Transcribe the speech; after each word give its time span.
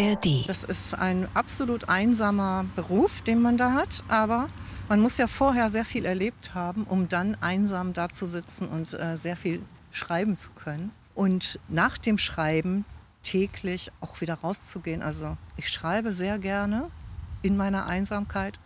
ARD. 0.00 0.48
Das 0.48 0.64
ist 0.64 0.94
ein 0.94 1.28
absolut 1.34 1.88
einsamer 1.88 2.64
Beruf, 2.74 3.22
den 3.22 3.42
man 3.42 3.56
da 3.56 3.72
hat, 3.72 4.02
aber 4.08 4.48
man 4.88 5.00
muss 5.00 5.18
ja 5.18 5.26
vorher 5.26 5.68
sehr 5.68 5.84
viel 5.84 6.04
erlebt 6.04 6.54
haben, 6.54 6.84
um 6.84 7.08
dann 7.08 7.36
einsam 7.40 7.92
da 7.92 8.08
zu 8.08 8.26
sitzen 8.26 8.68
und 8.68 8.94
äh, 8.94 9.16
sehr 9.16 9.36
viel 9.36 9.62
schreiben 9.90 10.36
zu 10.36 10.52
können. 10.52 10.90
Und 11.14 11.58
nach 11.68 11.98
dem 11.98 12.18
Schreiben 12.18 12.84
täglich 13.22 13.92
auch 14.00 14.20
wieder 14.20 14.34
rauszugehen. 14.34 15.02
Also 15.02 15.36
ich 15.56 15.68
schreibe 15.68 16.14
sehr 16.14 16.38
gerne 16.38 16.90
in 17.42 17.56
meiner 17.56 17.86
Einsamkeit 17.86 18.58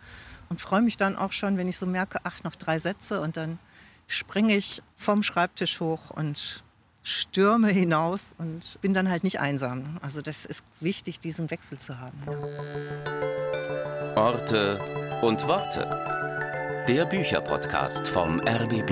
und 0.49 0.61
freue 0.61 0.81
mich 0.81 0.95
dann 0.95 1.17
auch 1.17 1.33
schon, 1.33 1.57
wenn 1.57 1.67
ich 1.67 1.77
so 1.77 1.85
merke, 1.85 2.19
ach, 2.23 2.43
noch 2.43 2.55
drei 2.55 2.79
Sätze 2.79 3.19
und 3.19 3.35
dann 3.35 3.59
springe 4.07 4.55
ich 4.55 4.81
vom 4.95 5.23
Schreibtisch 5.23 5.81
hoch 5.81 6.11
und 6.11 6.63
stürme 7.05 7.69
hinaus 7.69 8.33
und 8.39 8.63
bin 8.81 8.95
dann 8.95 9.09
halt 9.09 9.23
nicht 9.23 9.39
einsam. 9.39 9.97
Also 10.01 10.21
das 10.21 10.43
ist 10.43 10.63
wichtig, 10.79 11.19
diesen 11.19 11.51
Wechsel 11.51 11.77
zu 11.77 11.99
haben. 11.99 12.17
Orte 14.15 14.79
und 15.21 15.47
Worte. 15.47 15.87
Der 16.87 17.05
Bücherpodcast 17.05 18.07
vom 18.07 18.39
RBB. 18.39 18.91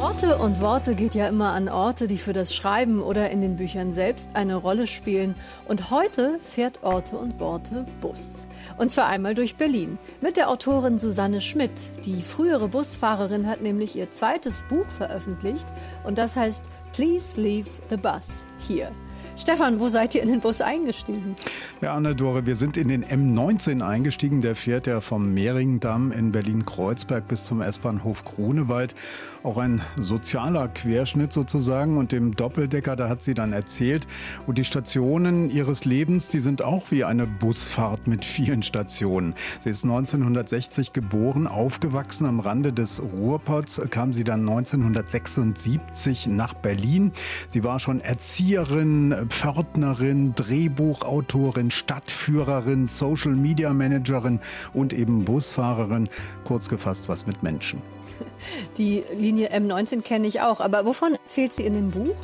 Orte 0.00 0.38
und 0.38 0.62
Worte 0.62 0.94
geht 0.94 1.14
ja 1.14 1.28
immer 1.28 1.52
an 1.52 1.68
Orte, 1.68 2.06
die 2.06 2.16
für 2.16 2.32
das 2.32 2.54
Schreiben 2.54 3.02
oder 3.02 3.28
in 3.28 3.42
den 3.42 3.56
Büchern 3.56 3.92
selbst 3.92 4.30
eine 4.34 4.56
Rolle 4.56 4.86
spielen. 4.86 5.34
Und 5.68 5.90
heute 5.90 6.40
fährt 6.50 6.82
Orte 6.82 7.18
und 7.18 7.38
Worte 7.38 7.84
Bus. 8.00 8.40
Und 8.80 8.90
zwar 8.90 9.08
einmal 9.08 9.34
durch 9.34 9.56
Berlin. 9.56 9.98
Mit 10.22 10.38
der 10.38 10.48
Autorin 10.48 10.98
Susanne 10.98 11.42
Schmidt. 11.42 11.70
Die 12.06 12.22
frühere 12.22 12.66
Busfahrerin 12.68 13.46
hat 13.46 13.60
nämlich 13.60 13.94
ihr 13.94 14.10
zweites 14.10 14.64
Buch 14.70 14.86
veröffentlicht 14.96 15.66
und 16.04 16.16
das 16.16 16.34
heißt 16.34 16.64
Please 16.94 17.38
Leave 17.38 17.68
the 17.90 17.96
Bus 17.96 18.24
hier. 18.66 18.90
Stefan, 19.40 19.80
wo 19.80 19.88
seid 19.88 20.14
ihr 20.14 20.22
in 20.22 20.28
den 20.28 20.40
Bus 20.40 20.60
eingestiegen? 20.60 21.34
Ja, 21.80 21.94
Anne-Dore, 21.94 22.44
wir 22.44 22.56
sind 22.56 22.76
in 22.76 22.88
den 22.88 23.02
M19 23.02 23.80
eingestiegen. 23.82 24.42
Der 24.42 24.54
fährt 24.54 24.86
ja 24.86 25.00
vom 25.00 25.32
Mehringdamm 25.32 26.12
in 26.12 26.30
Berlin-Kreuzberg 26.30 27.26
bis 27.26 27.44
zum 27.44 27.62
S-Bahnhof 27.62 28.22
Grunewald. 28.26 28.94
Auch 29.42 29.56
ein 29.56 29.80
sozialer 29.96 30.68
Querschnitt 30.68 31.32
sozusagen. 31.32 31.96
Und 31.96 32.12
dem 32.12 32.36
Doppeldecker, 32.36 32.96
da 32.96 33.08
hat 33.08 33.22
sie 33.22 33.32
dann 33.32 33.54
erzählt. 33.54 34.06
Und 34.46 34.58
die 34.58 34.64
Stationen 34.64 35.48
ihres 35.48 35.86
Lebens, 35.86 36.28
die 36.28 36.40
sind 36.40 36.60
auch 36.60 36.90
wie 36.90 37.04
eine 37.04 37.26
Busfahrt 37.26 38.06
mit 38.06 38.26
vielen 38.26 38.62
Stationen. 38.62 39.34
Sie 39.60 39.70
ist 39.70 39.84
1960 39.84 40.92
geboren, 40.92 41.46
aufgewachsen 41.46 42.26
am 42.26 42.40
Rande 42.40 42.74
des 42.74 43.00
Ruhrpots, 43.00 43.80
kam 43.88 44.12
sie 44.12 44.24
dann 44.24 44.40
1976 44.40 46.26
nach 46.26 46.52
Berlin. 46.52 47.12
Sie 47.48 47.64
war 47.64 47.80
schon 47.80 48.02
Erzieherin, 48.02 49.29
Pförtnerin, 49.30 50.34
Drehbuchautorin, 50.34 51.70
Stadtführerin, 51.70 52.86
Social 52.86 53.32
Media 53.32 53.72
Managerin 53.72 54.40
und 54.74 54.92
eben 54.92 55.24
Busfahrerin. 55.24 56.08
Kurz 56.44 56.68
gefasst, 56.68 57.08
was 57.08 57.26
mit 57.26 57.42
Menschen. 57.42 57.80
Die 58.76 59.02
Linie 59.16 59.50
M19 59.50 60.02
kenne 60.02 60.26
ich 60.26 60.42
auch, 60.42 60.60
aber 60.60 60.84
wovon 60.84 61.16
zählt 61.26 61.52
sie 61.54 61.64
in 61.64 61.74
dem 61.74 61.90
Buch? 61.90 62.16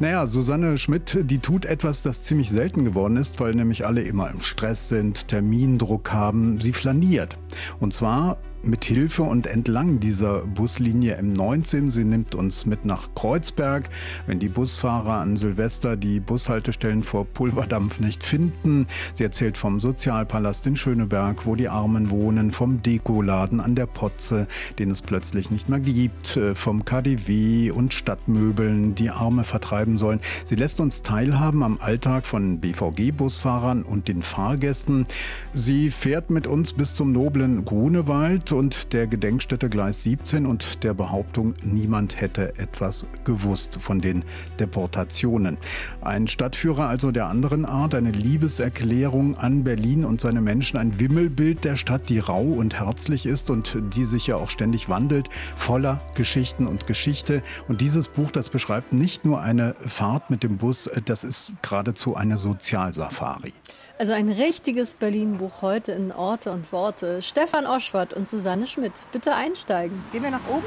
Naja, 0.00 0.26
Susanne 0.26 0.76
Schmidt, 0.76 1.16
die 1.20 1.38
tut 1.38 1.66
etwas, 1.66 2.02
das 2.02 2.22
ziemlich 2.22 2.50
selten 2.50 2.84
geworden 2.84 3.16
ist, 3.16 3.38
weil 3.38 3.54
nämlich 3.54 3.86
alle 3.86 4.02
immer 4.02 4.28
im 4.28 4.40
Stress 4.40 4.88
sind, 4.88 5.28
Termindruck 5.28 6.12
haben. 6.12 6.60
Sie 6.60 6.72
flaniert. 6.72 7.38
Und 7.78 7.94
zwar 7.94 8.38
mit 8.66 8.84
Hilfe 8.84 9.22
und 9.22 9.46
entlang 9.46 10.00
dieser 10.00 10.40
Buslinie 10.40 11.20
M19. 11.20 11.90
Sie 11.90 12.04
nimmt 12.04 12.34
uns 12.34 12.66
mit 12.66 12.84
nach 12.84 13.14
Kreuzberg. 13.14 13.88
Wenn 14.26 14.38
die 14.38 14.48
Busfahrer 14.48 15.14
an 15.14 15.36
Silvester 15.36 15.96
die 15.96 16.20
Bushaltestellen 16.20 17.02
vor 17.02 17.26
Pulverdampf 17.26 18.00
nicht 18.00 18.24
finden. 18.24 18.86
Sie 19.12 19.24
erzählt 19.24 19.58
vom 19.58 19.80
Sozialpalast 19.80 20.66
in 20.66 20.76
Schöneberg, 20.76 21.46
wo 21.46 21.56
die 21.56 21.68
Armen 21.68 22.10
wohnen, 22.10 22.52
vom 22.52 22.82
Dekoladen 22.82 23.60
an 23.60 23.74
der 23.74 23.86
Potze, 23.86 24.46
den 24.78 24.90
es 24.90 25.02
plötzlich 25.02 25.50
nicht 25.50 25.68
mehr 25.68 25.80
gibt, 25.80 26.36
äh, 26.36 26.54
vom 26.54 26.84
KDW 26.84 27.70
und 27.70 27.92
Stadtmöbeln, 27.92 28.94
die 28.94 29.10
Arme 29.10 29.44
vertreiben 29.44 29.98
sollen. 29.98 30.20
Sie 30.44 30.54
lässt 30.54 30.80
uns 30.80 31.02
teilhaben 31.02 31.62
am 31.62 31.78
Alltag 31.80 32.26
von 32.26 32.60
BVG-Busfahrern 32.60 33.82
und 33.82 34.08
den 34.08 34.22
Fahrgästen. 34.22 35.06
Sie 35.52 35.90
fährt 35.90 36.30
mit 36.30 36.46
uns 36.46 36.72
bis 36.72 36.94
zum 36.94 37.12
noblen 37.12 37.64
Grunewald 37.64 38.52
und 38.54 38.92
der 38.92 39.06
Gedenkstätte 39.06 39.68
Gleis 39.68 40.02
17 40.04 40.46
und 40.46 40.82
der 40.84 40.94
Behauptung, 40.94 41.54
niemand 41.62 42.20
hätte 42.20 42.58
etwas 42.58 43.06
gewusst 43.24 43.78
von 43.80 44.00
den 44.00 44.24
Deportationen. 44.58 45.58
Ein 46.00 46.28
Stadtführer 46.28 46.88
also 46.88 47.10
der 47.10 47.26
anderen 47.26 47.64
Art, 47.64 47.94
eine 47.94 48.12
Liebeserklärung 48.12 49.36
an 49.36 49.64
Berlin 49.64 50.04
und 50.04 50.20
seine 50.20 50.40
Menschen, 50.40 50.78
ein 50.78 50.98
Wimmelbild 50.98 51.64
der 51.64 51.76
Stadt, 51.76 52.08
die 52.08 52.18
rau 52.18 52.42
und 52.42 52.74
herzlich 52.78 53.26
ist 53.26 53.50
und 53.50 53.76
die 53.94 54.04
sich 54.04 54.26
ja 54.26 54.36
auch 54.36 54.50
ständig 54.50 54.88
wandelt, 54.88 55.28
voller 55.56 56.00
Geschichten 56.14 56.66
und 56.66 56.86
Geschichte. 56.86 57.42
Und 57.68 57.80
dieses 57.80 58.08
Buch, 58.08 58.30
das 58.30 58.48
beschreibt 58.48 58.92
nicht 58.92 59.24
nur 59.24 59.40
eine 59.40 59.74
Fahrt 59.80 60.30
mit 60.30 60.42
dem 60.42 60.58
Bus, 60.58 60.90
das 61.04 61.24
ist 61.24 61.52
geradezu 61.62 62.16
eine 62.16 62.38
Sozialsafari. 62.38 63.52
Also 63.96 64.12
ein 64.12 64.28
richtiges 64.28 64.94
Berlin-Buch 64.94 65.62
heute 65.62 65.92
in 65.92 66.10
Orte 66.10 66.50
und 66.50 66.72
Worte. 66.72 67.22
Stefan 67.22 67.64
Oschwart 67.64 68.12
und 68.12 68.28
Susanne 68.28 68.66
Schmidt, 68.66 68.92
bitte 69.12 69.32
einsteigen. 69.32 69.96
Gehen 70.10 70.24
wir 70.24 70.32
nach 70.32 70.46
oben? 70.48 70.64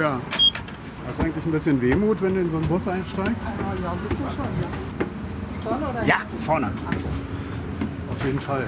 Ja. 0.00 0.20
Hast 1.06 1.20
du 1.20 1.22
eigentlich 1.22 1.46
ein 1.46 1.52
bisschen 1.52 1.80
Wehmut, 1.80 2.20
wenn 2.20 2.34
du 2.34 2.40
in 2.40 2.50
so 2.50 2.56
einen 2.56 2.66
Bus 2.66 2.88
einsteigst? 2.88 3.36
Ja, 3.40 3.92
ein 3.92 3.98
bisschen 4.08 4.26
schon, 4.30 4.46
ja. 4.60 5.60
Vorne 5.62 5.88
oder? 5.90 6.04
Ja, 6.04 6.16
vorne. 6.44 6.72
Auf 8.10 8.26
jeden 8.26 8.40
Fall. 8.40 8.66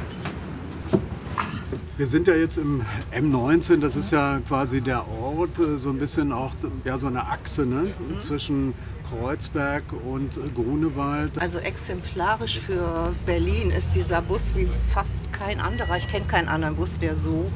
Wir 1.97 2.07
sind 2.07 2.29
ja 2.29 2.35
jetzt 2.35 2.57
im 2.57 2.83
M19, 3.13 3.81
das 3.81 3.97
ist 3.97 4.13
ja 4.13 4.39
quasi 4.47 4.81
der 4.81 5.09
Ort, 5.09 5.59
äh, 5.59 5.77
so 5.77 5.91
ein 5.91 5.99
bisschen 5.99 6.31
auch 6.31 6.55
ja, 6.85 6.97
so 6.99 7.09
eine 7.09 7.27
Achse 7.27 7.67
ne? 7.67 7.93
Mhm. 7.99 8.21
zwischen 8.21 8.75
Kreuzberg 9.09 9.85
und 10.07 10.39
Grunewald. 10.55 11.41
Also 11.41 11.59
exemplarisch 11.59 12.59
für 12.59 13.15
Berlin 13.27 13.71
ist 13.71 13.95
dieser 13.95 14.21
Bus 14.21 14.55
wie 14.55 14.67
fast 14.67 15.33
kein 15.33 15.61
anderer. 15.61 15.97
Ich 15.97 16.09
kenne 16.09 16.27
keinen 16.27 16.49
anderen 16.49 16.77
Bus, 16.77 16.99
der 16.99 17.17
so 17.17 17.51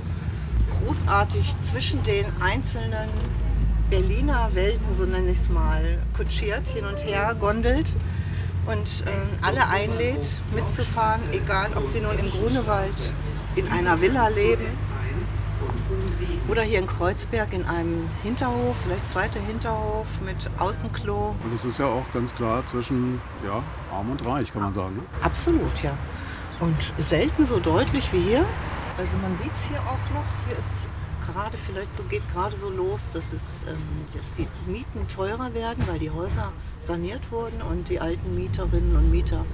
großartig 0.79 1.55
zwischen 1.71 2.03
den 2.05 2.27
einzelnen 2.41 3.09
Berliner 3.91 4.51
Welten, 4.55 4.95
so 4.97 5.05
nenne 5.05 5.31
ich 5.31 5.39
es 5.39 5.51
mal, 5.51 5.99
kutschiert, 6.17 6.67
hin 6.69 6.87
und 6.87 7.05
her 7.05 7.37
gondelt 7.39 7.93
und 8.67 9.05
äh, 9.07 9.45
alle 9.45 9.69
einlädt, 9.69 10.41
mitzufahren, 10.55 11.21
egal 11.33 11.71
ob 11.75 11.87
sie 11.89 12.01
nun 12.01 12.19
im 12.19 12.31
Grunewald 12.31 13.13
in 13.57 13.69
einer 13.69 14.01
Villa 14.01 14.29
leben 14.29 14.67
oder 16.49 16.63
hier 16.63 16.79
in 16.79 16.87
Kreuzberg 16.87 17.53
in 17.53 17.65
einem 17.65 18.09
Hinterhof, 18.23 18.77
vielleicht 18.83 19.09
zweiter 19.09 19.41
Hinterhof 19.41 20.07
mit 20.25 20.51
Außenklo. 20.59 21.37
Und 21.45 21.55
es 21.55 21.65
ist 21.65 21.79
ja 21.79 21.87
auch 21.87 22.11
ganz 22.13 22.35
klar 22.35 22.65
zwischen 22.67 23.21
ja, 23.45 23.63
arm 23.93 24.11
und 24.11 24.25
reich, 24.25 24.53
kann 24.53 24.63
man 24.63 24.75
sagen. 24.75 24.97
Ne? 24.97 25.03
Absolut, 25.23 25.83
ja. 25.83 25.97
Und 26.61 26.93
selten 26.99 27.45
so 27.45 27.61
deutlich 27.61 28.13
wie 28.13 28.21
hier. 28.21 28.45
Also 28.99 29.17
man 29.21 29.35
sieht 29.37 29.53
es 29.55 29.69
hier 29.69 29.81
auch 29.81 30.15
noch. 30.15 30.25
Hier 30.47 30.59
ist 30.59 30.77
gerade 31.27 31.57
vielleicht 31.57 31.93
so 31.93 32.03
geht 32.05 32.23
gerade 32.33 32.55
so 32.55 32.69
los, 32.69 33.13
dass, 33.13 33.33
es, 33.33 33.65
ähm, 33.65 33.77
dass 34.15 34.35
die 34.35 34.47
Mieten 34.67 35.07
teurer 35.09 35.55
werden, 35.55 35.85
weil 35.87 35.99
die 35.99 36.11
Häuser 36.11 36.53
saniert 36.81 37.31
wurden 37.31 37.63
und 37.63 37.89
die 37.89 38.01
alten 38.01 38.35
Mieterinnen 38.35 38.97
und 38.97 39.11
Mieter 39.11 39.45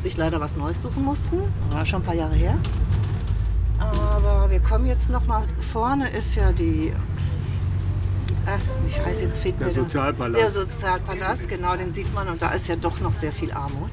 sich 0.00 0.16
leider 0.16 0.40
was 0.40 0.56
Neues 0.56 0.80
suchen 0.82 1.04
mussten. 1.04 1.42
War 1.70 1.84
schon 1.84 2.00
ein 2.02 2.04
paar 2.04 2.14
Jahre 2.14 2.34
her. 2.34 2.58
Aber 3.80 4.50
wir 4.50 4.60
kommen 4.60 4.86
jetzt 4.86 5.10
noch 5.10 5.26
mal 5.26 5.44
vorne 5.72 6.08
ist 6.10 6.36
ja 6.36 6.52
die 6.52 6.92
Ach, 8.46 8.58
ich 8.88 8.98
weiß 8.98 9.20
jetzt 9.20 9.40
fehlt 9.40 9.60
der 9.60 9.68
mir 9.68 9.72
Sozialpalast. 9.72 10.42
Der 10.42 10.50
Sozialpalast, 10.50 11.48
genau, 11.48 11.76
den 11.76 11.92
sieht 11.92 12.12
man 12.14 12.28
und 12.28 12.40
da 12.40 12.50
ist 12.50 12.68
ja 12.68 12.76
doch 12.76 13.00
noch 13.00 13.14
sehr 13.14 13.32
viel 13.32 13.52
Armut. 13.52 13.90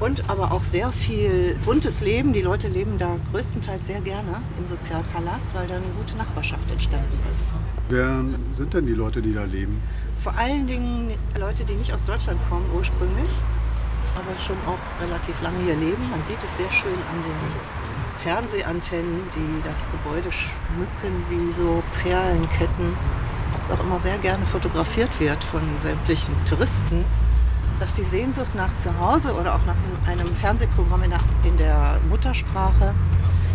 Und 0.00 0.28
aber 0.28 0.50
auch 0.50 0.64
sehr 0.64 0.90
viel 0.90 1.56
buntes 1.64 2.00
Leben. 2.00 2.32
Die 2.32 2.40
Leute 2.40 2.68
leben 2.68 2.98
da 2.98 3.16
größtenteils 3.30 3.86
sehr 3.86 4.00
gerne 4.00 4.42
im 4.58 4.66
Sozialpalast, 4.66 5.54
weil 5.54 5.66
da 5.68 5.76
eine 5.76 5.86
gute 5.96 6.16
Nachbarschaft 6.16 6.68
entstanden 6.70 7.18
ist. 7.30 7.52
Wer 7.88 8.24
sind 8.54 8.74
denn 8.74 8.86
die 8.86 8.94
Leute, 8.94 9.22
die 9.22 9.32
da 9.32 9.44
leben? 9.44 9.80
Vor 10.18 10.36
allen 10.36 10.66
Dingen 10.66 11.12
Leute, 11.38 11.64
die 11.64 11.74
nicht 11.74 11.92
aus 11.92 12.02
Deutschland 12.02 12.40
kommen 12.48 12.66
ursprünglich, 12.74 13.30
aber 14.16 14.36
schon 14.40 14.56
auch 14.66 15.02
relativ 15.02 15.40
lange 15.42 15.58
hier 15.58 15.76
leben. 15.76 16.10
Man 16.10 16.24
sieht 16.24 16.42
es 16.42 16.56
sehr 16.56 16.70
schön 16.70 16.92
an 16.92 17.22
den 17.22 17.91
Fernsehantennen, 18.22 19.22
die 19.34 19.68
das 19.68 19.84
Gebäude 19.90 20.30
schmücken 20.30 21.24
wie 21.28 21.52
so 21.52 21.82
Perlenketten, 22.02 22.96
das 23.58 23.70
auch 23.72 23.80
immer 23.80 23.98
sehr 23.98 24.16
gerne 24.18 24.46
fotografiert 24.46 25.10
wird 25.18 25.42
von 25.42 25.60
sämtlichen 25.82 26.34
Touristen, 26.48 27.04
dass 27.80 27.94
die 27.94 28.04
Sehnsucht 28.04 28.54
nach 28.54 28.76
Zuhause 28.76 29.34
oder 29.34 29.56
auch 29.56 29.66
nach 29.66 29.74
einem 30.06 30.36
Fernsehprogramm 30.36 31.02
in 31.02 31.10
der, 31.10 31.20
in 31.44 31.56
der 31.56 32.00
Muttersprache 32.08 32.94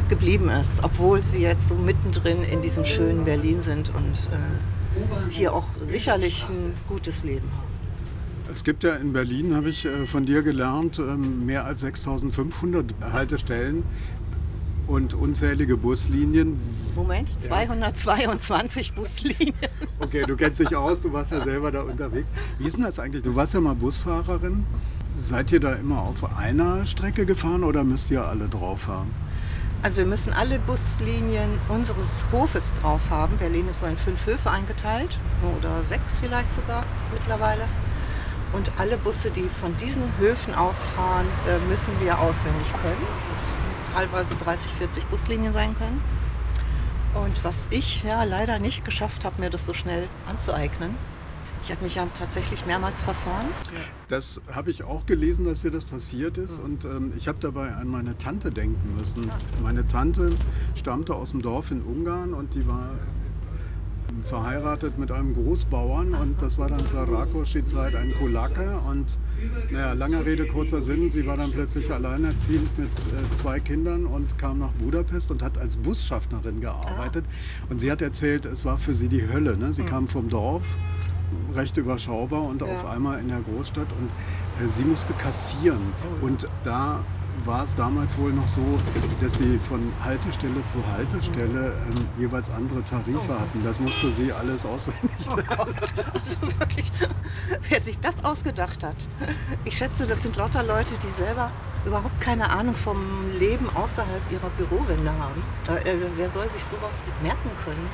geblieben 0.10 0.50
ist, 0.50 0.84
obwohl 0.84 1.22
sie 1.22 1.42
jetzt 1.42 1.70
so 1.70 1.76
mittendrin 1.76 2.44
in 2.44 2.62
diesem 2.62 2.84
schönen 2.84 3.24
Berlin 3.24 3.62
sind 3.62 3.90
und 3.96 4.30
äh, 4.34 5.32
hier 5.32 5.54
auch 5.54 5.68
sicherlich 5.88 6.48
ein 6.50 6.74
gutes 6.90 7.24
Leben 7.24 7.50
haben. 7.58 7.68
Es 8.54 8.64
gibt 8.64 8.84
ja 8.86 8.96
in 8.96 9.12
Berlin, 9.12 9.56
habe 9.56 9.70
ich 9.70 9.86
äh, 9.86 10.06
von 10.06 10.26
dir 10.26 10.42
gelernt, 10.42 11.00
ähm, 11.00 11.46
mehr 11.46 11.66
als 11.66 11.82
6500 11.82 12.94
Haltestellen 13.12 13.84
und 14.88 15.14
unzählige 15.14 15.78
Buslinien. 15.78 16.60
Moment, 16.96 17.42
222 17.42 18.94
Buslinien. 18.94 19.54
Okay, 20.00 20.24
du 20.26 20.36
kennst 20.36 20.60
dich 20.60 20.76
aus, 20.76 21.02
du 21.02 21.12
warst 21.12 21.32
ja 21.32 21.44
selber 21.44 21.72
da 21.72 21.82
unterwegs. 21.82 22.28
Wie 22.58 22.66
ist 22.66 22.78
denn 22.78 22.84
das 22.84 23.00
eigentlich? 23.00 23.24
Du 23.24 23.36
warst 23.36 23.54
ja 23.54 23.62
mal 23.62 23.76
Busfahrerin. 23.76 24.66
Seid 25.16 25.52
ihr 25.52 25.60
da 25.60 25.74
immer 25.74 26.02
auf 26.02 26.24
einer 26.38 26.86
Strecke 26.86 27.26
gefahren 27.26 27.64
oder 27.64 27.84
müsst 27.84 28.12
ihr 28.12 28.26
alle 28.26 28.48
drauf 28.48 28.88
haben? 28.88 29.12
Also 29.84 29.98
wir 29.98 30.06
müssen 30.06 30.34
alle 30.34 30.60
Buslinien 30.60 31.60
unseres 31.70 32.24
Hofes 32.32 32.74
drauf 32.82 33.10
haben. 33.10 33.38
Berlin 33.38 33.68
ist 33.68 33.82
so 33.82 33.86
in 33.86 33.98
fünf 33.98 34.26
Höfe 34.26 34.50
eingeteilt 34.50 35.20
oder 35.58 35.84
sechs 35.84 36.18
vielleicht 36.20 36.52
sogar 36.54 36.84
mittlerweile. 37.14 37.64
Und 38.54 38.72
alle 38.78 38.98
Busse, 38.98 39.30
die 39.30 39.50
von 39.50 39.76
diesen 39.78 40.04
Höfen 40.20 40.56
ausfahren, 40.56 41.28
äh, 41.48 41.60
müssen 41.68 41.94
wir 42.00 42.20
auswendig 42.20 42.72
können. 42.82 43.06
Das 43.30 43.67
teilweise 43.94 44.36
30, 44.36 44.72
40 44.72 45.06
Buslinien 45.08 45.54
sein 45.54 45.76
können. 45.78 46.02
Und 47.14 47.44
was 47.44 47.68
ich 47.72 48.04
ja 48.04 48.24
leider 48.24 48.60
nicht 48.60 48.86
geschafft 48.86 49.26
habe, 49.26 49.42
mir 49.42 49.50
das 49.50 49.66
so 49.66 49.74
schnell 49.74 50.08
anzueignen. 50.28 50.96
Ich 51.64 51.72
habe 51.72 51.84
mich 51.84 51.96
ja 51.96 52.08
tatsächlich 52.18 52.66
mehrmals 52.66 53.02
verfahren. 53.02 53.48
Das 54.08 54.42
habe 54.54 54.72
ich 54.72 54.84
auch 54.84 55.06
gelesen, 55.06 55.44
dass 55.46 55.64
dir 55.64 55.72
das 55.72 55.84
passiert 55.84 56.38
ist. 56.38 56.60
Und 56.60 56.86
ähm, 56.86 57.12
ich 57.18 57.28
habe 57.28 57.40
dabei 57.42 57.74
an 57.74 57.90
meine 57.90 58.18
Tante 58.18 58.52
denken 58.52 58.96
müssen. 58.96 59.30
Meine 59.62 59.86
Tante 59.86 60.38
stammte 60.76 61.14
aus 61.14 61.32
dem 61.32 61.42
Dorf 61.42 61.72
in 61.72 61.82
Ungarn 61.82 62.34
und 62.34 62.54
die 62.54 62.66
war 62.68 62.92
verheiratet 64.24 64.98
mit 64.98 65.12
einem 65.12 65.34
Großbauern 65.34 66.14
und 66.14 66.42
das 66.42 66.58
war 66.58 66.70
dann 66.70 66.86
zur 66.86 67.02
Rakosi-Zeit 67.02 67.96
ein 67.96 68.14
Kulake 68.14 68.80
und 68.90 69.18
naja, 69.72 69.94
langer 69.94 70.26
Rede, 70.26 70.48
kurzer 70.48 70.82
Sinn, 70.82 71.10
sie 71.12 71.26
war 71.28 71.38
dann 71.38 71.52
plötzlich 71.52 71.92
alleinerziehend 71.92 72.78
mit 72.78 72.90
äh, 72.90 73.34
zwei 73.36 73.60
Kindern 73.60 74.06
und 74.06 74.38
kam 74.38 74.60
nach 74.60 74.72
Budapest 74.74 75.32
und 75.32 75.44
hat 75.44 75.58
als 75.58 75.76
Busschaffnerin 75.76 76.60
gearbeitet 76.62 77.26
und 77.70 77.80
sie 77.80 77.92
hat 77.92 78.02
erzählt, 78.02 78.46
es 78.46 78.66
war 78.66 78.78
für 78.78 78.96
sie 78.96 79.10
die 79.10 79.28
Hölle. 79.28 79.58
Ne? 79.58 79.74
Sie 79.74 79.84
mhm. 79.84 79.88
kam 79.88 80.08
vom 80.08 80.30
Dorf 80.30 80.64
recht 81.56 81.78
überschaubar 81.78 82.44
und 82.44 82.62
ja. 82.62 82.68
auf 82.68 82.86
einmal 82.86 83.20
in 83.20 83.28
der 83.28 83.42
Großstadt 83.42 83.88
und 84.00 84.66
äh, 84.66 84.70
sie 84.70 84.86
musste 84.86 85.14
kassieren. 85.14 85.82
Oh. 86.22 86.26
Und 86.26 86.48
da 86.64 87.04
war 87.46 87.64
es 87.64 87.76
damals 87.76 88.18
wohl 88.18 88.34
noch 88.34 88.48
so, 88.48 88.80
dass 89.20 89.38
sie 89.38 89.60
von 89.70 89.92
Haltestelle 90.04 90.64
zu 90.66 90.76
Haltestelle 90.92 91.74
ähm, 91.88 92.08
jeweils 92.18 92.50
andere 92.50 92.84
Tarife 92.84 93.20
oh. 93.30 93.40
hatten. 93.40 93.64
Das 93.64 93.80
musste 93.80 94.12
sie 94.12 94.32
alles 94.32 94.66
auswendig 94.66 95.26
lernen. 95.28 95.44
Oh 95.50 95.66
Gott, 95.66 95.94
also 96.14 96.42
wirklich, 96.60 96.92
wer 97.70 97.82
sich 97.82 98.00
das 98.00 98.24
ausgedacht 98.24 98.84
hat. 98.84 99.08
Ich 99.66 99.78
schätze, 99.78 100.08
das 100.08 100.24
sind 100.24 100.36
lauter 100.36 100.64
Leute, 100.64 100.94
die 101.04 101.10
selber 101.10 101.52
überhaupt 101.86 102.20
keine 102.20 102.50
Ahnung 102.50 102.76
vom 102.76 102.98
Leben 103.40 103.70
außerhalb 103.76 104.22
ihrer 104.32 104.50
Bürowände 104.58 105.12
haben. 105.12 105.42
Da, 105.66 105.78
äh, 105.78 105.96
wer 106.16 106.30
soll 106.30 106.50
sich 106.50 106.64
sowas 106.64 107.02
merken 107.22 107.50
können? 107.64 107.90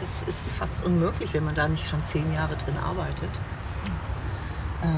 Das 0.00 0.22
ist 0.22 0.50
fast 0.50 0.84
unmöglich, 0.84 1.32
wenn 1.34 1.44
man 1.44 1.54
da 1.54 1.66
nicht 1.66 1.88
schon 1.88 2.04
zehn 2.04 2.32
Jahre 2.32 2.56
drin 2.56 2.76
arbeitet. 2.76 3.30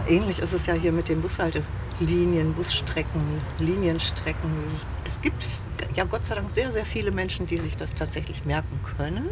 Äh, 0.07 0.17
ähnlich 0.17 0.41
ist 0.41 0.53
es 0.53 0.67
ja 0.67 0.75
hier 0.75 0.93
mit 0.93 1.09
den 1.09 1.23
Bushalte 1.23 1.63
Linien, 2.01 2.55
Busstrecken, 2.55 3.41
Linienstrecken. 3.59 4.51
Es 5.05 5.21
gibt 5.21 5.45
ja 5.95 6.05
Gott 6.05 6.25
sei 6.25 6.37
Dank 6.37 6.51
sehr, 6.51 6.71
sehr 6.73 6.87
viele 6.87 7.11
Menschen, 7.11 7.47
die 7.47 7.57
sich 7.57 7.77
das 7.77 7.95
tatsächlich 7.95 8.45
merken 8.45 8.79
können. 8.97 9.29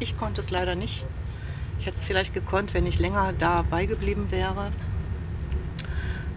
Ich 0.00 0.16
konnte 0.16 0.40
es 0.40 0.50
leider 0.50 0.74
nicht. 0.74 1.04
Ich 1.78 1.86
hätte 1.86 1.96
es 1.96 2.04
vielleicht 2.04 2.34
gekonnt, 2.34 2.74
wenn 2.74 2.86
ich 2.86 2.98
länger 3.00 3.32
dabei 3.36 3.86
geblieben 3.86 4.30
wäre. 4.30 4.70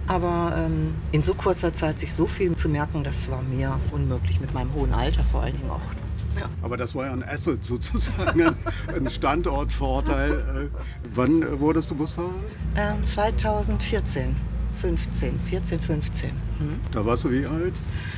Aber 0.08 0.56
ähm, 0.58 0.96
in 1.12 1.24
so 1.24 1.34
kurzer 1.34 1.74
Zeit 1.74 2.00
sich 2.00 2.14
so 2.14 2.28
viel 2.28 2.56
zu 2.56 2.70
merken, 2.70 3.04
das 3.04 3.30
war 3.30 3.42
mir 3.42 3.80
unmöglich 3.92 4.40
mit 4.40 4.54
meinem 4.54 4.74
hohen 4.74 4.94
Alter 4.94 5.24
vor 5.24 5.44
allen 5.44 5.58
Dingen 5.58 5.70
auch. 5.70 5.94
Ja. 6.40 6.50
Aber 6.62 6.78
das 6.78 6.94
war 6.96 7.06
ja 7.06 7.14
ein 7.14 7.24
Asset 7.24 7.64
sozusagen, 7.64 8.56
ein 8.88 9.10
Standortvorteil. 9.10 10.70
Äh, 10.74 10.78
wann 11.14 11.60
wurdest 11.60 11.92
du 11.92 11.96
Busfahrer? 11.96 12.34
Ähm, 12.76 13.04
2014. 13.04 14.36
15, 14.86 15.40
14, 15.50 15.82
15. 15.82 16.30
Hm. 16.30 16.80
Da 16.92 17.04
warst 17.04 17.24
du 17.24 17.32
wie 17.32 17.44
alt? 17.48 17.74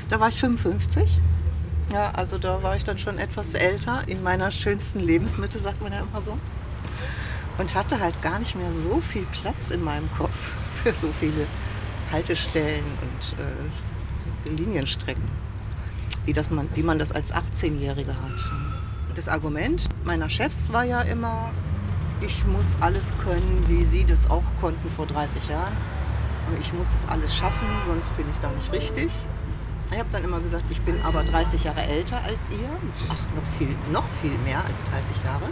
Da 0.09 0.19
war 0.19 0.27
ich 0.27 0.37
55. 0.37 1.21
Ja, 1.93 2.11
also 2.11 2.37
da 2.37 2.61
war 2.61 2.75
ich 2.75 2.83
dann 2.83 2.97
schon 2.97 3.17
etwas 3.17 3.53
älter, 3.53 4.03
in 4.07 4.21
meiner 4.21 4.51
schönsten 4.51 4.99
Lebensmitte, 4.99 5.59
sagt 5.59 5.81
man 5.81 5.93
ja 5.93 5.99
immer 5.99 6.21
so. 6.21 6.37
Und 7.57 7.73
hatte 7.73 8.01
halt 8.01 8.21
gar 8.21 8.39
nicht 8.39 8.57
mehr 8.57 8.73
so 8.73 8.99
viel 8.99 9.25
Platz 9.31 9.71
in 9.71 9.81
meinem 9.81 10.09
Kopf 10.17 10.53
für 10.83 10.93
so 10.93 11.07
viele 11.17 11.47
Haltestellen 12.11 12.83
und 13.01 13.39
äh, 13.39 14.49
Linienstrecken, 14.49 15.23
wie, 16.25 16.33
das 16.33 16.49
man, 16.51 16.67
wie 16.73 16.83
man 16.83 16.99
das 16.99 17.13
als 17.13 17.33
18-Jährige 17.33 18.11
hat. 18.11 18.51
Das 19.15 19.29
Argument 19.29 19.85
meiner 20.03 20.29
Chefs 20.29 20.73
war 20.73 20.83
ja 20.83 20.99
immer, 20.99 21.49
ich 22.19 22.45
muss 22.45 22.75
alles 22.81 23.13
können, 23.23 23.63
wie 23.67 23.85
sie 23.85 24.03
das 24.03 24.29
auch 24.29 24.43
konnten 24.59 24.91
vor 24.91 25.05
30 25.05 25.47
Jahren 25.47 25.71
ich 26.59 26.73
muss 26.73 26.91
das 26.91 27.07
alles 27.07 27.35
schaffen, 27.35 27.67
sonst 27.85 28.15
bin 28.17 28.25
ich 28.31 28.37
da 28.39 28.49
nicht 28.51 28.71
richtig. 28.71 29.11
Ich 29.91 29.97
habe 29.97 30.09
dann 30.11 30.23
immer 30.23 30.39
gesagt, 30.39 30.65
ich 30.69 30.81
bin 30.81 31.01
aber 31.03 31.23
30 31.23 31.63
Jahre 31.63 31.81
älter 31.81 32.21
als 32.23 32.49
ihr. 32.49 32.69
Ach, 33.09 33.35
noch 33.35 33.57
viel, 33.57 33.75
noch 33.91 34.07
viel 34.21 34.37
mehr 34.43 34.63
als 34.65 34.83
30 34.83 35.23
Jahre. 35.23 35.49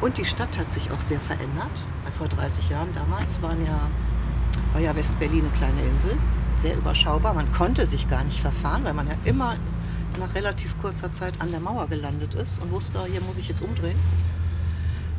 Und 0.00 0.18
die 0.18 0.24
Stadt 0.24 0.58
hat 0.58 0.70
sich 0.70 0.90
auch 0.90 1.00
sehr 1.00 1.20
verändert. 1.20 1.82
Vor 2.18 2.28
30 2.28 2.68
Jahren 2.68 2.92
damals 2.92 3.40
waren 3.42 3.64
ja, 3.64 3.88
war 4.72 4.80
ja 4.80 4.94
West-Berlin 4.94 5.46
eine 5.46 5.50
kleine 5.56 5.82
Insel, 5.82 6.16
sehr 6.56 6.76
überschaubar. 6.76 7.32
Man 7.32 7.50
konnte 7.52 7.86
sich 7.86 8.08
gar 8.08 8.22
nicht 8.22 8.40
verfahren, 8.40 8.84
weil 8.84 8.94
man 8.94 9.08
ja 9.08 9.14
immer 9.24 9.56
nach 10.20 10.34
relativ 10.34 10.78
kurzer 10.80 11.12
Zeit 11.12 11.40
an 11.40 11.50
der 11.50 11.60
Mauer 11.60 11.88
gelandet 11.88 12.34
ist 12.34 12.60
und 12.62 12.70
wusste, 12.70 13.04
hier 13.06 13.20
muss 13.22 13.38
ich 13.38 13.48
jetzt 13.48 13.62
umdrehen 13.62 13.98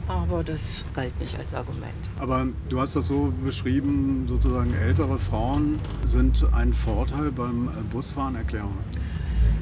aber 0.07 0.44
das 0.44 0.84
galt 0.94 1.19
nicht 1.19 1.38
als 1.38 1.54
Argument. 1.54 1.94
Aber 2.19 2.48
du 2.69 2.80
hast 2.80 2.96
das 2.96 3.07
so 3.07 3.34
beschrieben, 3.44 4.25
sozusagen 4.28 4.74
ältere 4.74 5.18
Frauen 5.19 5.80
sind 6.06 6.46
ein 6.54 6.74
Vorteil 6.74 7.31
beim 7.31 7.69
Busfahren. 7.92 8.36
Erklärung. 8.36 8.74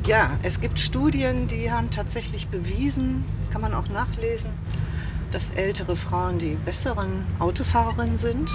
Ja, 0.05 0.31
es 0.43 0.59
gibt 0.59 0.79
Studien, 0.79 1.47
die 1.47 1.71
haben 1.71 1.89
tatsächlich 1.89 2.47
bewiesen, 2.47 3.23
kann 3.51 3.61
man 3.61 3.73
auch 3.73 3.87
nachlesen, 3.87 4.49
dass 5.31 5.49
ältere 5.51 5.95
Frauen 5.95 6.39
die 6.39 6.57
besseren 6.65 7.25
Autofahrerinnen 7.39 8.17
sind, 8.17 8.51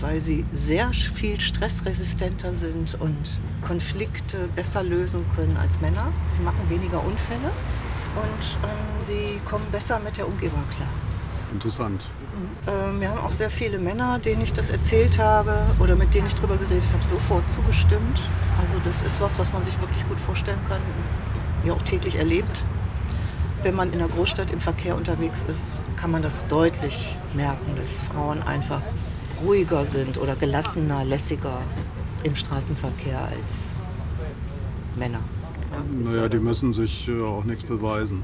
weil 0.00 0.20
sie 0.20 0.44
sehr 0.52 0.92
viel 0.92 1.40
stressresistenter 1.40 2.54
sind 2.54 3.00
und 3.00 3.38
Konflikte 3.66 4.48
besser 4.54 4.82
lösen 4.82 5.24
können 5.34 5.56
als 5.56 5.80
Männer. 5.80 6.12
Sie 6.26 6.40
machen 6.40 6.60
weniger 6.68 7.02
Unfälle 7.04 7.50
und 8.16 8.58
ähm, 8.62 9.02
sie 9.02 9.40
kommen 9.48 9.66
besser 9.72 9.98
mit 9.98 10.16
der 10.16 10.28
Umgebung 10.28 10.64
klar. 10.76 10.90
Interessant. 11.52 12.04
Ähm, 12.66 13.00
wir 13.00 13.10
haben 13.10 13.20
auch 13.20 13.32
sehr 13.32 13.50
viele 13.50 13.78
Männer, 13.78 14.18
denen 14.18 14.42
ich 14.42 14.52
das 14.52 14.70
erzählt 14.70 15.18
habe 15.18 15.66
oder 15.80 15.96
mit 15.96 16.14
denen 16.14 16.26
ich 16.26 16.34
darüber 16.34 16.56
geredet 16.56 16.92
habe, 16.92 17.04
sofort 17.04 17.50
zugestimmt. 17.50 18.22
Also 18.60 18.74
das 18.84 19.02
ist 19.02 19.20
was, 19.20 19.38
was 19.38 19.52
man 19.52 19.64
sich 19.64 19.80
wirklich 19.80 20.06
gut 20.08 20.20
vorstellen 20.20 20.58
kann, 20.68 20.80
ja 21.64 21.72
auch 21.72 21.82
täglich 21.82 22.16
erlebt. 22.16 22.64
Wenn 23.62 23.74
man 23.74 23.92
in 23.92 23.98
der 23.98 24.08
Großstadt 24.08 24.50
im 24.50 24.60
Verkehr 24.60 24.94
unterwegs 24.94 25.44
ist, 25.48 25.82
kann 25.96 26.10
man 26.10 26.22
das 26.22 26.46
deutlich 26.46 27.16
merken, 27.34 27.74
dass 27.76 28.00
Frauen 28.00 28.42
einfach 28.42 28.82
ruhiger 29.44 29.84
sind 29.84 30.18
oder 30.18 30.36
gelassener, 30.36 31.04
lässiger 31.04 31.60
im 32.22 32.36
Straßenverkehr 32.36 33.20
als 33.20 33.74
Männer. 34.96 35.20
Naja, 36.02 36.28
die 36.28 36.38
müssen 36.38 36.72
sich 36.72 37.08
äh, 37.08 37.20
auch 37.20 37.44
nichts 37.44 37.64
beweisen. 37.64 38.22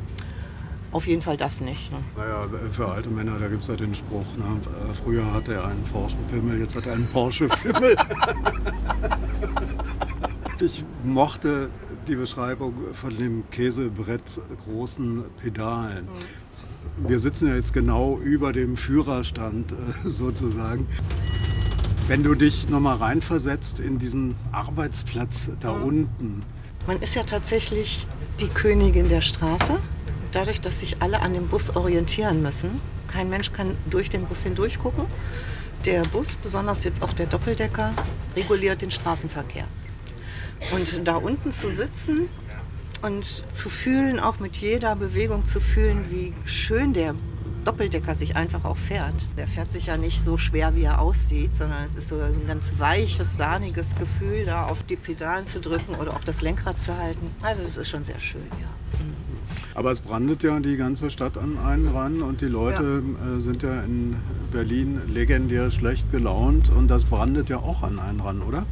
Auf 0.94 1.08
jeden 1.08 1.22
Fall 1.22 1.36
das 1.36 1.60
nicht. 1.60 1.90
Ne? 1.90 1.98
Naja, 2.16 2.46
für 2.70 2.88
alte 2.88 3.10
Männer, 3.10 3.36
da 3.40 3.48
gibt 3.48 3.62
es 3.62 3.68
ja 3.68 3.74
den 3.74 3.96
Spruch, 3.96 4.24
ne? 4.36 4.44
Äh, 4.44 4.94
früher 4.94 5.32
hatte 5.32 5.54
er 5.54 5.66
einen 5.66 5.82
Porsche-Pimmel, 5.82 6.60
jetzt 6.60 6.76
hat 6.76 6.86
er 6.86 6.92
einen 6.92 7.08
Porsche-Fimmel. 7.08 7.96
ich 10.60 10.84
mochte 11.02 11.68
die 12.06 12.14
Beschreibung 12.14 12.74
von 12.92 13.16
dem 13.16 13.42
Käsebrett 13.50 14.22
großen 14.64 15.24
Pedalen. 15.42 16.04
Mhm. 16.04 17.08
Wir 17.08 17.18
sitzen 17.18 17.48
ja 17.48 17.56
jetzt 17.56 17.72
genau 17.72 18.20
über 18.20 18.52
dem 18.52 18.76
Führerstand 18.76 19.72
äh, 19.72 20.08
sozusagen. 20.08 20.86
Wenn 22.06 22.22
du 22.22 22.36
dich 22.36 22.68
nochmal 22.68 22.98
reinversetzt 22.98 23.80
in 23.80 23.98
diesen 23.98 24.36
Arbeitsplatz 24.52 25.50
da 25.58 25.72
mhm. 25.72 25.82
unten, 25.82 26.42
man 26.86 27.00
ist 27.00 27.16
ja 27.16 27.24
tatsächlich 27.24 28.06
die 28.38 28.46
Königin 28.46 29.08
der 29.08 29.22
Straße. 29.22 29.80
Dadurch, 30.34 30.60
dass 30.60 30.80
sich 30.80 31.00
alle 31.00 31.20
an 31.22 31.32
dem 31.32 31.46
Bus 31.46 31.76
orientieren 31.76 32.42
müssen. 32.42 32.80
Kein 33.06 33.30
Mensch 33.30 33.52
kann 33.52 33.76
durch 33.88 34.10
den 34.10 34.24
Bus 34.24 34.42
hindurch 34.42 34.78
gucken. 34.78 35.04
Der 35.84 36.02
Bus, 36.02 36.34
besonders 36.34 36.82
jetzt 36.82 37.02
auch 37.02 37.12
der 37.12 37.26
Doppeldecker, 37.26 37.92
reguliert 38.34 38.82
den 38.82 38.90
Straßenverkehr. 38.90 39.64
Und 40.72 41.06
da 41.06 41.14
unten 41.14 41.52
zu 41.52 41.70
sitzen 41.70 42.28
und 43.02 43.24
zu 43.24 43.68
fühlen, 43.68 44.18
auch 44.18 44.40
mit 44.40 44.56
jeder 44.56 44.96
Bewegung 44.96 45.44
zu 45.44 45.60
fühlen, 45.60 46.06
wie 46.10 46.32
schön 46.44 46.94
der 46.94 47.14
Doppeldecker 47.64 48.16
sich 48.16 48.34
einfach 48.34 48.64
auch 48.64 48.76
fährt. 48.76 49.28
Der 49.36 49.46
fährt 49.46 49.70
sich 49.70 49.86
ja 49.86 49.96
nicht 49.96 50.20
so 50.20 50.36
schwer, 50.36 50.74
wie 50.74 50.82
er 50.82 51.00
aussieht, 51.00 51.54
sondern 51.54 51.84
es 51.84 51.94
ist 51.94 52.08
so 52.08 52.18
ein 52.18 52.46
ganz 52.48 52.72
weiches, 52.76 53.36
sahniges 53.36 53.94
Gefühl, 53.94 54.46
da 54.46 54.64
auf 54.64 54.82
die 54.82 54.96
Pedalen 54.96 55.46
zu 55.46 55.60
drücken 55.60 55.94
oder 55.94 56.16
auch 56.16 56.24
das 56.24 56.40
Lenkrad 56.42 56.80
zu 56.80 56.96
halten. 56.96 57.30
Also 57.42 57.62
es 57.62 57.76
ist 57.76 57.88
schon 57.88 58.02
sehr 58.02 58.18
schön, 58.18 58.46
ja. 58.60 58.68
Aber 59.74 59.90
es 59.90 60.00
brandet 60.00 60.44
ja 60.44 60.60
die 60.60 60.76
ganze 60.76 61.10
Stadt 61.10 61.36
an 61.36 61.58
einen 61.58 61.88
ran 61.88 62.22
und 62.22 62.40
die 62.40 62.46
Leute 62.46 63.02
ja. 63.02 63.36
Äh, 63.36 63.40
sind 63.40 63.62
ja 63.64 63.82
in 63.82 64.16
Berlin 64.52 65.00
legendär 65.08 65.70
schlecht 65.70 66.12
gelaunt 66.12 66.68
und 66.70 66.88
das 66.88 67.04
brandet 67.04 67.50
ja 67.50 67.58
auch 67.58 67.82
an 67.82 67.98
einen 67.98 68.20
ran, 68.20 68.40
oder? 68.42 68.66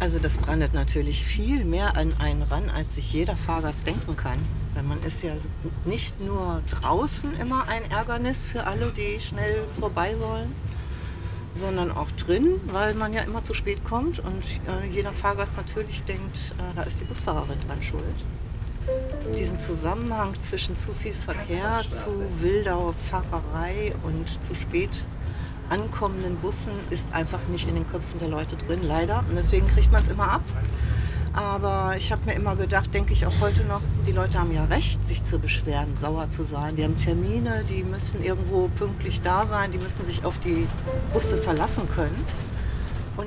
Also 0.00 0.18
das 0.20 0.36
brandet 0.36 0.74
natürlich 0.74 1.24
viel 1.24 1.64
mehr 1.64 1.96
an 1.96 2.12
einen 2.20 2.42
ran, 2.42 2.70
als 2.70 2.94
sich 2.94 3.12
jeder 3.12 3.36
Fahrgast 3.36 3.86
denken 3.86 4.16
kann. 4.16 4.38
Weil 4.74 4.84
man 4.84 5.02
ist 5.02 5.22
ja 5.22 5.32
nicht 5.86 6.20
nur 6.20 6.62
draußen 6.70 7.34
immer 7.40 7.66
ein 7.68 7.90
Ärgernis 7.90 8.46
für 8.46 8.64
alle, 8.64 8.92
die 8.96 9.18
schnell 9.18 9.64
vorbei 9.80 10.14
wollen, 10.20 10.52
sondern 11.54 11.90
auch 11.90 12.10
drin, 12.12 12.60
weil 12.70 12.94
man 12.94 13.12
ja 13.12 13.22
immer 13.22 13.42
zu 13.42 13.54
spät 13.54 13.82
kommt 13.82 14.20
und 14.20 14.44
äh, 14.68 14.86
jeder 14.92 15.12
Fahrgast 15.12 15.56
natürlich 15.56 16.04
denkt, 16.04 16.54
äh, 16.58 16.76
da 16.76 16.82
ist 16.82 17.00
die 17.00 17.04
Busfahrerin 17.04 17.58
dran 17.66 17.82
schuld. 17.82 18.04
Diesen 19.36 19.58
Zusammenhang 19.58 20.38
zwischen 20.40 20.76
zu 20.76 20.92
viel 20.92 21.14
Verkehr, 21.14 21.82
zu 21.90 22.24
wilder 22.40 22.94
Fahrerei 23.10 23.94
und 24.02 24.42
zu 24.42 24.54
spät 24.54 25.04
ankommenden 25.70 26.36
Bussen 26.36 26.72
ist 26.90 27.12
einfach 27.12 27.46
nicht 27.48 27.68
in 27.68 27.74
den 27.74 27.88
Köpfen 27.88 28.18
der 28.18 28.28
Leute 28.28 28.56
drin, 28.56 28.80
leider. 28.82 29.24
Und 29.28 29.36
deswegen 29.36 29.66
kriegt 29.66 29.92
man 29.92 30.02
es 30.02 30.08
immer 30.08 30.30
ab. 30.30 30.42
Aber 31.34 31.94
ich 31.96 32.10
habe 32.10 32.24
mir 32.24 32.32
immer 32.32 32.56
gedacht, 32.56 32.92
denke 32.92 33.12
ich 33.12 33.26
auch 33.26 33.40
heute 33.40 33.62
noch, 33.64 33.82
die 34.06 34.12
Leute 34.12 34.40
haben 34.40 34.52
ja 34.52 34.64
recht, 34.64 35.04
sich 35.04 35.22
zu 35.22 35.38
beschweren, 35.38 35.96
sauer 35.96 36.28
zu 36.28 36.42
sein. 36.42 36.74
Die 36.74 36.82
haben 36.82 36.98
Termine, 36.98 37.64
die 37.68 37.84
müssen 37.84 38.24
irgendwo 38.24 38.68
pünktlich 38.68 39.20
da 39.20 39.46
sein, 39.46 39.70
die 39.70 39.78
müssen 39.78 40.04
sich 40.04 40.24
auf 40.24 40.38
die 40.38 40.66
Busse 41.12 41.36
verlassen 41.36 41.88
können. 41.94 42.24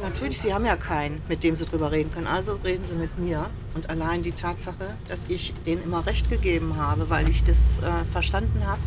Natürlich, 0.02 0.40
sie 0.40 0.54
haben 0.54 0.66
ja 0.66 0.76
keinen, 0.76 1.22
mit 1.30 1.44
dem 1.44 1.56
sie 1.56 1.66
drüber 1.66 1.92
reden 1.92 2.12
können. 2.12 2.28
Also 2.28 2.58
reden 2.64 2.84
sie 2.88 2.96
mit 2.96 3.18
mir. 3.20 3.50
Und 3.76 3.90
allein 3.90 4.24
die 4.24 4.32
Tatsache, 4.32 4.96
dass 5.08 5.26
ich 5.28 5.54
denen 5.66 5.84
immer 5.84 6.06
recht 6.06 6.30
gegeben 6.30 6.76
habe, 6.78 7.10
weil 7.10 7.30
ich 7.30 7.44
das 7.44 7.80
äh, 7.80 8.06
verstanden 8.12 8.66
habe, 8.66 8.80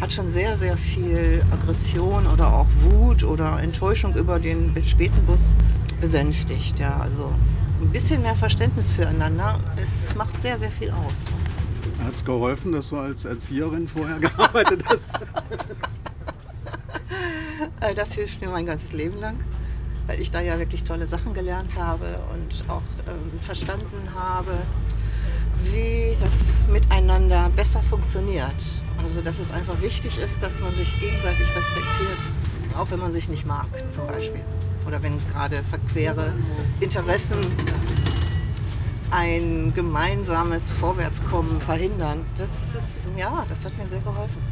hat 0.00 0.12
schon 0.12 0.26
sehr, 0.26 0.56
sehr 0.56 0.76
viel 0.76 1.44
Aggression 1.52 2.26
oder 2.26 2.52
auch 2.52 2.66
Wut 2.80 3.24
oder 3.24 3.60
Enttäuschung 3.60 4.14
über 4.14 4.38
den 4.38 4.74
späten 4.84 5.24
Bus 5.26 5.54
besänftigt. 6.00 6.78
Ja, 6.78 6.98
also 6.98 7.32
ein 7.80 7.90
bisschen 7.90 8.22
mehr 8.22 8.34
Verständnis 8.34 8.90
füreinander, 8.90 9.60
es 9.80 10.14
macht 10.14 10.40
sehr, 10.40 10.58
sehr 10.58 10.70
viel 10.70 10.90
aus. 10.90 11.32
Hat 12.04 12.14
es 12.14 12.24
geholfen, 12.24 12.72
dass 12.72 12.88
du 12.88 12.96
als 12.96 13.24
Erzieherin 13.24 13.86
vorher 13.86 14.18
gearbeitet 14.20 14.82
hast? 14.86 15.10
Äh, 17.80 17.94
das 17.94 18.12
hilft 18.14 18.40
mir 18.40 18.48
mein 18.48 18.66
ganzes 18.66 18.92
Leben 18.92 19.18
lang, 19.18 19.36
weil 20.06 20.20
ich 20.20 20.30
da 20.30 20.40
ja 20.40 20.58
wirklich 20.58 20.84
tolle 20.84 21.06
Sachen 21.06 21.34
gelernt 21.34 21.76
habe 21.76 22.20
und 22.32 22.70
auch 22.70 22.82
ähm, 23.08 23.38
verstanden 23.40 24.08
habe, 24.14 24.52
wie 25.64 26.16
das 26.20 26.52
miteinander 26.70 27.50
besser 27.56 27.80
funktioniert. 27.80 28.66
Also 29.02 29.20
dass 29.20 29.38
es 29.38 29.50
einfach 29.50 29.80
wichtig 29.80 30.18
ist, 30.18 30.42
dass 30.42 30.60
man 30.60 30.74
sich 30.74 30.98
gegenseitig 31.00 31.46
respektiert, 31.56 32.18
auch 32.76 32.90
wenn 32.90 33.00
man 33.00 33.12
sich 33.12 33.28
nicht 33.28 33.46
mag 33.46 33.66
zum 33.90 34.06
Beispiel. 34.06 34.44
Oder 34.86 35.02
wenn 35.02 35.18
gerade 35.28 35.62
verquere 35.64 36.32
Interessen 36.80 37.38
ein 39.10 39.72
gemeinsames 39.74 40.68
Vorwärtskommen 40.70 41.60
verhindern. 41.60 42.24
Das 42.36 42.74
ist, 42.74 42.96
ja, 43.16 43.44
das 43.48 43.64
hat 43.64 43.76
mir 43.78 43.86
sehr 43.86 44.00
geholfen. 44.00 44.42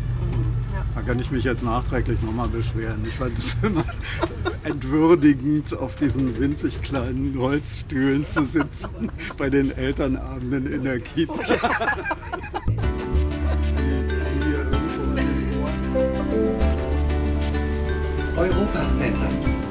Ja. 0.72 0.84
Da 0.94 1.02
kann 1.02 1.18
ich 1.18 1.30
mich 1.30 1.44
jetzt 1.44 1.62
nachträglich 1.62 2.22
nochmal 2.22 2.48
beschweren. 2.48 3.04
Ich 3.06 3.14
fand 3.14 3.36
es 3.38 3.56
immer 3.62 3.84
entwürdigend, 4.64 5.76
auf 5.76 5.96
diesen 5.96 6.38
winzig 6.38 6.80
kleinen 6.80 7.38
Holzstühlen 7.38 8.26
zu 8.26 8.44
sitzen 8.46 9.10
bei 9.36 9.50
den 9.50 9.70
Elternabenden 9.76 10.72
in 10.72 10.84
der 10.84 11.00
Kita. 11.00 11.34
Europa 18.36 18.88
Center. 18.88 19.61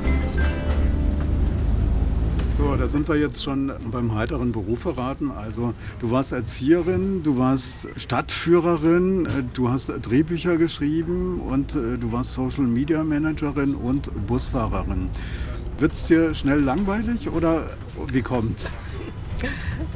Da 2.78 2.88
sind 2.88 3.08
wir 3.08 3.18
jetzt 3.18 3.44
schon 3.44 3.72
beim 3.92 4.16
heiteren 4.16 4.52
Beruf 4.52 4.80
verraten. 4.80 5.32
Also 5.32 5.74
du 6.00 6.12
warst 6.12 6.32
Erzieherin, 6.32 7.24
du 7.24 7.38
warst 7.38 7.88
Stadtführerin, 7.98 9.28
du 9.54 9.70
hast 9.70 9.88
Drehbücher 10.02 10.58
geschrieben 10.58 11.40
und 11.42 11.76
äh, 11.76 11.98
du 11.98 12.12
warst 12.12 12.34
Social 12.34 12.64
Media 12.64 13.04
Managerin 13.04 13.76
und 13.76 14.10
Busfahrerin. 14.28 15.10
Wird 15.80 15.94
es 15.94 16.08
dir 16.08 16.34
schnell 16.34 16.60
langweilig 16.60 17.30
oder 17.30 17.70
wie 18.12 18.22
kommt? 18.22 18.70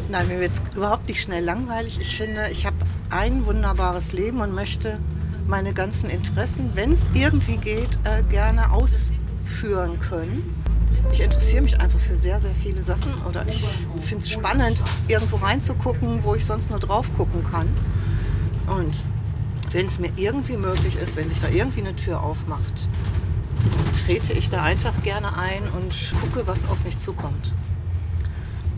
Nein, 0.10 0.27
mir 0.27 0.39
wird 0.39 0.53
es 0.53 0.62
überhaupt 0.75 1.08
nicht 1.08 1.22
schnell 1.22 1.44
langweilig. 1.44 2.00
Ich 2.00 2.17
finde, 2.17 2.50
ich 2.51 2.65
habe 2.65 2.77
ein 3.10 3.46
wunderbares 3.46 4.12
Leben 4.12 4.41
und 4.41 4.53
möchte 4.53 5.00
meine 5.48 5.74
ganzen 5.74 6.10
Interessen, 6.10 6.72
wenn 6.74 6.91
es 6.91 7.10
irgendwie 7.13 7.58
geht, 7.58 8.00
äh, 8.03 8.24
gerne 8.24 8.72
ausführen 8.72 10.00
können. 10.00 10.64
Ich 11.12 11.21
interessiere 11.21 11.62
mich 11.62 11.79
einfach 11.79 12.00
für 12.00 12.15
sehr, 12.15 12.39
sehr 12.39 12.53
viele 12.55 12.83
Sachen 12.83 13.13
oder 13.27 13.47
ich 13.47 13.63
finde 14.03 14.24
es 14.24 14.29
spannend, 14.29 14.83
irgendwo 15.07 15.38
reinzugucken, 15.38 16.24
wo 16.24 16.35
ich 16.35 16.45
sonst 16.45 16.69
nur 16.69 16.79
drauf 16.79 17.13
gucken 17.15 17.43
kann. 17.50 17.69
Und 18.67 18.95
wenn 19.71 19.88
es 19.88 20.00
mir 20.00 20.12
irgendwie 20.15 20.57
möglich 20.57 20.95
ist, 20.95 21.15
wenn 21.15 21.29
sich 21.29 21.39
da 21.39 21.50
irgendwie 21.50 21.81
eine 21.81 21.95
Tür 21.95 22.21
aufmacht, 22.21 22.89
dann 23.77 23.93
trete 23.93 24.33
ich 24.33 24.50
da 24.50 24.63
einfach 24.63 25.01
gerne 25.03 25.38
ein 25.38 25.63
und 25.75 25.95
gucke, 26.21 26.47
was 26.47 26.65
auf 26.65 26.83
mich 26.83 26.97
zukommt. 26.97 27.53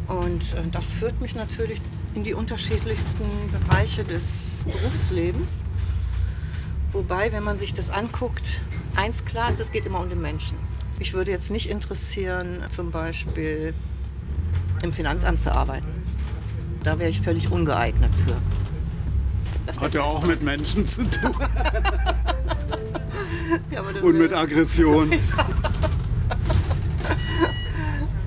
Und 0.08 0.54
äh, 0.54 0.64
das 0.72 0.94
führt 0.94 1.20
mich 1.20 1.36
natürlich 1.36 1.82
in 2.16 2.24
die 2.24 2.34
unterschiedlichsten 2.34 3.26
Bereiche 3.52 4.04
des 4.04 4.60
Berufslebens. 4.66 5.64
Wobei, 6.92 7.32
wenn 7.32 7.44
man 7.44 7.58
sich 7.58 7.74
das 7.74 7.90
anguckt, 7.90 8.62
eins 8.96 9.26
klar 9.26 9.50
ist, 9.50 9.60
es 9.60 9.72
geht 9.72 9.86
immer 9.86 10.00
um 10.00 10.10
den 10.10 10.22
Menschen. 10.22 10.58
Ich 11.00 11.14
würde 11.14 11.32
jetzt 11.32 11.52
nicht 11.52 11.70
interessieren, 11.70 12.64
zum 12.70 12.92
Beispiel 12.92 13.74
im 14.82 14.92
Finanzamt 14.94 15.42
zu 15.42 15.52
arbeiten. 15.52 16.04
Da 16.84 16.98
wäre 16.98 17.10
ich 17.10 17.22
völlig 17.22 17.52
ungeeignet 17.52 18.12
für. 18.26 18.36
Das 19.66 19.80
Hat 19.80 19.94
ja 19.94 20.04
auch 20.04 20.26
mit 20.26 20.42
Menschen 20.42 20.86
zu 20.86 21.04
tun. 21.10 21.34
ja, 23.72 23.82
Und 24.02 24.18
mit 24.18 24.34
Aggression. 24.34 25.12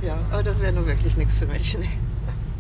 ja, 0.02 0.18
aber 0.30 0.42
das 0.42 0.60
wäre 0.60 0.72
nur 0.72 0.86
wirklich 0.86 1.16
nichts 1.16 1.38
für 1.38 1.46
mich. 1.46 1.78
Nee. 1.78 1.88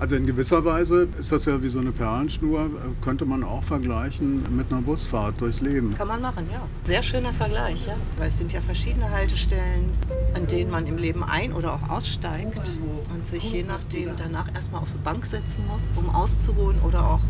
Also 0.00 0.16
in 0.16 0.24
gewisser 0.24 0.64
Weise 0.64 1.08
ist 1.18 1.30
das 1.30 1.44
ja 1.44 1.62
wie 1.62 1.68
so 1.68 1.78
eine 1.78 1.92
Perlenschnur, 1.92 2.70
könnte 3.02 3.26
man 3.26 3.44
auch 3.44 3.62
vergleichen 3.62 4.42
mit 4.56 4.72
einer 4.72 4.80
Busfahrt 4.80 5.38
durchs 5.42 5.60
Leben. 5.60 5.94
Kann 5.94 6.08
man 6.08 6.22
machen, 6.22 6.46
ja. 6.50 6.66
Sehr 6.84 7.02
schöner 7.02 7.34
Vergleich, 7.34 7.84
ja. 7.86 7.96
Weil 8.16 8.28
es 8.28 8.38
sind 8.38 8.50
ja 8.50 8.62
verschiedene 8.62 9.10
Haltestellen, 9.10 9.90
an 10.32 10.46
denen 10.46 10.70
man 10.70 10.86
im 10.86 10.96
Leben 10.96 11.22
ein- 11.22 11.52
oder 11.52 11.74
auch 11.74 11.90
aussteigt 11.90 12.72
und 13.12 13.26
sich 13.26 13.52
je 13.52 13.62
nachdem 13.62 14.16
danach 14.16 14.52
erstmal 14.54 14.80
auf 14.80 14.90
eine 14.90 15.02
Bank 15.02 15.26
setzen 15.26 15.66
muss, 15.66 15.92
um 15.94 16.08
auszuruhen 16.08 16.80
oder 16.80 17.04
auch 17.04 17.20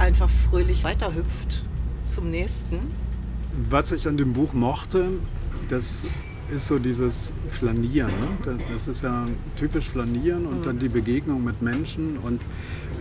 einfach 0.00 0.28
fröhlich 0.28 0.82
weiterhüpft 0.82 1.62
zum 2.06 2.28
nächsten. 2.32 2.90
Was 3.70 3.92
ich 3.92 4.08
an 4.08 4.16
dem 4.16 4.32
Buch 4.32 4.52
mochte, 4.52 5.10
das 5.68 6.04
ist 6.50 6.66
so 6.66 6.78
dieses 6.78 7.32
Flanieren. 7.50 8.10
Ne? 8.10 8.58
Das 8.72 8.86
ist 8.86 9.02
ja 9.02 9.26
typisch 9.56 9.88
Flanieren 9.88 10.46
und 10.46 10.64
dann 10.64 10.78
die 10.78 10.88
Begegnung 10.88 11.44
mit 11.44 11.60
Menschen 11.62 12.18
und 12.18 12.46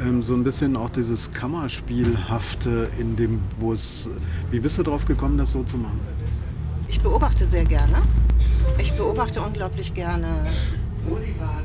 ähm, 0.01 0.21
so 0.21 0.33
ein 0.33 0.43
bisschen 0.43 0.75
auch 0.75 0.89
dieses 0.89 1.31
Kammerspielhafte 1.31 2.89
in 2.99 3.15
dem 3.15 3.41
Bus. 3.59 4.09
Wie 4.51 4.59
bist 4.59 4.77
du 4.77 4.83
darauf 4.83 5.05
gekommen, 5.05 5.37
das 5.37 5.51
so 5.51 5.63
zu 5.63 5.77
machen? 5.77 5.99
Ich 6.87 7.01
beobachte 7.01 7.45
sehr 7.45 7.63
gerne. 7.63 8.01
Ich 8.77 8.93
beobachte 8.93 9.41
unglaublich 9.41 9.93
gerne 9.93 10.45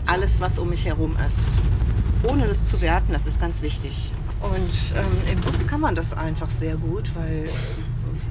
alles, 0.06 0.40
was 0.40 0.58
um 0.58 0.70
mich 0.70 0.84
herum 0.84 1.16
ist. 1.26 1.46
Ohne 2.22 2.46
das 2.46 2.66
zu 2.66 2.80
werten, 2.80 3.12
das 3.12 3.26
ist 3.26 3.40
ganz 3.40 3.62
wichtig. 3.62 4.12
Und 4.40 4.94
ähm, 4.96 5.32
im 5.32 5.40
Bus 5.40 5.66
kann 5.66 5.80
man 5.80 5.94
das 5.94 6.12
einfach 6.12 6.50
sehr 6.50 6.76
gut, 6.76 7.10
weil 7.14 7.48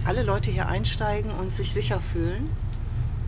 alle 0.05 0.23
Leute 0.23 0.51
hier 0.51 0.67
einsteigen 0.67 1.31
und 1.31 1.53
sich 1.53 1.73
sicher 1.73 1.99
fühlen 1.99 2.49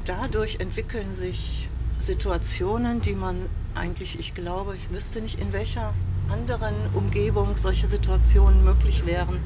dadurch 0.06 0.60
entwickeln 0.60 1.14
sich 1.14 1.70
Situationen, 2.00 3.02
die 3.02 3.14
man 3.14 3.38
eigentlich, 3.76 4.20
ich 4.20 4.36
glaube, 4.36 4.76
ich 4.76 4.92
wüsste 4.92 5.22
nicht, 5.22 5.40
in 5.40 5.54
welcher 5.54 5.94
anderen 6.30 6.76
Umgebung 6.94 7.56
solche 7.56 7.88
Situationen 7.88 8.64
möglich 8.64 9.06
wären, 9.06 9.40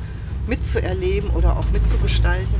mitzuerleben 0.47 1.29
oder 1.31 1.57
auch 1.57 1.69
mitzugestalten, 1.71 2.55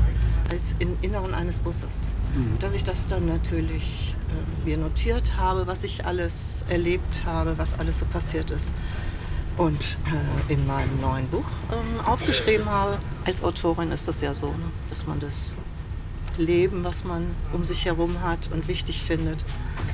als 0.50 0.76
im 0.80 0.98
Inneren 1.02 1.34
eines 1.34 1.60
Busses. 1.60 2.12
Mhm. 2.36 2.60
Dass 2.60 2.76
ich 2.76 2.84
das 2.84 3.08
dann 3.08 3.26
natürlich 3.26 4.16
äh, 4.30 4.68
mir 4.68 4.78
notiert 4.78 5.38
habe, 5.38 5.68
was 5.68 5.84
ich 5.84 6.06
alles 6.06 6.64
erlebt 6.70 7.24
habe, 7.26 7.58
was 7.58 7.80
alles 7.80 8.00
so 8.00 8.06
passiert 8.06 8.52
ist. 8.52 8.72
und 9.58 9.98
äh, 10.06 10.54
in 10.54 10.68
meinem 10.68 11.02
neuen 11.02 11.28
Buch 11.28 11.46
ähm, 11.72 12.06
aufgeschrieben 12.06 12.70
habe. 12.70 13.00
Als 13.26 13.44
Autorin 13.44 13.92
ist 13.92 14.08
das 14.08 14.22
ja 14.22 14.34
so, 14.34 14.48
ne? 14.48 14.72
dass 14.90 15.08
man 15.08 15.20
das 15.20 15.56
Leben, 16.38 16.84
was 16.84 17.04
man 17.04 17.28
um 17.54 17.64
sich 17.66 17.86
herum 17.86 18.22
hat 18.22 18.50
und 18.52 18.68
wichtig 18.68 19.04
findet, 19.04 19.44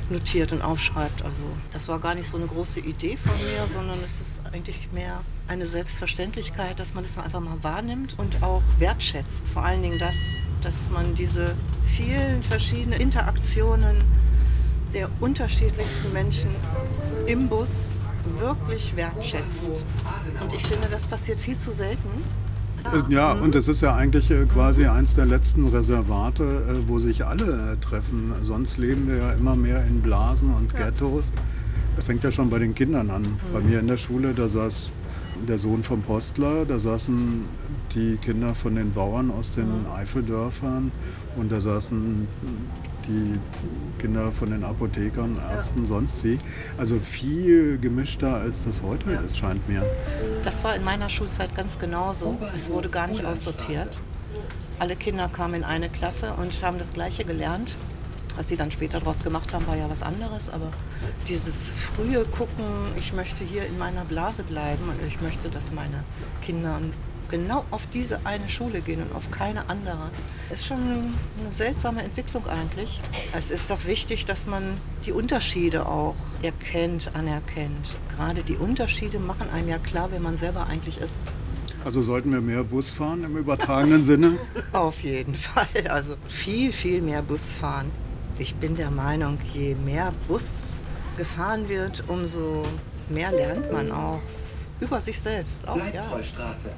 notiert 0.10 0.52
und 0.52 0.62
aufschreibt. 0.62 1.24
Also 1.24 1.46
das 1.72 1.88
war 1.88 2.00
gar 2.00 2.16
nicht 2.16 2.30
so 2.30 2.38
eine 2.38 2.48
große 2.48 2.80
Idee 2.80 3.18
von 3.18 3.32
mir, 3.34 3.68
sondern 3.68 4.00
es 4.06 4.22
ist 4.22 4.42
eigentlich 4.52 4.92
mehr 4.92 5.22
eine 5.48 5.66
Selbstverständlichkeit, 5.66 6.80
dass 6.80 6.94
man 6.94 7.04
das 7.04 7.18
einfach 7.18 7.40
mal 7.40 7.62
wahrnimmt 7.62 8.18
und 8.18 8.44
auch 8.44 8.64
wertschätzt. 8.78 9.48
Vor 9.48 9.64
allen 9.64 9.82
Dingen 9.82 10.00
das, 10.00 10.16
dass 10.62 10.90
man 10.90 11.16
diese 11.16 11.56
vielen 11.86 12.44
verschiedenen 12.44 13.00
Interaktionen 13.00 13.98
der 14.94 15.10
unterschiedlichsten 15.20 16.14
Menschen 16.14 16.52
im 17.26 17.50
Bus 17.50 17.96
wirklich 18.38 18.96
wertschätzt. 18.96 19.84
Und 20.42 20.54
ich 20.54 20.66
finde, 20.66 20.88
das 20.88 21.08
passiert 21.08 21.40
viel 21.40 21.58
zu 21.58 21.72
selten. 21.72 22.24
Äh, 22.92 23.14
ja, 23.14 23.34
und 23.34 23.56
es 23.56 23.68
ist 23.68 23.82
ja 23.82 23.96
eigentlich 23.96 24.30
äh, 24.32 24.46
quasi 24.46 24.86
eins 24.86 25.16
der 25.16 25.26
letzten 25.26 25.68
Reservate, 25.68 26.44
äh, 26.44 26.88
wo 26.88 27.00
sich 27.00 27.26
alle 27.26 27.78
treffen. 27.82 28.34
Sonst 28.44 28.78
leben 28.78 29.08
wir 29.08 29.18
ja 29.18 29.32
immer 29.34 29.56
mehr 29.56 29.86
in 29.86 30.02
Blasen 30.02 30.54
und 30.54 30.76
Ghettos. 30.76 31.32
Das 31.96 32.06
fängt 32.06 32.24
ja 32.24 32.32
schon 32.32 32.50
bei 32.50 32.60
den 32.60 32.76
Kindern 32.76 33.10
an. 33.10 33.38
Bei 33.54 33.62
mir 33.62 33.80
in 33.80 33.88
der 33.88 33.98
Schule, 33.98 34.34
da 34.34 34.50
saß 34.50 34.90
der 35.48 35.58
Sohn 35.58 35.84
vom 35.84 36.02
Postler, 36.02 36.66
da 36.66 36.80
saßen 36.80 37.46
die 37.94 38.18
Kinder 38.18 38.56
von 38.56 38.76
den 38.76 38.92
Bauern 38.92 39.32
aus 39.32 39.52
den 39.52 39.86
Eifeldörfern 39.94 40.92
und 41.36 41.52
da 41.52 41.62
saßen 41.62 42.28
die 43.08 43.40
Kinder 44.00 44.32
von 44.32 44.52
den 44.52 44.64
Apothekern, 44.64 45.38
Ärzten, 45.52 45.82
ja. 45.82 45.88
sonst 45.88 46.24
wie. 46.24 46.38
Also 46.78 47.00
viel 47.00 47.78
gemischter, 47.78 48.36
als 48.36 48.66
das 48.66 48.82
heute 48.82 49.12
ja. 49.12 49.22
ist, 49.22 49.38
scheint 49.38 49.68
mir. 49.68 49.86
Das 50.44 50.64
war 50.64 50.76
in 50.76 50.84
meiner 50.84 51.10
Schulzeit 51.10 51.56
ganz 51.56 51.80
genauso. 51.80 52.38
Es 52.56 52.70
wurde 52.70 52.90
gar 52.90 53.08
nicht 53.08 53.24
aussortiert. 53.24 53.98
Alle 54.80 54.96
Kinder 54.96 55.30
kamen 55.30 55.56
in 55.56 55.64
eine 55.64 55.90
Klasse 55.90 56.34
und 56.34 56.62
haben 56.64 56.78
das 56.78 56.94
Gleiche 56.94 57.24
gelernt. 57.24 57.76
Was 58.36 58.50
sie 58.50 58.58
dann 58.58 58.72
später 58.72 59.00
daraus 59.00 59.24
gemacht 59.24 59.54
haben, 59.54 59.68
war 59.68 59.78
ja 59.78 59.90
was 59.90 60.02
anderes. 60.02 60.50
Aber 60.50 60.72
dieses 61.28 61.70
frühe 61.70 62.26
Gucken, 62.26 62.66
ich 62.98 63.14
möchte 63.14 63.44
hier 63.44 63.66
in 63.66 63.78
meiner 63.78 64.06
Blase 64.06 64.44
bleiben 64.44 64.90
und 64.90 65.06
ich 65.06 65.22
möchte, 65.22 65.50
dass 65.50 65.72
meine 65.72 66.04
Kinder 66.42 66.80
genau 67.30 67.66
auf 67.72 67.88
diese 67.88 68.26
eine 68.26 68.48
Schule 68.50 68.82
gehen 68.82 69.02
und 69.02 69.16
auf 69.16 69.32
keine 69.32 69.70
andere. 69.70 70.10
Ist 70.52 70.66
schon 70.66 70.78
eine 70.78 71.52
seltsame 71.52 72.04
Entwicklung 72.04 72.46
eigentlich. 72.48 73.02
Es 73.38 73.52
ist 73.52 73.70
doch 73.70 73.86
wichtig, 73.86 74.26
dass 74.26 74.46
man 74.46 74.78
die 75.06 75.12
Unterschiede 75.12 75.86
auch 75.86 76.16
erkennt, 76.42 77.12
anerkennt. 77.16 77.96
Gerade 78.16 78.44
die 78.44 78.56
Unterschiede 78.56 79.20
machen 79.20 79.50
einem 79.50 79.70
ja 79.70 79.78
klar, 79.78 80.10
wer 80.12 80.20
man 80.20 80.36
selber 80.36 80.68
eigentlich 80.68 81.00
ist. 81.00 81.24
Also 81.86 82.02
sollten 82.02 82.32
wir 82.32 82.40
mehr 82.40 82.64
Bus 82.64 82.90
fahren 82.90 83.24
im 83.24 83.36
übertragenen 83.36 84.04
Sinne? 84.04 84.38
Auf 84.72 85.04
jeden 85.04 85.36
Fall. 85.36 85.88
Also 85.90 86.16
viel, 86.30 86.72
viel 86.72 87.02
mehr 87.02 87.22
Bus 87.22 87.52
fahren. 87.52 87.92
Ich 88.40 88.56
bin 88.56 88.76
der 88.76 88.90
Meinung, 88.90 89.38
je 89.54 89.76
mehr 89.76 90.14
Bus 90.28 90.78
gefahren 91.18 91.68
wird, 91.68 92.04
umso 92.08 92.66
mehr 93.10 93.32
lernt 93.32 93.72
man 93.72 93.92
auch 93.92 94.22
über 94.84 95.00
sich 95.00 95.20
selbst 95.20 95.68
auch, 95.68 95.78
ja. 95.78 96.06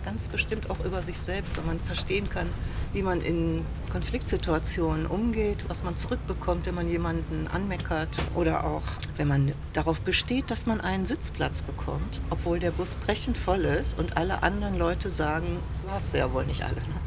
Ganz 0.03 0.27
bestimmt 0.27 0.69
auch 0.69 0.79
über 0.85 1.01
sich 1.01 1.17
selbst, 1.17 1.57
wenn 1.57 1.65
man 1.65 1.79
verstehen 1.79 2.29
kann, 2.29 2.47
wie 2.93 3.01
man 3.01 3.21
in 3.21 3.65
Konfliktsituationen 3.91 5.05
umgeht, 5.05 5.65
was 5.67 5.83
man 5.83 5.97
zurückbekommt, 5.97 6.65
wenn 6.65 6.75
man 6.75 6.87
jemanden 6.87 7.47
anmeckert 7.47 8.21
oder 8.35 8.63
auch, 8.63 8.83
wenn 9.17 9.27
man 9.27 9.51
darauf 9.73 10.01
besteht, 10.01 10.51
dass 10.51 10.65
man 10.65 10.81
einen 10.81 11.05
Sitzplatz 11.05 11.61
bekommt, 11.61 12.21
obwohl 12.29 12.59
der 12.59 12.71
Bus 12.71 12.95
brechend 12.95 13.37
voll 13.37 13.65
ist 13.65 13.97
und 13.97 14.17
alle 14.17 14.43
anderen 14.43 14.77
Leute 14.77 15.09
sagen, 15.09 15.59
du 15.83 15.91
hast 15.91 16.13
ja 16.13 16.31
wohl 16.31 16.45
nicht 16.45 16.63
alle. 16.63 16.75
Ne? 16.75 16.99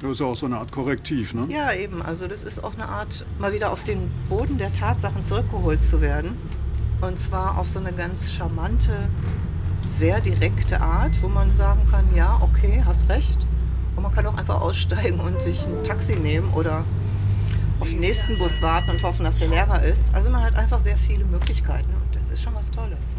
Das 0.00 0.12
ist 0.12 0.20
ja 0.20 0.26
auch 0.26 0.36
so 0.36 0.46
eine 0.46 0.58
Art 0.58 0.70
Korrektiv, 0.70 1.34
ne? 1.34 1.46
Ja, 1.48 1.72
eben. 1.72 2.02
Also 2.02 2.28
das 2.28 2.44
ist 2.44 2.62
auch 2.62 2.74
eine 2.74 2.88
Art, 2.88 3.26
mal 3.38 3.52
wieder 3.52 3.72
auf 3.72 3.82
den 3.82 4.10
Boden 4.28 4.56
der 4.56 4.72
Tatsachen 4.72 5.24
zurückgeholt 5.24 5.82
zu 5.82 6.00
werden. 6.00 6.38
Und 7.00 7.18
zwar 7.18 7.58
auf 7.58 7.68
so 7.68 7.80
eine 7.80 7.92
ganz 7.92 8.30
charmante, 8.30 9.08
sehr 9.88 10.20
direkte 10.20 10.80
Art, 10.80 11.20
wo 11.22 11.28
man 11.28 11.52
sagen 11.52 11.80
kann, 11.90 12.04
ja, 12.14 12.38
okay, 12.40 12.82
hast 12.84 13.08
recht. 13.08 13.38
Und 13.96 14.02
man 14.02 14.12
kann 14.12 14.26
auch 14.26 14.36
einfach 14.36 14.60
aussteigen 14.60 15.18
und 15.18 15.40
sich 15.42 15.66
ein 15.66 15.82
Taxi 15.82 16.16
nehmen 16.16 16.52
oder 16.54 16.84
auf 17.80 17.88
den 17.88 18.00
nächsten 18.00 18.38
Bus 18.38 18.62
warten 18.62 18.90
und 18.90 19.02
hoffen, 19.02 19.24
dass 19.24 19.38
der 19.38 19.48
Lehrer 19.48 19.82
ist. 19.82 20.14
Also 20.14 20.30
man 20.30 20.42
hat 20.42 20.56
einfach 20.56 20.78
sehr 20.78 20.96
viele 20.96 21.24
Möglichkeiten 21.24 21.90
und 21.94 22.14
das 22.14 22.30
ist 22.30 22.42
schon 22.42 22.54
was 22.54 22.70
Tolles. 22.70 23.16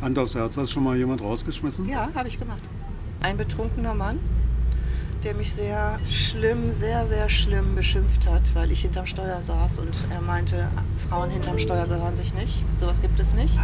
Hand 0.00 0.18
aufs 0.18 0.34
Herz, 0.34 0.56
hast 0.56 0.70
du 0.70 0.74
schon 0.74 0.84
mal 0.84 0.96
jemand 0.96 1.20
rausgeschmissen? 1.20 1.88
Ja, 1.88 2.08
habe 2.14 2.28
ich 2.28 2.38
gemacht. 2.38 2.62
Ein 3.20 3.36
betrunkener 3.36 3.94
Mann, 3.94 4.18
der 5.24 5.34
mich 5.34 5.52
sehr 5.52 5.98
schlimm, 6.04 6.70
sehr, 6.70 7.06
sehr 7.06 7.28
schlimm 7.28 7.74
beschimpft 7.74 8.26
hat, 8.26 8.54
weil 8.54 8.70
ich 8.70 8.82
hinterm 8.82 9.06
Steuer 9.06 9.40
saß 9.42 9.78
und 9.78 10.06
er 10.10 10.20
meinte, 10.20 10.68
Frauen 11.08 11.30
hinterm 11.30 11.58
Steuer 11.58 11.86
gehören 11.86 12.16
sich 12.16 12.34
nicht. 12.34 12.64
Sowas 12.76 13.02
gibt 13.02 13.20
es 13.20 13.34
nicht. 13.34 13.58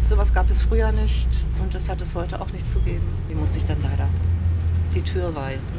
Sowas 0.00 0.32
gab 0.32 0.48
es 0.50 0.62
früher 0.62 0.92
nicht 0.92 1.28
und 1.60 1.74
das 1.74 1.88
hat 1.88 2.00
es 2.00 2.14
heute 2.14 2.40
auch 2.40 2.50
nicht 2.52 2.68
zu 2.68 2.80
geben. 2.80 3.06
Die 3.30 3.34
musste 3.34 3.58
ich 3.58 3.64
dann 3.64 3.82
leider 3.82 4.08
die 4.94 5.02
Tür 5.02 5.34
weisen. 5.34 5.72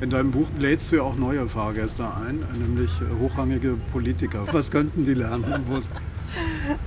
In 0.00 0.10
deinem 0.10 0.30
Buch 0.30 0.48
lädst 0.58 0.92
du 0.92 0.96
ja 0.96 1.02
auch 1.02 1.16
neue 1.16 1.48
Fahrgäste 1.48 2.04
ein, 2.04 2.44
nämlich 2.58 2.90
hochrangige 3.20 3.78
Politiker. 3.92 4.46
Was 4.52 4.70
könnten 4.70 5.06
die 5.06 5.14
lernen? 5.14 5.64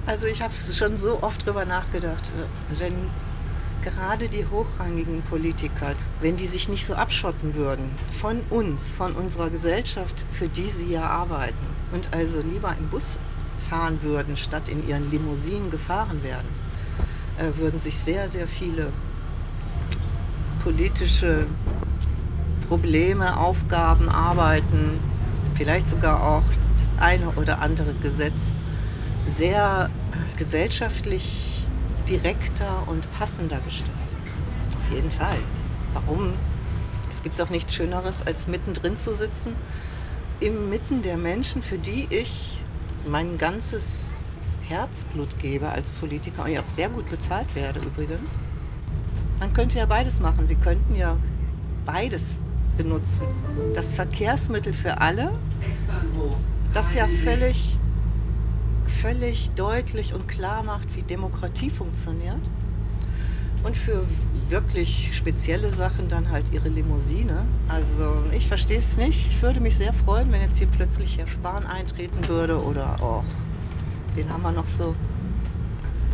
Also 0.05 0.27
ich 0.27 0.41
habe 0.41 0.53
schon 0.55 0.97
so 0.97 1.23
oft 1.23 1.43
drüber 1.45 1.65
nachgedacht. 1.65 2.29
Wenn 2.77 2.93
gerade 3.83 4.29
die 4.29 4.45
hochrangigen 4.45 5.21
Politiker, 5.23 5.95
wenn 6.21 6.37
die 6.37 6.47
sich 6.47 6.69
nicht 6.69 6.85
so 6.85 6.93
abschotten 6.95 7.55
würden 7.55 7.91
von 8.19 8.41
uns, 8.49 8.91
von 8.91 9.13
unserer 9.13 9.49
Gesellschaft, 9.49 10.25
für 10.31 10.47
die 10.47 10.67
sie 10.67 10.91
ja 10.91 11.03
arbeiten 11.03 11.65
und 11.93 12.13
also 12.13 12.41
lieber 12.41 12.75
im 12.77 12.87
Bus 12.89 13.19
fahren 13.69 13.99
würden, 14.01 14.37
statt 14.37 14.69
in 14.69 14.87
ihren 14.87 15.09
Limousinen 15.11 15.69
gefahren 15.69 16.23
werden, 16.23 16.47
äh, 17.37 17.57
würden 17.57 17.79
sich 17.79 17.97
sehr, 17.97 18.29
sehr 18.29 18.47
viele 18.47 18.91
politische 20.63 21.47
Probleme, 22.67 23.37
Aufgaben, 23.37 24.09
Arbeiten, 24.09 24.99
vielleicht 25.55 25.87
sogar 25.87 26.21
auch 26.21 26.43
das 26.77 26.95
eine 26.99 27.29
oder 27.31 27.59
andere 27.59 27.93
Gesetz 27.93 28.55
sehr 29.25 29.89
äh, 30.11 30.37
gesellschaftlich 30.37 31.58
direkter 32.09 32.83
und 32.87 33.09
passender 33.17 33.59
gestaltet. 33.59 33.95
Auf 34.81 34.93
jeden 34.93 35.11
Fall. 35.11 35.37
Warum? 35.93 36.33
Es 37.09 37.23
gibt 37.23 37.39
doch 37.39 37.49
nichts 37.49 37.73
Schöneres, 37.73 38.25
als 38.25 38.47
mittendrin 38.47 38.97
zu 38.97 39.15
sitzen, 39.15 39.55
inmitten 40.39 41.01
der 41.01 41.17
Menschen, 41.17 41.61
für 41.61 41.77
die 41.77 42.07
ich 42.09 42.61
mein 43.07 43.37
ganzes 43.37 44.15
Herzblut 44.67 45.39
gebe 45.39 45.69
als 45.69 45.89
Politiker 45.91 46.43
und 46.43 46.51
ich 46.51 46.59
auch 46.59 46.69
sehr 46.69 46.89
gut 46.89 47.09
bezahlt 47.09 47.53
werde 47.55 47.79
übrigens. 47.79 48.37
Man 49.39 49.53
könnte 49.53 49.79
ja 49.79 49.85
beides 49.85 50.19
machen. 50.19 50.45
Sie 50.45 50.55
könnten 50.55 50.95
ja 50.95 51.17
beides 51.85 52.35
benutzen. 52.77 53.25
Das 53.73 53.93
Verkehrsmittel 53.93 54.73
für 54.73 55.01
alle, 55.01 55.31
das 56.73 56.93
ja 56.93 57.07
völlig 57.07 57.77
völlig 58.89 59.51
deutlich 59.51 60.13
und 60.13 60.27
klar 60.27 60.63
macht, 60.63 60.95
wie 60.95 61.03
Demokratie 61.03 61.69
funktioniert. 61.69 62.41
Und 63.63 63.75
für 63.75 64.05
wirklich 64.49 65.11
spezielle 65.13 65.69
Sachen 65.69 66.07
dann 66.07 66.31
halt 66.31 66.51
ihre 66.51 66.69
Limousine. 66.69 67.45
Also 67.67 68.23
ich 68.31 68.47
verstehe 68.47 68.79
es 68.79 68.97
nicht. 68.97 69.27
Ich 69.31 69.41
würde 69.41 69.59
mich 69.59 69.75
sehr 69.75 69.93
freuen, 69.93 70.31
wenn 70.31 70.41
jetzt 70.41 70.57
hier 70.57 70.67
plötzlich 70.67 71.17
Herr 71.17 71.27
Spahn 71.27 71.65
eintreten 71.65 72.27
würde 72.27 72.61
oder 72.63 73.01
auch, 73.03 73.25
wen 74.15 74.29
haben 74.29 74.43
wir 74.43 74.53
noch 74.53 74.67
so? 74.67 74.95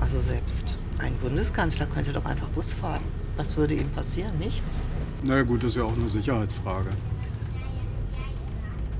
Also 0.02 0.20
selbst 0.20 0.78
ein 0.98 1.16
Bundeskanzler 1.18 1.86
könnte 1.86 2.14
doch 2.14 2.26
einfach 2.26 2.48
Bus 2.50 2.74
fahren. 2.74 3.04
Was 3.38 3.58
würde 3.58 3.76
ihm 3.76 3.90
passieren? 3.90 4.38
Nichts. 4.38 4.88
Na 5.24 5.42
gut, 5.44 5.64
das 5.64 5.72
ist 5.72 5.78
ja 5.78 5.84
auch 5.84 5.94
eine 5.94 6.10
Sicherheitsfrage. 6.10 6.90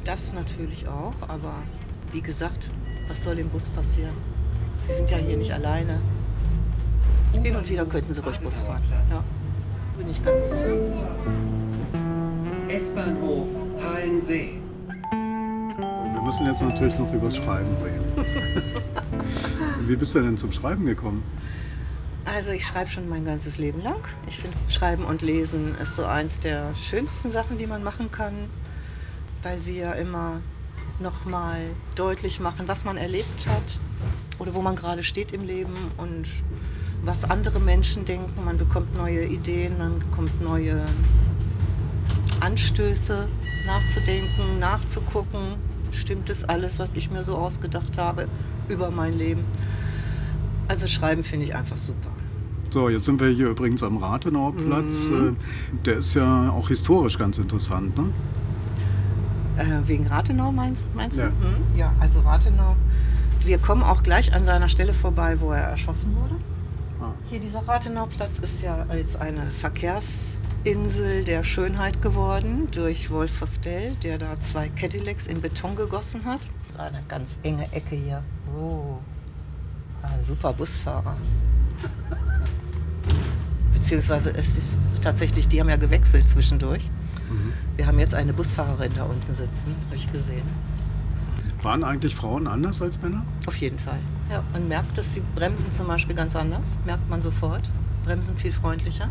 Das 0.04 0.34
natürlich 0.34 0.88
auch, 0.88 1.16
aber 1.28 1.54
wie 2.12 2.22
gesagt, 2.22 2.68
was 3.08 3.24
soll 3.24 3.40
im 3.40 3.50
Bus 3.50 3.70
passieren? 3.70 4.16
Die 4.88 4.92
sind 4.92 5.10
ja 5.10 5.18
hier 5.18 5.38
nicht 5.38 5.52
alleine. 5.52 6.00
Hin 7.32 7.56
und 7.56 7.70
wieder 7.70 7.86
könnten 7.86 8.14
sie 8.14 8.22
ruhig 8.22 8.40
Bus 8.40 8.60
fahren. 8.60 8.82
Ja, 9.10 9.24
bin 9.98 10.10
ich 10.10 10.24
ganz 10.24 10.48
sicher. 10.48 10.76
S-Bahnhof 12.68 13.48
Hallensee. 13.82 14.60
Wir 15.12 16.22
müssen 16.24 16.46
jetzt 16.46 16.62
natürlich 16.62 16.98
noch 16.98 17.14
über 17.14 17.26
das 17.26 17.36
Schreiben 17.36 17.76
reden. 17.84 18.06
Wie 19.88 19.96
bist 19.96 20.16
du 20.16 20.22
denn 20.22 20.38
zum 20.38 20.52
Schreiben 20.52 20.86
gekommen? 20.86 21.24
Also 22.26 22.52
ich 22.52 22.66
schreibe 22.66 22.90
schon 22.90 23.08
mein 23.08 23.24
ganzes 23.24 23.60
Leben 23.60 23.82
lang. 23.84 24.04
Ich 24.28 24.40
finde, 24.40 24.58
Schreiben 24.68 25.04
und 25.04 25.22
Lesen 25.22 25.76
ist 25.80 25.96
so 25.96 26.06
eins 26.06 26.40
der 26.40 26.74
schönsten 26.74 27.30
Sachen, 27.30 27.58
die 27.58 27.68
man 27.68 27.84
machen 27.84 28.12
kann, 28.12 28.50
weil 29.44 29.60
sie 29.60 29.78
ja 29.78 29.92
immer 29.92 30.42
nochmal 31.00 31.72
deutlich 31.96 32.40
machen, 32.40 32.68
was 32.68 32.86
man 32.86 32.98
erlebt 32.98 33.48
hat 33.48 33.80
oder 34.40 34.54
wo 34.54 34.62
man 34.62 34.76
gerade 34.76 35.04
steht 35.04 35.32
im 35.32 35.44
Leben 35.44 35.74
und 35.98 36.28
was 37.04 37.24
andere 37.24 37.60
Menschen 37.60 38.06
denken. 38.06 38.44
Man 38.44 38.58
bekommt 38.58 38.96
neue 38.96 39.26
Ideen, 39.26 39.78
man 39.78 40.00
bekommt 40.00 40.42
neue 40.42 40.86
Anstöße 42.40 43.28
nachzudenken, 43.66 44.60
nachzugucken. 44.60 45.56
Stimmt 45.92 46.30
es 46.30 46.44
alles, 46.44 46.80
was 46.80 46.94
ich 46.94 47.10
mir 47.10 47.22
so 47.22 47.38
ausgedacht 47.38 47.98
habe 47.98 48.28
über 48.70 48.92
mein 48.92 49.18
Leben? 49.18 49.44
Also 50.68 50.88
schreiben 50.88 51.24
finde 51.24 51.46
ich 51.46 51.56
einfach 51.56 51.78
super. 51.78 52.10
So, 52.70 52.90
jetzt 52.90 53.06
sind 53.06 53.20
wir 53.22 53.30
hier 53.30 53.50
übrigens 53.50 53.84
am 53.84 53.98
Rathenauer 53.98 54.56
Platz. 54.56 55.10
Mhm. 55.10 55.38
Der 55.86 55.98
ist 55.98 56.14
ja 56.16 56.50
auch 56.50 56.68
historisch 56.68 57.18
ganz 57.18 57.38
interessant, 57.38 57.96
ne? 57.98 58.10
Äh, 59.58 59.88
wegen 59.88 60.08
Rathenau 60.08 60.52
meinst, 60.52 60.86
meinst 60.94 61.18
ja. 61.18 61.28
du? 61.28 61.32
Mhm. 61.32 61.78
Ja, 61.78 61.94
also 62.00 62.20
Rathenau. 62.22 62.76
Wir 63.44 63.58
kommen 63.58 63.84
auch 63.84 64.04
gleich 64.04 64.34
an 64.34 64.44
seiner 64.44 64.70
Stelle 64.70 64.94
vorbei, 64.94 65.40
wo 65.40 65.52
er 65.52 65.62
erschossen 65.62 66.16
wurde. 66.16 66.36
Ah. 67.02 67.14
Hier 67.30 67.40
dieser 67.40 67.68
Rathenauplatz 67.68 68.40
ist 68.40 68.62
ja 68.62 68.86
als 68.90 69.16
eine 69.16 69.46
Verkehrsinsel 69.60 71.24
der 71.24 71.44
Schönheit 71.44 72.02
geworden 72.02 72.68
durch 72.72 73.12
Wolf 73.12 73.40
Vostell, 73.40 73.96
der 74.04 74.18
da 74.18 74.40
zwei 74.40 74.70
Cadillacs 74.70 75.28
in 75.28 75.42
Beton 75.42 75.76
gegossen 75.76 76.26
hat. 76.26 76.42
Das 76.66 76.76
ist 76.76 76.80
eine 76.80 77.04
ganz 77.08 77.38
enge 77.44 77.72
Ecke 77.72 77.96
hier. 77.96 78.24
Oh, 78.58 78.98
super 80.22 80.54
Busfahrer. 80.54 81.16
Beziehungsweise 83.74 84.32
es 84.32 84.58
ist 84.58 84.80
tatsächlich, 85.02 85.48
die 85.48 85.60
haben 85.60 85.70
ja 85.70 85.76
gewechselt 85.76 86.28
zwischendurch. 86.28 86.90
Mhm. 87.30 87.54
Wir 87.76 87.88
haben 87.88 88.00
jetzt 88.00 88.14
eine 88.14 88.34
Busfahrerin 88.34 88.92
da 88.96 89.04
unten 89.04 89.34
sitzen, 89.34 89.76
habe 89.86 89.96
ich 89.96 90.12
gesehen. 90.12 90.48
Waren 91.62 91.84
eigentlich 91.84 92.16
Frauen 92.16 92.48
anders 92.48 92.82
als 92.82 93.02
Männer? 93.02 93.26
Auf 93.48 93.56
jeden 93.58 93.80
Fall. 93.80 94.00
Ja, 94.30 94.44
man 94.54 94.68
merkt, 94.68 94.98
dass 94.98 95.14
sie 95.14 95.22
bremsen 95.36 95.72
zum 95.72 95.88
Beispiel 95.88 96.16
ganz 96.16 96.36
anders, 96.36 96.78
merkt 96.86 97.10
man 97.10 97.22
sofort. 97.22 97.70
Bremsen 98.06 98.38
viel 98.38 98.54
freundlicher. 98.54 99.10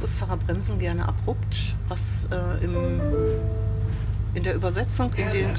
Busfahrer 0.00 0.36
bremsen 0.36 0.78
gerne 0.78 1.08
abrupt, 1.08 1.74
was 1.88 2.28
äh, 2.30 2.64
im, 2.64 3.00
in 4.34 4.42
der 4.42 4.54
Übersetzung 4.54 5.12
in 5.14 5.30
den, 5.30 5.56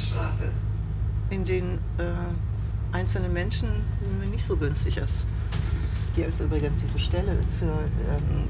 in 1.29 1.45
den 1.45 1.73
äh, 1.97 2.95
einzelnen 2.95 3.33
Menschen 3.33 3.69
nicht 4.31 4.45
so 4.45 4.55
günstig 4.55 4.97
ist. 4.97 5.27
Hier 6.15 6.27
ist 6.27 6.39
übrigens 6.39 6.79
diese 6.79 6.99
Stelle 6.99 7.37
für 7.59 7.65
ähm, 7.65 8.47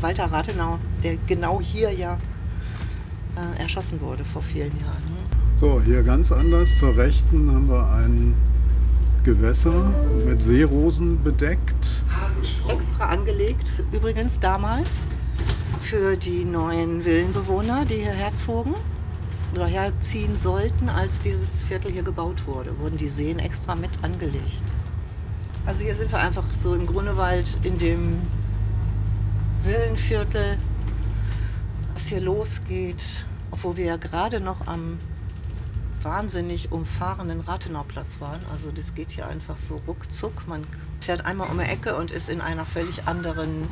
Walter 0.00 0.26
Rathenau, 0.26 0.78
der 1.02 1.16
genau 1.26 1.60
hier 1.60 1.90
ja 1.92 2.18
äh, 3.36 3.60
erschossen 3.60 4.00
wurde 4.00 4.24
vor 4.24 4.42
vielen 4.42 4.72
Jahren. 4.80 5.16
So, 5.56 5.80
hier 5.80 6.02
ganz 6.02 6.32
anders 6.32 6.76
zur 6.76 6.96
Rechten 6.96 7.50
haben 7.50 7.68
wir 7.68 7.90
ein 7.90 8.34
Gewässer 9.24 9.92
mit 10.26 10.42
Seerosen 10.42 11.22
bedeckt. 11.22 12.04
Extra 12.68 13.06
angelegt, 13.06 13.66
übrigens 13.92 14.38
damals 14.38 14.88
für 15.80 16.16
die 16.16 16.44
neuen 16.44 17.04
Villenbewohner, 17.04 17.84
die 17.84 17.96
hierher 17.96 18.34
zogen 18.34 18.74
oder 19.54 19.66
herziehen 19.66 20.36
sollten, 20.36 20.88
als 20.88 21.20
dieses 21.20 21.62
Viertel 21.62 21.92
hier 21.92 22.02
gebaut 22.02 22.46
wurde, 22.46 22.78
wurden 22.78 22.96
die 22.96 23.08
Seen 23.08 23.38
extra 23.38 23.74
mit 23.74 23.90
angelegt. 24.02 24.64
Also 25.64 25.84
hier 25.84 25.94
sind 25.94 26.12
wir 26.12 26.18
einfach 26.18 26.44
so 26.52 26.74
im 26.74 26.86
Grunewald 26.86 27.58
in 27.62 27.78
dem 27.78 28.18
Villenviertel, 29.66 30.58
was 31.94 32.06
hier 32.06 32.20
losgeht, 32.20 33.02
obwohl 33.50 33.76
wir 33.76 33.86
ja 33.86 33.96
gerade 33.96 34.38
noch 34.38 34.68
am 34.68 35.00
wahnsinnig 36.02 36.70
umfahrenen 36.70 37.40
Rathenauplatz 37.40 38.20
waren. 38.20 38.40
Also 38.52 38.70
das 38.70 38.94
geht 38.94 39.10
hier 39.10 39.26
einfach 39.26 39.56
so 39.56 39.82
ruckzuck. 39.88 40.46
Man 40.46 40.64
fährt 41.00 41.26
einmal 41.26 41.48
um 41.48 41.58
die 41.58 41.64
Ecke 41.64 41.96
und 41.96 42.12
ist 42.12 42.28
in 42.28 42.40
einer 42.40 42.64
völlig 42.64 43.08
anderen 43.08 43.66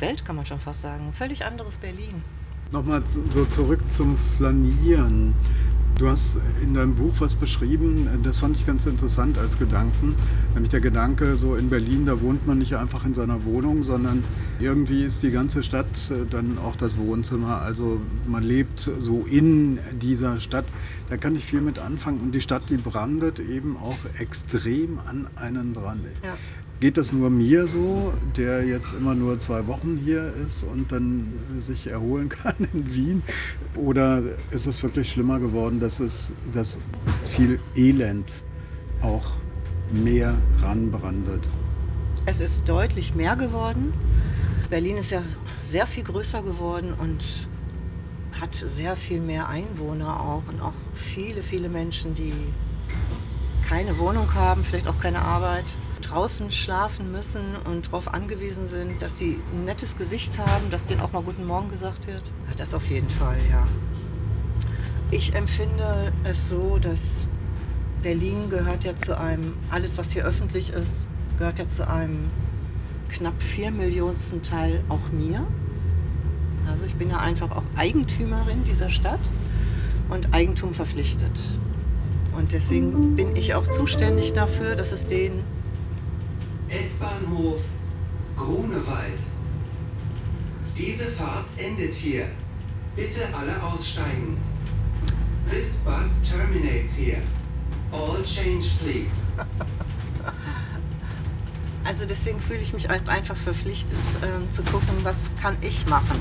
Welt, 0.00 0.24
kann 0.24 0.34
man 0.34 0.44
schon 0.44 0.58
fast 0.58 0.80
sagen. 0.80 1.12
Völlig 1.12 1.44
anderes 1.44 1.76
Berlin. 1.76 2.24
Nochmal 2.72 3.04
so 3.06 3.44
zurück 3.44 3.80
zum 3.90 4.18
Flanieren. 4.36 5.34
Du 5.98 6.10
hast 6.10 6.38
in 6.62 6.74
deinem 6.74 6.94
Buch 6.94 7.14
was 7.20 7.34
beschrieben, 7.34 8.06
das 8.22 8.36
fand 8.38 8.54
ich 8.54 8.66
ganz 8.66 8.84
interessant 8.84 9.38
als 9.38 9.58
Gedanken, 9.58 10.14
nämlich 10.52 10.68
der 10.68 10.80
Gedanke, 10.80 11.36
so 11.36 11.56
in 11.56 11.70
Berlin, 11.70 12.04
da 12.04 12.20
wohnt 12.20 12.46
man 12.46 12.58
nicht 12.58 12.76
einfach 12.76 13.06
in 13.06 13.14
seiner 13.14 13.46
Wohnung, 13.46 13.82
sondern 13.82 14.22
irgendwie 14.60 15.04
ist 15.04 15.22
die 15.22 15.30
ganze 15.30 15.62
Stadt 15.62 16.10
äh, 16.10 16.26
dann 16.28 16.58
auch 16.58 16.76
das 16.76 16.98
Wohnzimmer. 16.98 17.62
Also 17.62 17.98
man 18.26 18.42
lebt 18.42 18.90
so 18.98 19.24
in 19.24 19.78
dieser 19.92 20.38
Stadt. 20.38 20.66
Da 21.08 21.16
kann 21.16 21.34
ich 21.34 21.46
viel 21.46 21.62
mit 21.62 21.78
anfangen 21.78 22.20
und 22.20 22.34
die 22.34 22.42
Stadt, 22.42 22.68
die 22.68 22.76
brandet 22.76 23.38
eben 23.38 23.78
auch 23.78 23.98
extrem 24.18 24.98
an 24.98 25.28
einen 25.36 25.72
dran. 25.72 26.00
Ja. 26.22 26.34
Geht 26.78 26.98
das 26.98 27.10
nur 27.10 27.30
mir 27.30 27.66
so, 27.66 28.12
der 28.36 28.66
jetzt 28.66 28.92
immer 28.92 29.14
nur 29.14 29.38
zwei 29.38 29.66
Wochen 29.66 29.96
hier 29.96 30.34
ist 30.34 30.62
und 30.62 30.92
dann 30.92 31.32
sich 31.56 31.86
erholen 31.86 32.28
kann 32.42 32.54
in 32.74 32.94
Wien? 32.94 33.22
Oder 33.76 34.22
ist 34.50 34.66
es 34.66 34.82
wirklich 34.82 35.08
schlimmer 35.08 35.38
geworden, 35.38 35.80
dass 35.80 36.00
es 36.00 36.34
dass 36.52 36.76
viel 37.22 37.58
Elend 37.74 38.30
auch 39.00 39.24
mehr 39.90 40.34
ranbrandet? 40.60 41.48
Es 42.26 42.40
ist 42.40 42.68
deutlich 42.68 43.14
mehr 43.14 43.36
geworden. 43.36 43.92
Berlin 44.68 44.98
ist 44.98 45.10
ja 45.12 45.22
sehr 45.64 45.86
viel 45.86 46.04
größer 46.04 46.42
geworden 46.42 46.92
und 46.92 47.48
hat 48.38 48.54
sehr 48.54 48.96
viel 48.96 49.22
mehr 49.22 49.48
Einwohner 49.48 50.20
auch 50.20 50.42
und 50.46 50.60
auch 50.60 50.74
viele, 50.92 51.42
viele 51.42 51.70
Menschen, 51.70 52.12
die 52.12 52.34
keine 53.66 53.96
Wohnung 53.96 54.34
haben, 54.34 54.62
vielleicht 54.62 54.88
auch 54.88 55.00
keine 55.00 55.22
Arbeit 55.22 55.74
draußen 56.08 56.50
schlafen 56.50 57.10
müssen 57.12 57.56
und 57.64 57.86
darauf 57.86 58.12
angewiesen 58.12 58.66
sind, 58.66 59.00
dass 59.02 59.18
sie 59.18 59.38
ein 59.52 59.64
nettes 59.64 59.96
Gesicht 59.96 60.38
haben, 60.38 60.70
dass 60.70 60.86
denen 60.86 61.00
auch 61.00 61.12
mal 61.12 61.22
Guten 61.22 61.46
Morgen 61.46 61.68
gesagt 61.68 62.06
wird. 62.06 62.22
Das 62.56 62.74
auf 62.74 62.88
jeden 62.88 63.10
Fall, 63.10 63.38
ja. 63.50 63.64
Ich 65.10 65.34
empfinde 65.34 66.12
es 66.24 66.48
so, 66.48 66.78
dass 66.78 67.26
Berlin 68.02 68.50
gehört 68.50 68.84
ja 68.84 68.96
zu 68.96 69.18
einem, 69.18 69.54
alles 69.70 69.98
was 69.98 70.12
hier 70.12 70.24
öffentlich 70.24 70.70
ist, 70.70 71.06
gehört 71.38 71.58
ja 71.58 71.68
zu 71.68 71.88
einem 71.88 72.30
knapp 73.08 73.40
vier 73.42 73.70
Millionsten 73.70 74.42
Teil 74.42 74.82
auch 74.88 75.10
mir. 75.12 75.46
Also 76.68 76.84
ich 76.84 76.96
bin 76.96 77.10
ja 77.10 77.18
einfach 77.18 77.52
auch 77.52 77.62
Eigentümerin 77.76 78.64
dieser 78.64 78.88
Stadt 78.88 79.30
und 80.08 80.34
Eigentum 80.34 80.74
verpflichtet. 80.74 81.40
Und 82.36 82.52
deswegen 82.52 83.16
bin 83.16 83.34
ich 83.34 83.54
auch 83.54 83.66
zuständig 83.66 84.32
dafür, 84.32 84.76
dass 84.76 84.92
es 84.92 85.06
den 85.06 85.42
S-Bahnhof 86.80 87.60
Grunewald. 88.36 89.20
Diese 90.76 91.06
Fahrt 91.12 91.46
endet 91.56 91.94
hier. 91.94 92.26
Bitte 92.94 93.20
alle 93.34 93.62
aussteigen. 93.62 94.36
This 95.48 95.76
bus 95.84 96.20
terminates 96.28 96.94
here. 96.94 97.22
All 97.92 98.22
change, 98.24 98.66
please. 98.82 99.22
Also 101.84 102.04
deswegen 102.04 102.40
fühle 102.40 102.58
ich 102.58 102.72
mich 102.72 102.90
einfach 102.90 103.36
verpflichtet 103.36 103.96
äh, 104.20 104.50
zu 104.50 104.64
gucken, 104.64 104.88
was 105.04 105.30
kann 105.40 105.56
ich 105.60 105.86
machen. 105.86 106.18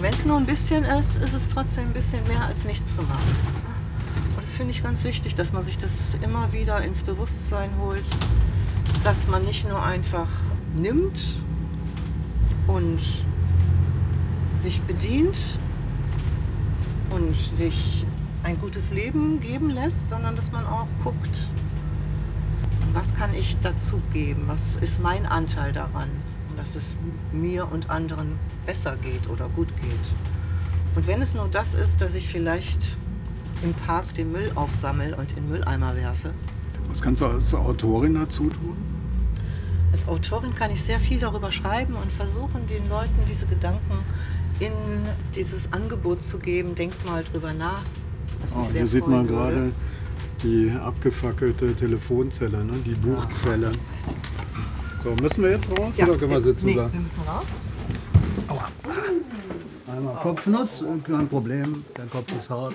Wenn 0.00 0.14
es 0.14 0.24
nur 0.24 0.36
ein 0.36 0.46
bisschen 0.46 0.84
ist, 0.84 1.16
ist 1.16 1.32
es 1.34 1.48
trotzdem 1.48 1.88
ein 1.88 1.92
bisschen 1.92 2.22
mehr 2.28 2.44
als 2.44 2.64
nichts 2.64 2.94
zu 2.94 3.02
machen. 3.02 3.36
Und 4.36 4.44
das 4.44 4.54
finde 4.54 4.70
ich 4.70 4.84
ganz 4.84 5.02
wichtig, 5.02 5.34
dass 5.34 5.52
man 5.52 5.64
sich 5.64 5.78
das 5.78 6.16
immer 6.22 6.52
wieder 6.52 6.80
ins 6.82 7.02
Bewusstsein 7.02 7.70
holt, 7.80 8.08
dass 9.04 9.28
man 9.28 9.44
nicht 9.44 9.68
nur 9.68 9.82
einfach 9.82 10.30
nimmt 10.74 11.22
und 12.66 13.00
sich 14.56 14.80
bedient 14.82 15.38
und 17.10 17.36
sich 17.36 18.06
ein 18.44 18.58
gutes 18.58 18.90
Leben 18.92 19.40
geben 19.40 19.68
lässt, 19.68 20.08
sondern 20.08 20.36
dass 20.36 20.50
man 20.52 20.66
auch 20.66 20.86
guckt, 21.02 21.42
was 22.94 23.14
kann 23.14 23.34
ich 23.34 23.58
dazu 23.60 24.00
geben, 24.14 24.44
was 24.46 24.76
ist 24.76 25.02
mein 25.02 25.26
Anteil 25.26 25.74
daran, 25.74 26.08
dass 26.56 26.74
es 26.74 26.96
mir 27.30 27.70
und 27.70 27.90
anderen 27.90 28.38
besser 28.64 28.96
geht 28.96 29.28
oder 29.28 29.50
gut 29.50 29.68
geht. 29.82 30.96
Und 30.96 31.06
wenn 31.06 31.20
es 31.20 31.34
nur 31.34 31.48
das 31.48 31.74
ist, 31.74 32.00
dass 32.00 32.14
ich 32.14 32.26
vielleicht 32.26 32.96
im 33.62 33.74
Park 33.74 34.14
den 34.14 34.32
Müll 34.32 34.50
aufsammle 34.54 35.14
und 35.14 35.32
in 35.36 35.46
Mülleimer 35.50 35.94
werfe. 35.94 36.32
Was 36.88 37.02
kannst 37.02 37.20
du 37.20 37.26
als 37.26 37.54
Autorin 37.54 38.14
dazu 38.14 38.48
tun? 38.48 38.93
Als 39.94 40.08
Autorin 40.08 40.52
kann 40.56 40.72
ich 40.72 40.82
sehr 40.82 40.98
viel 40.98 41.20
darüber 41.20 41.52
schreiben 41.52 41.94
und 41.94 42.10
versuchen, 42.10 42.66
den 42.66 42.88
Leuten 42.88 43.14
diese 43.28 43.46
Gedanken 43.46 43.94
in 44.58 44.72
dieses 45.36 45.72
Angebot 45.72 46.20
zu 46.20 46.40
geben. 46.40 46.74
Denkt 46.74 47.06
mal 47.06 47.22
drüber 47.22 47.52
nach. 47.52 47.84
Oh, 48.56 48.66
hier 48.72 48.88
sieht 48.88 49.06
man 49.06 49.24
gerade 49.28 49.70
die 50.42 50.72
abgefackelte 50.82 51.76
Telefonzelle, 51.76 52.64
ne? 52.64 52.72
die 52.84 52.94
Buchzelle. 52.94 53.70
So, 54.98 55.14
müssen 55.14 55.44
wir 55.44 55.52
jetzt 55.52 55.70
raus 55.70 55.96
ja, 55.96 56.08
oder 56.08 56.18
können 56.18 56.32
wir 56.32 56.40
sitzen 56.40 56.66
nee, 56.66 56.74
wir 56.74 56.90
müssen 57.00 57.20
raus. 57.20 57.46
Aua. 58.48 58.66
Einmal 59.96 60.16
Kopfnuss, 60.16 60.84
kein 61.06 61.28
Problem, 61.28 61.84
der 61.96 62.06
Kopf 62.06 62.36
ist 62.36 62.50
hart. 62.50 62.74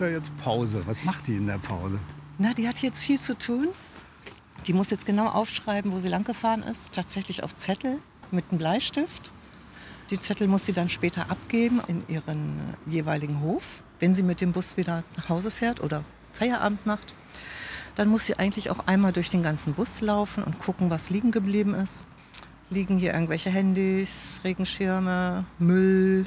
Mutter 0.00 0.12
jetzt 0.12 0.34
Pause. 0.38 0.82
Was 0.86 1.04
macht 1.04 1.26
die 1.26 1.36
in 1.36 1.46
der 1.46 1.58
Pause? 1.58 1.98
Na, 2.38 2.54
die 2.54 2.66
hat 2.66 2.78
jetzt 2.78 3.02
viel 3.02 3.20
zu 3.20 3.36
tun. 3.36 3.68
Die 4.66 4.72
muss 4.72 4.88
jetzt 4.88 5.04
genau 5.04 5.26
aufschreiben, 5.26 5.92
wo 5.92 5.98
sie 5.98 6.08
langgefahren 6.08 6.62
ist. 6.62 6.94
Tatsächlich 6.94 7.42
auf 7.42 7.54
Zettel 7.54 7.98
mit 8.30 8.46
einem 8.48 8.56
Bleistift. 8.56 9.30
Die 10.08 10.18
Zettel 10.18 10.48
muss 10.48 10.64
sie 10.64 10.72
dann 10.72 10.88
später 10.88 11.30
abgeben 11.30 11.82
in 11.86 12.02
ihren 12.08 12.58
jeweiligen 12.86 13.42
Hof. 13.42 13.82
Wenn 13.98 14.14
sie 14.14 14.22
mit 14.22 14.40
dem 14.40 14.52
Bus 14.52 14.78
wieder 14.78 15.04
nach 15.18 15.28
Hause 15.28 15.50
fährt 15.50 15.82
oder 15.82 16.02
Feierabend 16.32 16.86
macht, 16.86 17.14
dann 17.94 18.08
muss 18.08 18.24
sie 18.24 18.38
eigentlich 18.38 18.70
auch 18.70 18.86
einmal 18.86 19.12
durch 19.12 19.28
den 19.28 19.42
ganzen 19.42 19.74
Bus 19.74 20.00
laufen 20.00 20.42
und 20.42 20.58
gucken, 20.58 20.88
was 20.88 21.10
liegen 21.10 21.30
geblieben 21.30 21.74
ist. 21.74 22.06
Liegen 22.70 22.96
hier 22.96 23.12
irgendwelche 23.12 23.50
Handys, 23.50 24.40
Regenschirme, 24.44 25.44
Müll, 25.58 26.24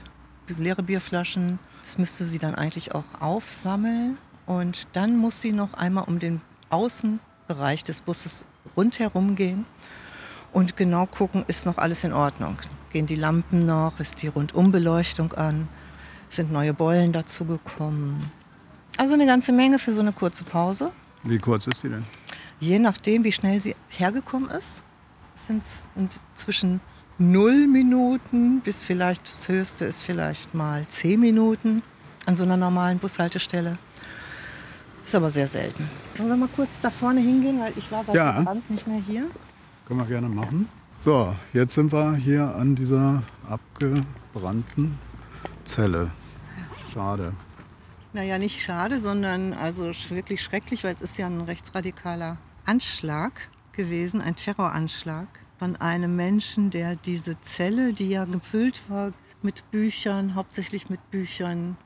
leere 0.60 0.84
Bierflaschen. 0.84 1.58
Das 1.84 1.98
müsste 1.98 2.24
sie 2.24 2.40
dann 2.40 2.56
eigentlich 2.56 2.96
auch 2.96 3.04
aufsammeln. 3.20 4.18
Und 4.46 4.88
dann 4.94 5.18
muss 5.18 5.42
sie 5.42 5.52
noch 5.52 5.74
einmal 5.74 6.06
um 6.06 6.18
den 6.18 6.42
Außenbereich 6.70 7.84
des 7.84 8.02
Busses 8.02 8.46
rundherum 8.76 9.36
gehen 9.36 9.66
und 10.54 10.78
genau 10.78 11.06
gucken, 11.06 11.44
ist 11.48 11.66
noch 11.66 11.78
alles 11.78 12.04
in 12.04 12.14
Ordnung. 12.14 12.58
Gehen 12.92 13.06
die 13.06 13.16
Lampen 13.16 13.66
noch, 13.66 14.00
ist 14.00 14.22
die 14.22 14.28
Rundumbeleuchtung 14.28 15.34
an, 15.34 15.68
sind 16.30 16.52
neue 16.52 16.74
Beulen 16.74 17.12
dazugekommen. 17.12 18.32
Also 18.98 19.14
eine 19.16 19.26
ganze 19.26 19.52
Menge 19.52 19.80
für 19.80 19.92
so 19.92 20.02
eine 20.02 20.14
kurze 20.14 20.44
Pause. 20.44 20.92
Wie 21.24 21.40
kurz 21.40 21.68
ist 21.68 21.84
die 21.84 21.90
denn? 21.90 22.06
Je 22.60 22.80
nachdem, 22.80 23.24
wie 23.24 23.32
schnell 23.32 23.60
sie 23.60 23.76
hergekommen 23.90 24.50
ist, 24.50 24.84
sind 25.48 25.64
es 25.64 25.84
zwischen 26.36 26.80
null 27.18 27.68
Minuten 27.68 28.62
bis 28.62 28.84
vielleicht 28.84 29.28
das 29.28 29.48
höchste 29.48 29.86
ist 29.86 30.02
vielleicht 30.04 30.54
mal 30.54 30.86
zehn 30.88 31.20
Minuten 31.20 31.84
an 32.26 32.36
so 32.36 32.44
einer 32.44 32.58
normalen 32.58 33.00
Bushaltestelle. 33.00 33.78
Ist 35.06 35.16
aber 35.16 35.30
sehr 35.30 35.48
selten. 35.48 35.90
Wollen 36.18 36.30
wir 36.30 36.38
mal 36.38 36.50
kurz 36.56 36.80
da 36.82 36.90
vorne 36.90 37.20
hingehen, 37.20 37.60
weil 37.60 37.74
ich 37.76 37.92
war 37.92 38.06
seit 38.06 38.16
Ja. 38.16 38.34
dem 38.34 38.46
Brand 38.46 38.70
nicht 38.70 38.88
mehr 38.88 39.02
hier. 39.02 39.28
Können 39.88 40.00
wir 40.00 40.06
gerne 40.08 40.30
machen. 40.30 40.70
So, 40.98 41.36
jetzt 41.52 41.74
sind 41.74 41.92
wir 41.92 42.16
hier 42.16 42.56
an 42.56 42.76
dieser 42.76 43.22
abgebrannten 43.50 44.98
Zelle. 45.66 46.12
Schade. 46.94 47.34
Naja, 48.14 48.38
nicht 48.38 48.62
schade, 48.62 49.02
sondern 49.02 49.54
also 49.54 49.92
wirklich 50.10 50.42
schrecklich, 50.42 50.84
weil 50.84 50.94
es 50.96 51.02
ist 51.02 51.18
ja 51.18 51.26
ein 51.26 51.42
rechtsradikaler 51.42 52.38
Anschlag 52.66 53.34
gewesen, 53.74 54.22
ein 54.22 54.36
Terroranschlag 54.36 55.28
von 55.64 55.78
einem 55.78 56.18
Menschen, 56.18 56.72
der 56.72 56.98
diese 56.98 57.40
Zelle, 57.40 57.94
die 57.94 58.10
ja 58.10 58.26
gefüllt 58.26 58.82
war 58.90 59.14
mit 59.42 59.72
Büchern, 59.72 60.36
hauptsächlich 60.36 60.90
mit 60.90 61.10
Büchern 61.10 61.78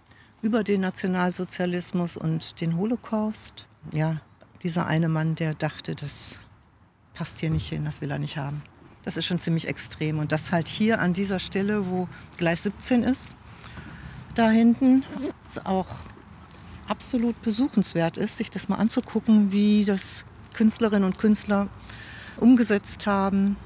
über 0.42 0.64
den 0.64 0.82
Nationalsozialismus 0.82 2.18
und 2.18 2.60
den 2.60 2.76
Holocaust. 2.76 3.68
Ja, 3.92 4.20
dieser 4.64 4.88
eine 4.88 5.10
Mann, 5.10 5.36
der 5.36 5.54
dachte, 5.54 5.94
das 5.94 6.38
passt 7.14 7.40
hier 7.40 7.52
nicht 7.52 7.70
hin, 7.70 7.86
das 7.86 8.02
will 8.02 8.10
er 8.10 8.18
nicht 8.18 8.36
haben. 8.36 8.64
Das 9.04 9.16
ist 9.16 9.26
schon 9.26 9.38
ziemlich 9.38 9.68
extrem. 9.68 10.18
Und 10.18 10.32
das 10.32 10.52
halt 10.52 10.68
hier 10.68 11.00
an 11.00 11.14
dieser 11.14 11.38
Stelle, 11.38 11.88
wo 11.88 12.10
Gleis 12.38 12.64
17 12.64 13.04
ist, 13.04 13.36
da 14.34 14.50
hinten, 14.50 15.04
ist 15.46 15.68
auch 15.68 15.98
absolut 16.88 17.40
besuchenswert 17.44 18.18
ist, 18.18 18.38
sich 18.38 18.50
das 18.50 18.70
mal 18.70 18.78
anzugucken, 18.78 19.52
wie 19.52 19.86
das 19.86 20.26
Künstlerinnen 20.56 21.04
und 21.04 21.20
Künstler 21.20 21.68
umgesetzt 22.40 23.06
haben. 23.06 23.58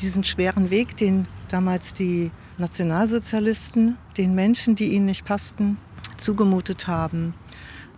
Diesen 0.00 0.24
schweren 0.24 0.70
Weg, 0.70 0.96
den 0.96 1.28
damals 1.48 1.92
die 1.92 2.30
Nationalsozialisten 2.58 3.98
den 4.16 4.34
Menschen, 4.34 4.74
die 4.74 4.94
ihnen 4.94 5.06
nicht 5.06 5.24
passten, 5.24 5.76
zugemutet 6.16 6.86
haben, 6.86 7.34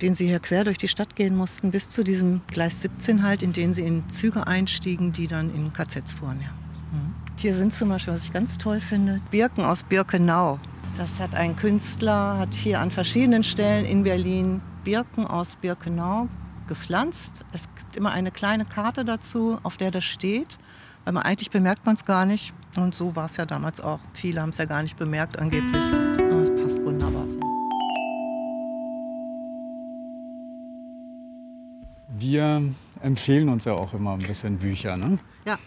den 0.00 0.14
sie 0.14 0.26
hier 0.26 0.40
quer 0.40 0.64
durch 0.64 0.78
die 0.78 0.88
Stadt 0.88 1.14
gehen 1.16 1.36
mussten, 1.36 1.70
bis 1.70 1.90
zu 1.90 2.02
diesem 2.02 2.40
Gleis 2.48 2.80
17 2.80 3.22
halt, 3.22 3.42
in 3.42 3.52
den 3.52 3.72
sie 3.72 3.82
in 3.82 4.08
Züge 4.08 4.46
einstiegen, 4.46 5.12
die 5.12 5.26
dann 5.26 5.54
in 5.54 5.72
KZs 5.72 6.12
fuhren. 6.12 6.40
Ja. 6.40 6.50
Mhm. 6.92 7.14
Hier 7.36 7.54
sind 7.54 7.72
zum 7.72 7.88
Beispiel, 7.88 8.14
was 8.14 8.24
ich 8.24 8.32
ganz 8.32 8.58
toll 8.58 8.80
finde, 8.80 9.20
Birken 9.30 9.64
aus 9.64 9.82
Birkenau. 9.82 10.58
Das 10.96 11.20
hat 11.20 11.34
ein 11.34 11.56
Künstler, 11.56 12.38
hat 12.38 12.54
hier 12.54 12.80
an 12.80 12.90
verschiedenen 12.90 13.44
Stellen 13.44 13.84
in 13.84 14.02
Berlin 14.02 14.60
Birken 14.84 15.26
aus 15.26 15.56
Birkenau 15.56 16.28
gepflanzt. 16.68 17.44
Es 17.52 17.68
gibt 17.76 17.96
immer 17.96 18.10
eine 18.10 18.30
kleine 18.30 18.64
Karte 18.64 19.04
dazu, 19.04 19.58
auf 19.62 19.76
der 19.76 19.90
das 19.90 20.04
steht, 20.04 20.58
weil 21.04 21.12
man 21.12 21.22
eigentlich 21.22 21.50
bemerkt 21.50 21.84
man 21.86 21.94
es 21.94 22.04
gar 22.04 22.26
nicht. 22.26 22.52
Und 22.76 22.94
so 22.94 23.14
war 23.16 23.26
es 23.26 23.36
ja 23.36 23.46
damals 23.46 23.80
auch. 23.80 24.00
Viele 24.14 24.40
haben 24.40 24.50
es 24.50 24.58
ja 24.58 24.64
gar 24.64 24.82
nicht 24.82 24.96
bemerkt 24.96 25.38
angeblich. 25.38 25.82
Aber 25.82 26.40
es 26.40 26.62
passt 26.62 26.84
wunderbar. 26.84 27.26
Wir 32.08 32.62
empfehlen 33.00 33.48
uns 33.48 33.64
ja 33.64 33.72
auch 33.72 33.94
immer 33.94 34.12
ein 34.12 34.20
bisschen 34.20 34.58
Bücher. 34.58 34.96
Ne? 34.96 35.18
Ja. 35.44 35.58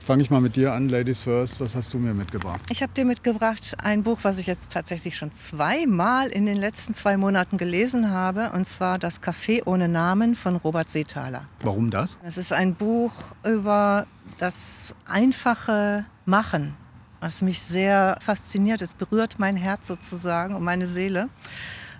Fange 0.00 0.22
ich 0.22 0.30
mal 0.30 0.40
mit 0.40 0.56
dir 0.56 0.72
an, 0.72 0.88
Ladies 0.88 1.20
First. 1.20 1.60
Was 1.60 1.76
hast 1.76 1.94
du 1.94 1.98
mir 1.98 2.14
mitgebracht? 2.14 2.62
Ich 2.70 2.82
habe 2.82 2.92
dir 2.92 3.04
mitgebracht 3.04 3.76
ein 3.78 4.02
Buch, 4.02 4.18
was 4.22 4.38
ich 4.38 4.46
jetzt 4.46 4.72
tatsächlich 4.72 5.16
schon 5.16 5.30
zweimal 5.30 6.28
in 6.30 6.46
den 6.46 6.56
letzten 6.56 6.94
zwei 6.94 7.16
Monaten 7.16 7.58
gelesen 7.58 8.10
habe, 8.10 8.50
und 8.50 8.66
zwar 8.66 8.98
Das 8.98 9.22
Café 9.22 9.62
ohne 9.66 9.88
Namen 9.88 10.34
von 10.34 10.56
Robert 10.56 10.90
Seethaler. 10.90 11.44
Warum 11.62 11.90
das? 11.90 12.18
Es 12.24 12.38
ist 12.38 12.52
ein 12.52 12.74
Buch 12.74 13.12
über 13.44 14.06
das 14.40 14.94
einfache 15.04 16.06
Machen, 16.24 16.74
was 17.20 17.42
mich 17.42 17.60
sehr 17.60 18.16
fasziniert. 18.20 18.80
Es 18.80 18.94
berührt 18.94 19.38
mein 19.38 19.56
Herz 19.56 19.86
sozusagen 19.86 20.54
und 20.54 20.62
meine 20.62 20.86
Seele. 20.86 21.28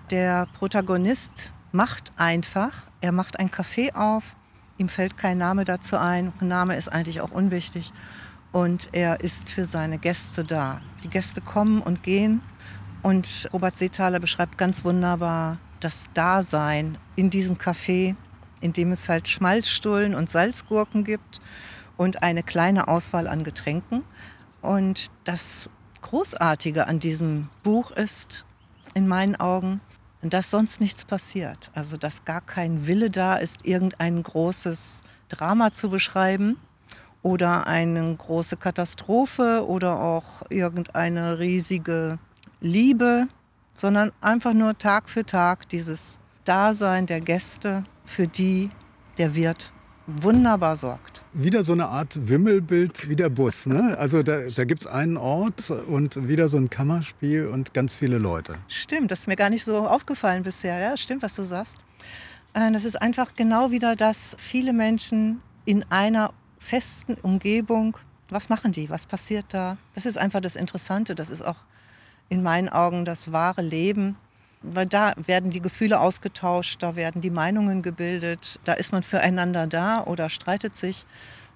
Der 0.09 0.47
Protagonist 0.47 1.53
macht 1.71 2.11
einfach, 2.17 2.87
er 2.99 3.11
macht 3.11 3.39
ein 3.39 3.49
Café 3.49 3.93
auf, 3.93 4.35
ihm 4.77 4.89
fällt 4.89 5.17
kein 5.17 5.37
Name 5.37 5.65
dazu 5.65 5.97
ein, 5.97 6.33
Name 6.41 6.75
ist 6.75 6.89
eigentlich 6.89 7.21
auch 7.21 7.31
unwichtig 7.31 7.93
und 8.51 8.89
er 8.91 9.21
ist 9.21 9.49
für 9.49 9.65
seine 9.65 9.99
Gäste 9.99 10.43
da. 10.43 10.81
Die 11.03 11.09
Gäste 11.09 11.41
kommen 11.41 11.81
und 11.81 12.01
gehen 12.01 12.41
und 13.03 13.49
Robert 13.53 13.77
Seethaler 13.77 14.19
beschreibt 14.19 14.57
ganz 14.57 14.83
wunderbar 14.83 15.59
das 15.79 16.09
Dasein 16.15 16.97
in 17.15 17.29
diesem 17.29 17.57
Café, 17.57 18.15
in 18.61 18.73
dem 18.73 18.91
es 18.91 19.07
halt 19.07 19.27
Schmalzstullen 19.27 20.15
und 20.15 20.29
Salzgurken 20.29 21.03
gibt 21.03 21.39
und 22.01 22.23
eine 22.23 22.41
kleine 22.41 22.87
Auswahl 22.87 23.27
an 23.27 23.43
Getränken. 23.43 24.03
Und 24.63 25.11
das 25.23 25.69
Großartige 26.01 26.87
an 26.87 26.99
diesem 26.99 27.49
Buch 27.61 27.91
ist, 27.91 28.43
in 28.95 29.07
meinen 29.07 29.35
Augen, 29.35 29.81
dass 30.23 30.49
sonst 30.49 30.81
nichts 30.81 31.05
passiert. 31.05 31.69
Also 31.75 31.97
dass 31.97 32.25
gar 32.25 32.41
kein 32.41 32.87
Wille 32.87 33.11
da 33.11 33.35
ist, 33.35 33.67
irgendein 33.67 34.23
großes 34.23 35.03
Drama 35.29 35.73
zu 35.73 35.91
beschreiben 35.91 36.57
oder 37.21 37.67
eine 37.67 38.15
große 38.15 38.57
Katastrophe 38.57 39.63
oder 39.67 39.99
auch 39.99 40.41
irgendeine 40.49 41.37
riesige 41.37 42.17
Liebe, 42.61 43.27
sondern 43.75 44.11
einfach 44.21 44.53
nur 44.53 44.75
Tag 44.75 45.07
für 45.07 45.23
Tag 45.23 45.69
dieses 45.69 46.17
Dasein 46.45 47.05
der 47.05 47.21
Gäste, 47.21 47.83
für 48.05 48.27
die 48.27 48.71
der 49.19 49.35
Wirt 49.35 49.71
wunderbar 50.21 50.75
sorgt. 50.75 51.23
Wieder 51.33 51.63
so 51.63 51.73
eine 51.73 51.87
Art 51.87 52.27
Wimmelbild 52.27 53.07
wie 53.09 53.15
der 53.15 53.29
Bus. 53.29 53.65
Ne? 53.65 53.95
Also 53.97 54.23
da, 54.23 54.49
da 54.49 54.65
gibt 54.65 54.81
es 54.83 54.87
einen 54.87 55.17
Ort 55.17 55.69
und 55.69 56.27
wieder 56.27 56.49
so 56.49 56.57
ein 56.57 56.69
Kammerspiel 56.69 57.47
und 57.47 57.73
ganz 57.73 57.93
viele 57.93 58.17
Leute. 58.17 58.55
Stimmt, 58.67 59.11
das 59.11 59.21
ist 59.21 59.27
mir 59.27 59.35
gar 59.35 59.49
nicht 59.49 59.63
so 59.63 59.77
aufgefallen 59.87 60.43
bisher. 60.43 60.79
Ja, 60.79 60.97
stimmt, 60.97 61.23
was 61.23 61.35
du 61.35 61.43
sagst. 61.43 61.77
Äh, 62.53 62.71
Das 62.71 62.85
ist 62.85 63.01
einfach 63.01 63.33
genau 63.35 63.71
wieder 63.71 63.95
das, 63.95 64.35
viele 64.39 64.73
Menschen 64.73 65.41
in 65.65 65.85
einer 65.89 66.33
festen 66.59 67.15
Umgebung, 67.15 67.97
was 68.29 68.49
machen 68.49 68.71
die, 68.71 68.89
was 68.89 69.05
passiert 69.05 69.45
da? 69.49 69.77
Das 69.93 70.05
ist 70.05 70.17
einfach 70.17 70.41
das 70.41 70.55
Interessante, 70.55 71.15
das 71.15 71.29
ist 71.29 71.41
auch 71.41 71.57
in 72.29 72.43
meinen 72.43 72.69
Augen 72.69 73.03
das 73.03 73.31
wahre 73.31 73.61
Leben. 73.61 74.15
Weil 74.63 74.85
da 74.85 75.13
werden 75.25 75.49
die 75.49 75.61
Gefühle 75.61 75.99
ausgetauscht, 75.99 76.83
da 76.83 76.95
werden 76.95 77.21
die 77.21 77.31
Meinungen 77.31 77.81
gebildet, 77.81 78.59
da 78.63 78.73
ist 78.73 78.91
man 78.91 79.03
füreinander 79.03 79.65
da 79.67 80.03
oder 80.03 80.29
streitet 80.29 80.75
sich 80.75 81.05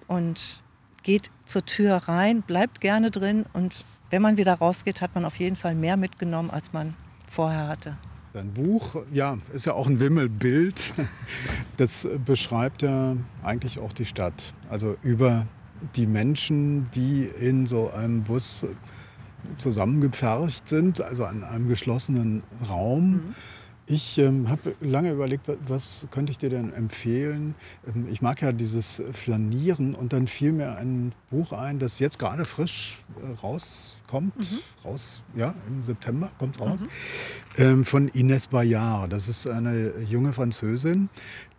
und 0.08 0.60
geht 1.02 1.30
zur 1.44 1.64
Tür 1.64 1.96
rein, 2.08 2.42
bleibt 2.42 2.80
gerne 2.80 3.12
drin 3.12 3.44
und 3.52 3.84
wenn 4.10 4.22
man 4.22 4.36
wieder 4.36 4.54
rausgeht, 4.54 5.00
hat 5.00 5.14
man 5.14 5.24
auf 5.24 5.36
jeden 5.36 5.56
Fall 5.56 5.74
mehr 5.74 5.96
mitgenommen, 5.96 6.50
als 6.50 6.72
man 6.72 6.94
vorher 7.30 7.68
hatte. 7.68 7.96
Dein 8.32 8.52
Buch, 8.52 8.96
ja, 9.12 9.38
ist 9.52 9.66
ja 9.66 9.72
auch 9.72 9.86
ein 9.86 10.00
Wimmelbild. 10.00 10.94
Das 11.76 12.08
beschreibt 12.24 12.80
ja 12.80 13.16
eigentlich 13.42 13.78
auch 13.78 13.92
die 13.92 14.06
Stadt. 14.06 14.54
Also 14.70 14.96
über 15.02 15.46
die 15.94 16.06
Menschen, 16.06 16.90
die 16.92 17.24
in 17.24 17.66
so 17.66 17.90
einem 17.90 18.22
Bus 18.22 18.66
zusammengepfercht 19.58 20.68
sind, 20.68 21.00
also 21.00 21.24
an 21.24 21.44
einem 21.44 21.68
geschlossenen 21.68 22.42
Raum. 22.68 23.34
Ich 23.88 24.18
ähm, 24.18 24.48
habe 24.48 24.74
lange 24.80 25.12
überlegt, 25.12 25.48
was 25.68 26.08
könnte 26.10 26.32
ich 26.32 26.38
dir 26.38 26.50
denn 26.50 26.72
empfehlen? 26.72 27.54
Ähm, 27.86 28.08
ich 28.10 28.20
mag 28.20 28.42
ja 28.42 28.50
dieses 28.50 29.00
Flanieren 29.12 29.94
und 29.94 30.12
dann 30.12 30.26
fiel 30.26 30.50
mir 30.50 30.76
ein 30.76 31.12
Buch 31.30 31.52
ein, 31.52 31.78
das 31.78 32.00
jetzt 32.00 32.18
gerade 32.18 32.46
frisch 32.46 32.98
äh, 33.22 33.40
rauskommt. 33.40 34.36
Mhm. 34.36 34.58
Raus, 34.84 35.22
ja, 35.36 35.54
im 35.68 35.84
September 35.84 36.30
kommt 36.38 36.56
es 36.56 36.62
raus. 36.62 36.80
Mhm. 36.80 36.88
Ähm, 37.58 37.84
von 37.84 38.08
Ines 38.08 38.48
Bayard. 38.48 39.12
Das 39.12 39.28
ist 39.28 39.46
eine 39.46 39.92
junge 40.00 40.32
Französin, 40.32 41.08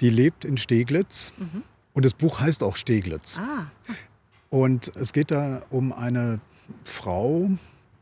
die 0.02 0.10
lebt 0.10 0.43
in 0.43 0.58
Steglitz. 0.58 1.32
Mhm. 1.38 1.63
Und 1.93 2.06
das 2.06 2.13
Buch 2.13 2.41
heißt 2.41 2.62
auch 2.62 2.76
Steglitz. 2.76 3.39
Ah. 3.39 3.67
Und 4.50 4.91
es 4.95 5.13
geht 5.13 5.32
da 5.32 5.62
um 5.69 5.93
eine 5.93 6.41
Frau, 6.84 7.50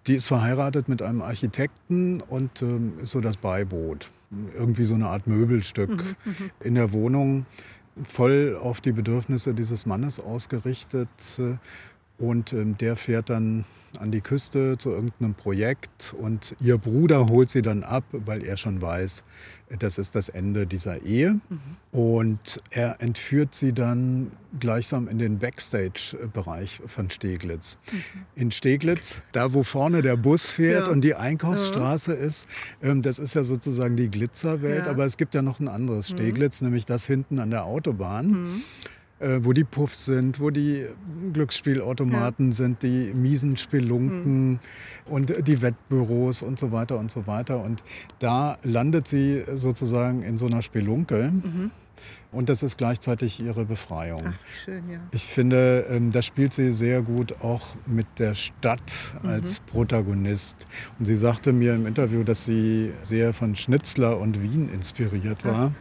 die 0.08 0.16
ist 0.16 0.28
verheiratet 0.28 0.88
mit 0.88 1.02
einem 1.02 1.22
Architekten 1.22 2.22
und 2.22 2.62
ähm, 2.62 3.00
ist 3.02 3.12
so 3.12 3.22
das 3.22 3.38
Beiboot 3.38 4.10
irgendwie 4.56 4.86
so 4.86 4.96
eine 4.96 5.08
Art 5.08 5.28
Möbelstück 5.28 5.90
mhm, 5.90 6.16
mhm, 6.26 6.52
in 6.62 6.76
der 6.76 6.92
Wohnung, 6.94 7.46
voll 8.04 8.58
auf 8.62 8.82
die 8.82 8.92
Bedürfnisse 8.92 9.54
dieses 9.54 9.86
Mannes 9.86 10.20
ausgerichtet. 10.20 11.10
Und 12.18 12.54
ähm, 12.54 12.78
der 12.78 12.96
fährt 12.96 13.30
dann 13.30 13.66
an 14.00 14.12
die 14.12 14.22
Küste 14.22 14.78
zu 14.78 14.92
irgendeinem 14.92 15.36
Projekt 15.36 16.16
und 16.20 16.56
ihr 16.62 16.78
Bruder 16.78 17.28
holt 17.28 17.50
sie 17.50 17.62
dann 17.62 17.84
ab, 17.84 18.04
weil 18.12 18.44
er 18.44 18.58
schon 18.58 18.82
weiß, 18.82 19.24
das 19.80 19.98
ist 19.98 20.16
das 20.16 20.30
Ende 20.30 20.68
dieser 20.68 21.02
Ehe. 21.04 21.40
Mhm. 21.50 21.60
Und 21.92 22.62
er 22.70 23.02
entführt 23.02 23.56
sie 23.56 23.74
dann 23.74 24.32
gleichsam 24.60 25.08
in 25.08 25.18
den 25.18 25.40
Backstage-Bereich 25.40 26.82
von 26.86 27.10
Steglitz. 27.10 27.78
Mhm. 27.92 28.02
In 28.36 28.52
Steglitz, 28.52 29.22
da 29.32 29.54
wo 29.54 29.64
vorne 29.64 30.02
der 30.02 30.18
Bus 30.18 30.48
fährt 30.48 30.88
ja. 30.88 30.94
und 30.94 31.02
die 31.02 31.16
Einkaufsstraße 31.16 32.14
ja. 32.14 32.20
ist, 32.20 32.48
ähm, 32.82 33.02
das 33.02 33.20
ist 33.20 33.34
ja 33.34 33.44
sozusagen 33.44 33.96
die 33.96 34.10
Glitzerwelt. 34.10 34.86
Ja. 34.86 34.92
Aber 34.92 35.06
es 35.06 35.18
gibt 35.18 35.34
ja 35.34 35.42
noch 35.42 35.60
ein 35.60 35.68
anderes 35.68 36.12
mhm. 36.12 36.18
Steglitz, 36.18 36.62
nämlich 36.62 36.86
das 36.86 37.06
hinten 37.06 37.40
an 37.40 37.50
der 37.50 37.66
Autobahn. 37.66 38.62
Äh, 39.18 39.40
wo 39.44 39.54
die 39.54 39.64
Puffs 39.64 40.04
sind, 40.04 40.42
wo 40.42 40.50
die 40.50 40.86
Glücksspielautomaten 41.32 42.48
ja. 42.48 42.54
sind, 42.54 42.84
die 42.84 43.14
miesen 43.14 43.56
Spelunken 43.56 44.50
mhm. 44.50 44.60
und 45.06 45.48
die 45.48 45.62
Wettbüros 45.62 46.42
und 46.42 46.60
so 46.60 46.74
weiter 46.74 47.00
und 47.00 47.10
so 47.10 47.26
weiter. 47.26 47.64
Und 47.64 47.82
da 48.20 48.58
landet 48.64 49.08
sie 49.08 49.42
sozusagen 49.54 50.22
in 50.22 50.38
so 50.38 50.48
einer 50.48 50.62
Spelunke. 50.62 51.32
Mhm. 51.32 51.72
Und 52.34 52.50
das 52.50 52.62
ist 52.62 52.78
gleichzeitig 52.78 53.40
ihre 53.40 53.64
Befreiung. 53.64 54.22
Ach, 54.28 54.66
schön, 54.66 54.90
ja. 54.90 55.00
Ich 55.12 55.24
finde, 55.24 55.86
ähm, 55.90 56.12
da 56.12 56.22
spielt 56.22 56.54
sie 56.54 56.74
sehr 56.74 57.02
gut 57.02 57.42
auch 57.42 57.78
mit 57.88 58.08
der 58.20 58.36
Stadt 58.36 59.14
als 59.24 59.62
mhm. 59.62 59.66
Protagonist. 59.68 60.68
Und 61.00 61.06
sie 61.06 61.16
sagte 61.16 61.54
mir 61.54 61.74
im 61.74 61.86
Interview, 61.86 62.26
dass 62.26 62.44
sie 62.44 62.92
sehr 63.02 63.34
von 63.34 63.56
Schnitzler 63.56 64.20
und 64.20 64.42
Wien 64.42 64.68
inspiriert 64.74 65.46
war. 65.46 65.72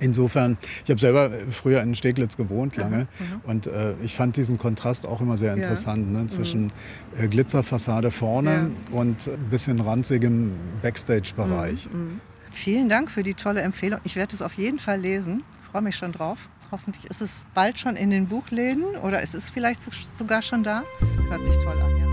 Insofern, 0.00 0.56
ich 0.84 0.90
habe 0.90 1.00
selber 1.00 1.30
früher 1.50 1.82
in 1.82 1.94
Steglitz 1.94 2.36
gewohnt 2.36 2.76
lange 2.76 3.06
mhm. 3.18 3.40
und 3.44 3.66
äh, 3.66 3.94
ich 4.02 4.16
fand 4.16 4.36
diesen 4.36 4.58
Kontrast 4.58 5.06
auch 5.06 5.20
immer 5.20 5.36
sehr 5.36 5.54
interessant 5.54 6.10
ja. 6.12 6.20
ne, 6.20 6.26
zwischen 6.26 6.64
mhm. 6.64 6.70
äh, 7.18 7.28
Glitzerfassade 7.28 8.10
vorne 8.10 8.72
ja. 8.92 8.98
und 8.98 9.28
ein 9.28 9.50
bisschen 9.50 9.80
ranzigem 9.80 10.54
Backstage-Bereich. 10.82 11.88
Mhm. 11.92 12.00
mhm. 12.00 12.20
Vielen 12.52 12.88
Dank 12.88 13.12
für 13.12 13.22
die 13.22 13.34
tolle 13.34 13.60
Empfehlung. 13.60 14.00
Ich 14.02 14.16
werde 14.16 14.34
es 14.34 14.42
auf 14.42 14.54
jeden 14.54 14.80
Fall 14.80 14.98
lesen. 15.00 15.44
Ich 15.62 15.68
freue 15.70 15.82
mich 15.82 15.94
schon 15.94 16.10
drauf. 16.10 16.48
Hoffentlich 16.72 17.04
ist 17.08 17.20
es 17.20 17.44
bald 17.54 17.78
schon 17.78 17.94
in 17.94 18.10
den 18.10 18.26
Buchläden 18.26 18.96
oder 18.96 19.22
ist 19.22 19.36
es 19.36 19.50
vielleicht 19.50 19.80
sogar 20.16 20.42
schon 20.42 20.64
da. 20.64 20.82
Hört 21.28 21.44
sich 21.44 21.56
toll 21.58 21.80
an, 21.80 21.96
ja. 21.96 22.06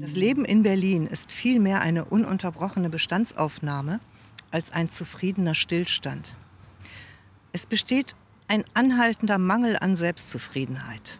Das 0.00 0.16
Leben 0.16 0.44
in 0.44 0.62
Berlin 0.62 1.06
ist 1.06 1.30
vielmehr 1.30 1.82
eine 1.82 2.04
ununterbrochene 2.04 2.88
Bestandsaufnahme 2.88 4.00
als 4.50 4.70
ein 4.70 4.88
zufriedener 4.88 5.54
Stillstand. 5.54 6.34
Es 7.52 7.66
besteht 7.66 8.14
ein 8.46 8.64
anhaltender 8.74 9.38
Mangel 9.38 9.76
an 9.76 9.96
Selbstzufriedenheit. 9.96 11.18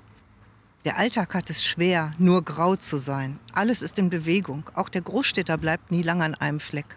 Der 0.84 0.96
Alltag 0.96 1.34
hat 1.34 1.50
es 1.50 1.64
schwer, 1.64 2.12
nur 2.18 2.42
grau 2.44 2.76
zu 2.76 2.96
sein. 2.96 3.38
Alles 3.52 3.82
ist 3.82 3.98
in 3.98 4.10
Bewegung. 4.10 4.70
Auch 4.74 4.88
der 4.88 5.02
Großstädter 5.02 5.58
bleibt 5.58 5.90
nie 5.90 6.02
lange 6.02 6.24
an 6.24 6.34
einem 6.34 6.60
Fleck. 6.60 6.96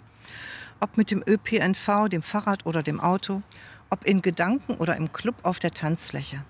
Ob 0.79 0.97
mit 0.97 1.11
dem 1.11 1.23
ÖPNV, 1.27 2.07
dem 2.09 2.21
Fahrrad 2.21 2.65
oder 2.65 2.83
dem 2.83 2.99
Auto, 2.99 3.41
ob 3.89 4.05
in 4.05 4.21
Gedanken 4.21 4.75
oder 4.75 4.95
im 4.95 5.11
Club 5.11 5.35
auf 5.43 5.59
der 5.59 5.71
Tanzfläche. 5.71 6.43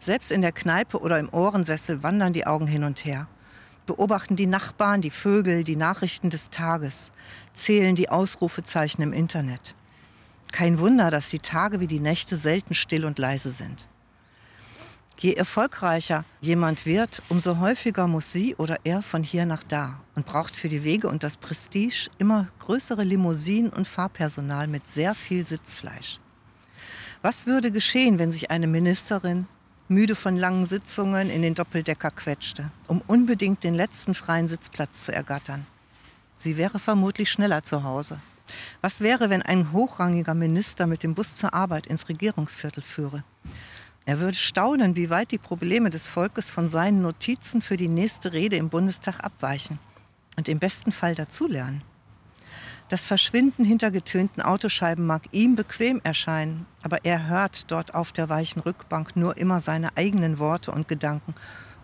Selbst 0.00 0.32
in 0.32 0.42
der 0.42 0.52
Kneipe 0.52 1.00
oder 1.00 1.18
im 1.18 1.28
Ohrensessel 1.28 2.02
wandern 2.02 2.32
die 2.32 2.46
Augen 2.46 2.66
hin 2.66 2.84
und 2.84 3.04
her 3.04 3.28
beobachten 3.88 4.36
die 4.36 4.46
Nachbarn, 4.46 5.00
die 5.00 5.10
Vögel, 5.10 5.64
die 5.64 5.74
Nachrichten 5.74 6.28
des 6.28 6.50
Tages, 6.50 7.10
zählen 7.54 7.96
die 7.96 8.10
Ausrufezeichen 8.10 9.00
im 9.02 9.14
Internet. 9.14 9.74
Kein 10.52 10.78
Wunder, 10.78 11.10
dass 11.10 11.30
die 11.30 11.38
Tage 11.38 11.80
wie 11.80 11.86
die 11.86 11.98
Nächte 11.98 12.36
selten 12.36 12.74
still 12.74 13.06
und 13.06 13.18
leise 13.18 13.50
sind. 13.50 13.86
Je 15.18 15.32
erfolgreicher 15.32 16.26
jemand 16.42 16.84
wird, 16.84 17.22
umso 17.30 17.58
häufiger 17.58 18.06
muss 18.06 18.30
sie 18.30 18.54
oder 18.56 18.76
er 18.84 19.00
von 19.00 19.22
hier 19.22 19.46
nach 19.46 19.64
da 19.64 20.00
und 20.14 20.26
braucht 20.26 20.54
für 20.54 20.68
die 20.68 20.84
Wege 20.84 21.08
und 21.08 21.22
das 21.22 21.38
Prestige 21.38 22.10
immer 22.18 22.48
größere 22.58 23.04
Limousinen 23.04 23.72
und 23.72 23.88
Fahrpersonal 23.88 24.68
mit 24.68 24.88
sehr 24.90 25.14
viel 25.14 25.46
Sitzfleisch. 25.46 26.20
Was 27.22 27.46
würde 27.46 27.72
geschehen, 27.72 28.18
wenn 28.18 28.30
sich 28.30 28.50
eine 28.50 28.66
Ministerin, 28.66 29.48
müde 29.88 30.14
von 30.14 30.36
langen 30.36 30.66
Sitzungen 30.66 31.30
in 31.30 31.42
den 31.42 31.54
Doppeldecker 31.54 32.10
quetschte, 32.10 32.70
um 32.86 33.00
unbedingt 33.06 33.64
den 33.64 33.74
letzten 33.74 34.14
freien 34.14 34.48
Sitzplatz 34.48 35.04
zu 35.04 35.12
ergattern. 35.12 35.66
Sie 36.36 36.56
wäre 36.56 36.78
vermutlich 36.78 37.30
schneller 37.30 37.64
zu 37.64 37.82
Hause. 37.82 38.20
Was 38.80 39.00
wäre, 39.00 39.30
wenn 39.30 39.42
ein 39.42 39.72
hochrangiger 39.72 40.34
Minister 40.34 40.86
mit 40.86 41.02
dem 41.02 41.14
Bus 41.14 41.36
zur 41.36 41.54
Arbeit 41.54 41.86
ins 41.86 42.08
Regierungsviertel 42.08 42.82
führe? 42.82 43.24
Er 44.06 44.20
würde 44.20 44.36
staunen, 44.36 44.96
wie 44.96 45.10
weit 45.10 45.32
die 45.32 45.38
Probleme 45.38 45.90
des 45.90 46.06
Volkes 46.06 46.50
von 46.50 46.68
seinen 46.68 47.02
Notizen 47.02 47.60
für 47.60 47.76
die 47.76 47.88
nächste 47.88 48.32
Rede 48.32 48.56
im 48.56 48.70
Bundestag 48.70 49.20
abweichen 49.22 49.78
und 50.36 50.48
im 50.48 50.58
besten 50.58 50.92
Fall 50.92 51.14
dazulernen. 51.14 51.82
Das 52.88 53.06
Verschwinden 53.06 53.66
hinter 53.66 53.90
getönten 53.90 54.40
Autoscheiben 54.40 55.04
mag 55.04 55.24
ihm 55.32 55.56
bequem 55.56 56.00
erscheinen, 56.04 56.64
aber 56.82 57.04
er 57.04 57.26
hört 57.26 57.70
dort 57.70 57.94
auf 57.94 58.12
der 58.12 58.30
weichen 58.30 58.62
Rückbank 58.62 59.14
nur 59.14 59.36
immer 59.36 59.60
seine 59.60 59.94
eigenen 59.98 60.38
Worte 60.38 60.72
und 60.72 60.88
Gedanken 60.88 61.34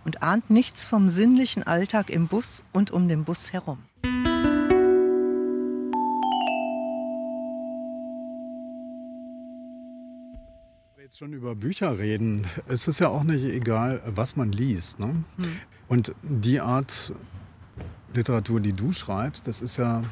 und 0.07 0.23
ahnt 0.23 0.49
nichts 0.49 0.87
vom 0.87 1.11
sinnlichen 1.11 1.63
Alltag 1.63 2.09
im 2.09 2.27
Bus 2.27 2.65
und 2.73 2.91
um 2.91 3.07
den 3.09 3.25
Bus 3.25 3.53
herum. 3.53 3.79
jetzt 10.97 11.19
schon 11.19 11.35
über 11.35 11.55
Bücher 11.55 11.99
reden, 11.99 12.47
es 12.67 12.89
ist 12.89 12.99
ja 12.99 13.09
auch 13.09 13.25
nicht 13.25 13.45
egal, 13.45 14.01
was 14.07 14.37
man 14.37 14.51
liest. 14.53 14.99
Ne? 14.99 15.23
Hm. 15.37 15.45
Und 15.87 16.15
die 16.23 16.61
Art 16.61 17.13
Literatur, 18.15 18.59
die 18.59 18.73
du 18.73 18.91
schreibst, 18.91 19.47
das 19.47 19.61
ist 19.61 19.77
ja 19.77 20.03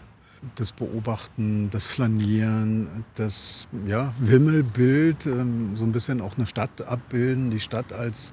das 0.56 0.72
Beobachten, 0.72 1.70
das 1.70 1.86
Flanieren, 1.86 3.04
das 3.14 3.68
ja, 3.86 4.12
Wimmelbild, 4.18 5.26
ähm, 5.26 5.76
so 5.76 5.84
ein 5.84 5.92
bisschen 5.92 6.20
auch 6.20 6.36
eine 6.36 6.46
Stadt 6.46 6.82
abbilden, 6.82 7.50
die 7.50 7.60
Stadt 7.60 7.92
als 7.92 8.32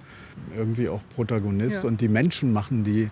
irgendwie 0.55 0.89
auch 0.89 1.01
Protagonist 1.15 1.83
ja. 1.83 1.89
und 1.89 2.01
die 2.01 2.09
Menschen 2.09 2.51
machen 2.51 2.83
die 2.83 3.03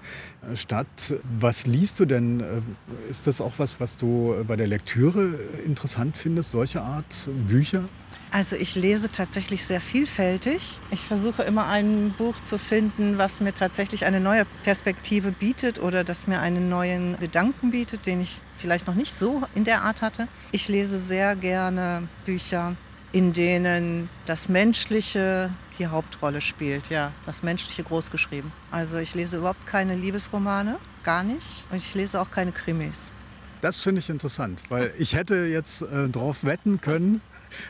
äh, 0.51 0.55
Stadt. 0.55 1.15
Was 1.39 1.67
liest 1.67 1.99
du 1.99 2.05
denn? 2.05 2.39
Äh, 2.39 2.62
ist 3.10 3.27
das 3.27 3.41
auch 3.41 3.53
was, 3.57 3.79
was 3.79 3.97
du 3.97 4.36
bei 4.47 4.55
der 4.55 4.67
Lektüre 4.67 5.36
interessant 5.65 6.17
findest, 6.17 6.51
solche 6.51 6.81
Art 6.81 7.29
Bücher? 7.47 7.83
Also 8.32 8.56
ich 8.56 8.76
lese 8.76 9.10
tatsächlich 9.10 9.66
sehr 9.66 9.80
vielfältig. 9.80 10.80
Ich 10.92 11.02
versuche 11.02 11.44
immer 11.44 11.68
ein 11.68 12.13
Buch 12.18 12.40
zu 12.42 12.60
finden, 12.60 13.18
was 13.18 13.40
mir 13.40 13.54
tatsächlich 13.54 14.06
eine 14.06 14.20
neue 14.20 14.46
Perspektive 14.63 15.32
bietet 15.32 15.80
oder 15.80 16.04
das 16.04 16.28
mir 16.28 16.42
einen 16.42 16.68
neuen 16.70 17.18
Gedanken 17.20 17.72
bietet, 17.72 18.06
den 18.06 18.22
ich 18.22 18.42
vielleicht 18.58 18.86
noch 18.86 18.96
nicht 18.96 19.13
so 19.13 19.44
in 19.56 19.63
der 19.63 19.84
Art 19.84 20.02
hatte. 20.02 20.28
Ich 20.52 20.68
lese 20.68 20.98
sehr 20.98 21.36
gerne 21.36 22.08
Bücher, 22.26 22.76
in 23.13 23.32
denen 23.32 24.10
das 24.26 24.50
Menschliche 24.50 25.50
die 25.80 25.88
Hauptrolle 25.88 26.42
spielt. 26.42 26.90
Ja, 26.90 27.13
das 27.26 27.44
Menschliche 27.44 27.84
großgeschrieben. 27.84 28.52
Also 28.72 28.98
ich 28.98 29.16
lese 29.16 29.38
überhaupt 29.38 29.66
keine 29.66 29.96
Liebesromane, 29.96 30.78
gar 31.04 31.24
nicht. 31.24 31.63
Und 31.71 31.78
ich 31.78 31.94
lese 31.96 32.19
auch 32.19 32.30
keine 32.30 32.52
Krimis. 32.52 33.13
Das 33.62 33.80
finde 33.80 34.00
ich 34.00 34.10
interessant, 34.10 34.62
weil 34.69 34.94
ich 35.00 35.15
hätte 35.15 35.46
jetzt 35.46 35.82
äh, 35.82 36.10
darauf 36.10 36.44
wetten 36.44 36.80
können, 36.80 37.21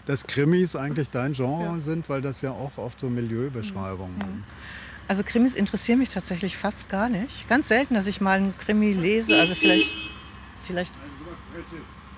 dass 0.06 0.26
Krimis 0.26 0.76
eigentlich 0.76 1.10
dein 1.10 1.34
Genre 1.34 1.76
ja. 1.76 1.80
sind, 1.80 2.10
weil 2.10 2.22
das 2.22 2.42
ja 2.42 2.52
auch 2.52 2.78
oft 2.78 3.00
so 3.00 3.10
Milieubeschreibungen 3.10 4.20
sind. 4.20 4.44
Also 5.08 5.24
Krimis 5.24 5.56
interessieren 5.56 6.00
mich 6.00 6.10
tatsächlich 6.10 6.58
fast 6.58 6.90
gar 6.90 7.08
nicht. 7.10 7.48
Ganz 7.48 7.70
selten, 7.70 7.94
dass 7.94 8.08
ich 8.08 8.20
mal 8.20 8.38
einen 8.38 8.58
Krimi 8.58 8.94
lese, 8.94 9.40
also 9.40 9.56
vielleicht, 9.56 9.96
vielleicht 10.64 10.96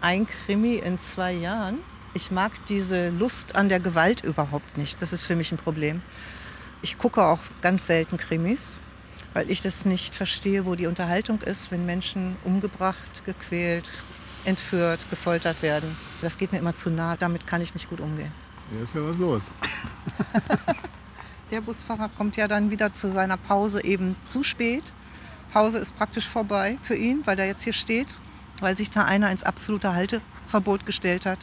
ein 0.01 0.28
Krimi 0.28 0.76
in 0.76 0.97
zwei 0.97 1.34
Jahren. 1.34 1.80
Ich 2.16 2.32
mag 2.32 2.66
diese 2.66 3.10
Lust 3.10 3.55
an 3.55 3.70
der 3.70 3.80
Gewalt 3.80 4.24
überhaupt 4.24 4.78
nicht. 4.78 5.01
Das 5.01 5.14
ist 5.14 5.22
für 5.22 5.36
mich 5.36 5.51
ein 5.51 5.57
Problem. 5.57 6.01
Ich 6.82 6.97
gucke 6.97 7.24
auch 7.24 7.39
ganz 7.62 7.86
selten 7.86 8.18
Krimis. 8.18 8.82
weil 9.34 9.49
ich 9.51 9.62
das 9.62 9.86
nicht 9.86 10.16
verstehe, 10.16 10.66
wo 10.66 10.76
die 10.76 10.88
Unterhaltung 10.88 11.41
ist, 11.41 11.72
wenn 11.72 11.86
Menschen 11.86 12.36
umgebracht, 12.43 13.24
gequält, 13.26 13.89
entführt, 14.46 15.06
gefoltert 15.10 15.62
werden. 15.62 15.96
Das 16.22 16.38
geht 16.38 16.52
mir 16.52 16.60
immer 16.60 16.76
zu 16.76 16.90
nah, 16.90 17.16
damit 17.18 17.48
kann 17.48 17.62
ich 17.62 17.74
nicht 17.74 17.90
gut 17.90 18.00
umgehen. 18.00 18.32
Hier 18.72 18.84
ist 18.84 18.94
ja 18.94 19.02
was 19.04 19.18
los. 19.18 19.52
Der 21.52 21.62
Busfahrer 21.62 22.10
kommt 22.16 22.38
ja 22.38 22.48
dann 22.48 22.70
wieder 22.70 22.94
zu 22.94 23.10
seiner 23.10 23.38
Pause 23.38 23.84
eben 23.84 24.16
zu 24.28 24.44
spät. 24.44 24.94
Pause 25.52 25.80
ist 25.80 25.96
praktisch 25.96 26.28
vorbei 26.28 26.78
für 26.84 26.96
ihn, 26.96 27.22
weil 27.26 27.40
er 27.40 27.48
jetzt 27.48 27.64
hier 27.64 27.74
steht, 27.74 28.16
weil 28.60 28.78
sich 28.78 28.92
da 28.92 29.06
einer 29.06 29.32
ins 29.32 29.44
absolute 29.44 29.94
Halteverbot 29.94 30.86
gestellt 30.86 31.26
hat 31.26 31.40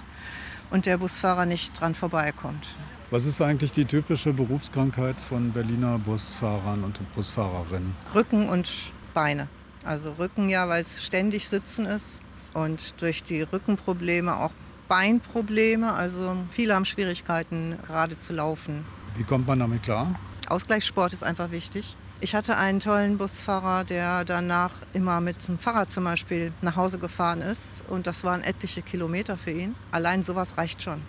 und 0.70 0.86
der 0.86 0.98
Busfahrer 0.98 1.46
nicht 1.46 1.80
dran 1.80 1.96
vorbeikommt. 1.96 2.76
Was 3.10 3.24
ist 3.24 3.40
eigentlich 3.40 3.72
die 3.72 3.84
typische 3.84 4.32
Berufskrankheit 4.32 5.20
von 5.20 5.52
Berliner 5.52 5.98
Busfahrern 5.98 6.84
und 6.84 7.00
Busfahrerinnen? 7.14 7.96
Rücken 8.14 8.48
und 8.48 8.92
Beine. 9.14 9.48
Also 9.84 10.12
Rücken 10.12 10.48
ja, 10.48 10.68
weil 10.68 10.82
es 10.82 11.04
ständig 11.04 11.48
sitzen 11.48 11.86
ist 11.86 12.20
und 12.56 13.00
durch 13.00 13.22
die 13.22 13.42
Rückenprobleme 13.42 14.36
auch 14.36 14.52
Beinprobleme. 14.88 15.92
Also 15.92 16.36
viele 16.50 16.74
haben 16.74 16.84
Schwierigkeiten, 16.84 17.76
gerade 17.86 18.18
zu 18.18 18.32
laufen. 18.32 18.84
Wie 19.16 19.24
kommt 19.24 19.46
man 19.46 19.58
damit 19.58 19.82
klar? 19.82 20.18
Ausgleichssport 20.48 21.12
ist 21.12 21.24
einfach 21.24 21.50
wichtig. 21.50 21.96
Ich 22.20 22.34
hatte 22.34 22.56
einen 22.56 22.80
tollen 22.80 23.18
Busfahrer, 23.18 23.84
der 23.84 24.24
danach 24.24 24.72
immer 24.94 25.20
mit 25.20 25.46
dem 25.48 25.58
Fahrrad 25.58 25.90
zum 25.90 26.04
Beispiel 26.04 26.52
nach 26.62 26.76
Hause 26.76 26.98
gefahren 26.98 27.42
ist. 27.42 27.84
Und 27.88 28.06
das 28.06 28.24
waren 28.24 28.42
etliche 28.42 28.80
Kilometer 28.80 29.36
für 29.36 29.50
ihn. 29.50 29.74
Allein 29.90 30.22
sowas 30.22 30.56
reicht 30.56 30.82
schon. 30.82 31.02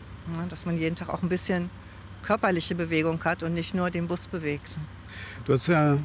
dass 0.50 0.66
man 0.66 0.78
jeden 0.78 0.96
Tag 0.98 1.10
auch 1.10 1.24
ein 1.24 1.30
bisschen 1.30 1.70
körperliche 2.24 2.76
Bewegung 2.76 3.24
hat 3.24 3.44
und 3.44 3.54
nicht 3.54 3.74
nur 3.74 3.90
den 3.90 4.08
Bus 4.08 4.28
bewegt. 4.28 4.76
Du 5.46 5.54
hast 5.54 5.68
ja 5.68 5.98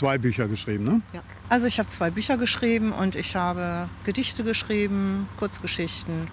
zwei 0.00 0.16
Bücher 0.16 0.48
geschrieben, 0.48 0.84
ne? 0.84 1.02
Ja. 1.12 1.20
Also 1.50 1.66
ich 1.66 1.78
habe 1.78 1.88
zwei 1.90 2.10
Bücher 2.10 2.38
geschrieben 2.38 2.92
und 2.92 3.16
ich 3.16 3.36
habe 3.36 3.90
Gedichte 4.04 4.44
geschrieben, 4.44 5.28
Kurzgeschichten, 5.38 6.28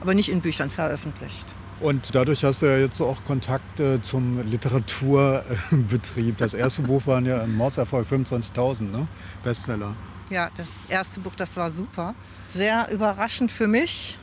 aber 0.00 0.14
nicht 0.14 0.28
in 0.28 0.40
Büchern 0.40 0.70
veröffentlicht. 0.70 1.52
Und 1.80 2.14
dadurch 2.14 2.44
hast 2.44 2.62
du 2.62 2.66
ja 2.66 2.78
jetzt 2.78 3.00
auch 3.00 3.24
Kontakt 3.24 3.80
äh, 3.80 4.00
zum 4.00 4.46
Literaturbetrieb. 4.48 6.36
Das 6.36 6.54
erste 6.54 6.82
Buch 6.82 7.08
war 7.08 7.20
ja 7.22 7.42
ein 7.42 7.56
Mordserfolg, 7.56 8.06
25.000, 8.06 8.82
ne? 8.82 9.08
Bestseller. 9.42 9.96
Ja, 10.30 10.50
das 10.56 10.78
erste 10.88 11.18
Buch, 11.18 11.34
das 11.34 11.56
war 11.56 11.72
super. 11.72 12.14
Sehr 12.48 12.88
überraschend 12.92 13.50
für 13.50 13.66
mich, 13.66 14.16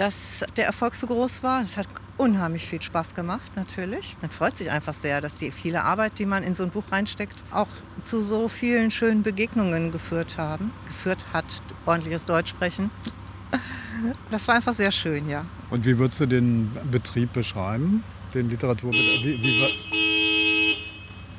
dass 0.00 0.42
der 0.56 0.64
Erfolg 0.64 0.94
so 0.94 1.06
groß 1.06 1.42
war. 1.42 1.60
Es 1.60 1.76
hat 1.76 1.86
unheimlich 2.16 2.64
viel 2.64 2.80
Spaß 2.80 3.14
gemacht, 3.14 3.52
natürlich. 3.54 4.16
Man 4.22 4.30
freut 4.30 4.56
sich 4.56 4.70
einfach 4.70 4.94
sehr, 4.94 5.20
dass 5.20 5.34
die 5.34 5.50
viele 5.50 5.84
Arbeit, 5.84 6.18
die 6.18 6.24
man 6.24 6.42
in 6.42 6.54
so 6.54 6.62
ein 6.62 6.70
Buch 6.70 6.84
reinsteckt, 6.90 7.44
auch 7.50 7.68
zu 8.00 8.18
so 8.22 8.48
vielen 8.48 8.90
schönen 8.90 9.22
Begegnungen 9.22 9.92
geführt 9.92 10.38
haben. 10.38 10.72
Geführt 10.86 11.26
hat, 11.34 11.44
ordentliches 11.84 12.24
Deutsch 12.24 12.48
sprechen. 12.48 12.90
Das 14.30 14.48
war 14.48 14.54
einfach 14.54 14.72
sehr 14.72 14.90
schön, 14.90 15.28
ja. 15.28 15.44
Und 15.68 15.84
wie 15.84 15.98
würdest 15.98 16.20
du 16.20 16.26
den 16.26 16.70
Betrieb 16.90 17.34
beschreiben? 17.34 18.02
Den 18.32 18.48
Literaturbetrieb? 18.48 19.22
Wie, 19.22 19.42
wie, 19.42 20.78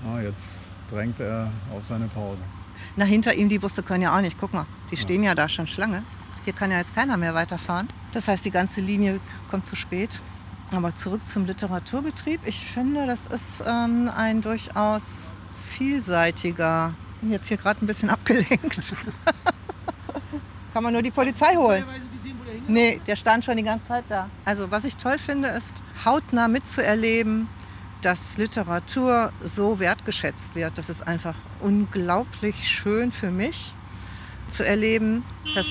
ah, 0.07 0.21
jetzt 0.21 0.69
drängt 0.87 1.19
er 1.19 1.51
auf 1.73 1.83
seine 1.83 2.07
Pause. 2.09 2.43
Na, 2.95 3.05
hinter 3.05 3.33
ihm, 3.33 3.49
die 3.49 3.57
Busse 3.57 3.81
können 3.81 4.03
ja 4.03 4.15
auch 4.15 4.21
nicht. 4.21 4.37
Guck 4.39 4.53
mal, 4.53 4.67
die 4.91 4.97
stehen 4.97 5.23
ja, 5.23 5.29
ja 5.29 5.35
da 5.35 5.49
schon 5.49 5.65
Schlange. 5.65 6.03
Hier 6.43 6.53
kann 6.53 6.71
ja 6.71 6.79
jetzt 6.79 6.95
keiner 6.95 7.17
mehr 7.17 7.33
weiterfahren. 7.33 7.89
Das 8.13 8.27
heißt, 8.27 8.43
die 8.43 8.51
ganze 8.51 8.81
Linie 8.81 9.19
kommt 9.49 9.65
zu 9.65 9.75
spät. 9.75 10.19
Aber 10.71 10.95
zurück 10.95 11.27
zum 11.27 11.45
Literaturbetrieb. 11.45 12.41
Ich 12.45 12.65
finde, 12.65 13.05
das 13.05 13.27
ist 13.27 13.63
ähm, 13.67 14.09
ein 14.15 14.41
durchaus 14.41 15.31
vielseitiger. 15.69 16.93
Ich 17.15 17.21
bin 17.21 17.31
jetzt 17.31 17.47
hier 17.47 17.57
gerade 17.57 17.83
ein 17.83 17.87
bisschen 17.87 18.09
abgelenkt. 18.11 18.95
kann 20.73 20.83
man 20.83 20.93
nur 20.93 21.01
die 21.01 21.11
Polizei 21.11 21.55
holen. 21.55 21.83
Nee, 22.67 23.01
der 23.05 23.15
stand 23.15 23.43
schon 23.43 23.57
die 23.57 23.63
ganze 23.63 23.87
Zeit 23.87 24.05
da. 24.07 24.29
Also 24.45 24.71
was 24.71 24.85
ich 24.85 24.95
toll 24.95 25.17
finde, 25.17 25.49
ist 25.49 25.81
hautnah 26.05 26.47
mitzuerleben, 26.47 27.49
dass 28.01 28.37
Literatur 28.37 29.31
so 29.43 29.79
wertgeschätzt 29.79 30.55
wird. 30.55 30.77
Das 30.77 30.89
ist 30.89 31.05
einfach 31.05 31.35
unglaublich 31.59 32.67
schön 32.67 33.11
für 33.11 33.29
mich 33.29 33.75
zu 34.47 34.65
erleben, 34.65 35.23
dass 35.53 35.67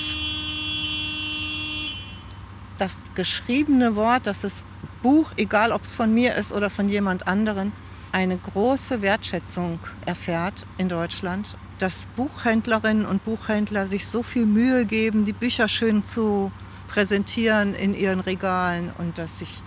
das 2.81 3.03
geschriebene 3.15 3.95
Wort, 3.95 4.27
dass 4.27 4.41
das 4.43 4.65
Buch, 5.03 5.33
egal 5.37 5.73
ob 5.73 5.83
es 5.83 5.97
von 5.97 6.13
mir 6.13 6.35
ist 6.35 6.53
oder 6.53 6.71
von 6.71 6.89
jemand 6.89 7.27
anderen, 7.27 7.73
eine 8.13 8.37
große 8.37 9.03
Wertschätzung 9.03 9.79
erfährt 10.07 10.67
in 10.79 10.89
Deutschland. 10.89 11.57
Dass 11.79 12.07
Buchhändlerinnen 12.17 13.07
und 13.07 13.25
Buchhändler 13.25 13.87
sich 13.87 14.07
so 14.07 14.23
viel 14.23 14.47
Mühe 14.47 14.85
geben, 14.85 15.25
die 15.25 15.33
Bücher 15.33 15.69
schön 15.69 16.05
zu 16.05 16.51
präsentieren 16.89 17.75
in 17.75 17.95
ihren 17.95 18.21
Regalen 18.21 18.93
und 18.99 19.17
dass 19.17 19.39
sich 19.39 19.63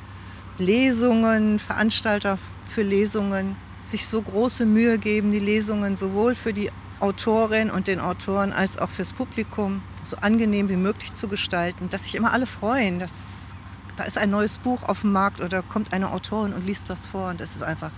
Lesungen, 0.58 1.60
Veranstalter 1.60 2.38
für 2.70 2.84
Lesungen 2.84 3.56
sich 3.86 4.06
so 4.06 4.22
große 4.22 4.66
Mühe 4.66 4.98
geben, 4.98 5.32
die 5.32 5.40
Lesungen 5.40 5.96
sowohl 5.96 6.36
für 6.36 6.54
die 6.54 6.70
Autorin 7.00 7.72
und 7.72 7.88
den 7.88 8.00
Autoren 8.00 8.54
als 8.54 8.78
auch 8.78 8.90
fürs 8.90 9.14
Publikum 9.14 9.82
so 10.04 10.18
angenehm 10.18 10.70
wie 10.70 10.76
möglich 10.76 11.14
zu 11.14 11.28
gestalten, 11.28 11.90
dass 11.90 12.04
sich 12.04 12.16
immer 12.16 12.34
alle 12.34 12.46
freuen, 12.46 13.00
dass 13.00 13.52
da 13.96 14.04
ist 14.04 14.18
ein 14.18 14.30
neues 14.30 14.58
Buch 14.58 14.84
auf 14.84 15.02
dem 15.02 15.12
Markt 15.12 15.40
oder 15.40 15.62
kommt 15.62 15.94
eine 15.94 16.12
Autorin 16.12 16.54
und 16.54 16.66
liest 16.66 16.90
was 16.90 17.06
vor 17.06 17.30
und 17.30 17.40
das 17.40 17.56
ist 17.56 17.64
einfach 17.64 17.92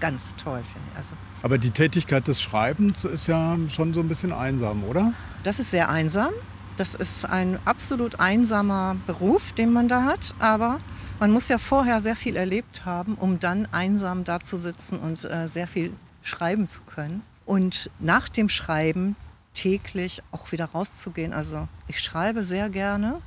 ganz 0.00 0.34
toll, 0.36 0.62
finde 0.72 0.88
ich. 0.92 0.98
Also 0.98 1.14
Aber 1.42 1.58
die 1.58 1.70
Tätigkeit 1.70 2.28
des 2.28 2.40
Schreibens 2.40 3.04
ist 3.04 3.26
ja 3.26 3.56
schon 3.68 3.94
so 3.94 4.00
ein 4.00 4.08
bisschen 4.08 4.32
einsam, 4.32 4.84
oder? 4.84 5.12
Das 5.42 5.58
ist 5.58 5.70
sehr 5.70 5.88
einsam. 5.88 6.32
Das 6.76 6.94
ist 6.94 7.24
ein 7.24 7.58
absolut 7.64 8.20
einsamer 8.20 8.96
Beruf, 9.06 9.52
den 9.52 9.72
man 9.72 9.88
da 9.88 10.02
hat, 10.02 10.34
aber 10.38 10.80
man 11.18 11.30
muss 11.30 11.48
ja 11.48 11.56
vorher 11.56 12.00
sehr 12.00 12.16
viel 12.16 12.36
erlebt 12.36 12.84
haben, 12.84 13.14
um 13.14 13.38
dann 13.38 13.66
einsam 13.72 14.24
da 14.24 14.40
zu 14.40 14.58
sitzen 14.58 14.98
und 14.98 15.24
äh, 15.24 15.48
sehr 15.48 15.66
viel 15.66 15.94
schreiben 16.22 16.68
zu 16.68 16.82
können 16.82 17.22
und 17.46 17.90
nach 17.98 18.28
dem 18.28 18.50
Schreiben 18.50 19.16
täglich 19.56 20.22
auch 20.30 20.52
wieder 20.52 20.66
rauszugehen. 20.66 21.32
Also 21.32 21.66
ich 21.88 22.00
schreibe 22.00 22.44
sehr 22.44 22.70
gerne 22.70 23.20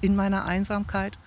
in 0.00 0.16
meiner 0.16 0.44
Einsamkeit 0.44 1.18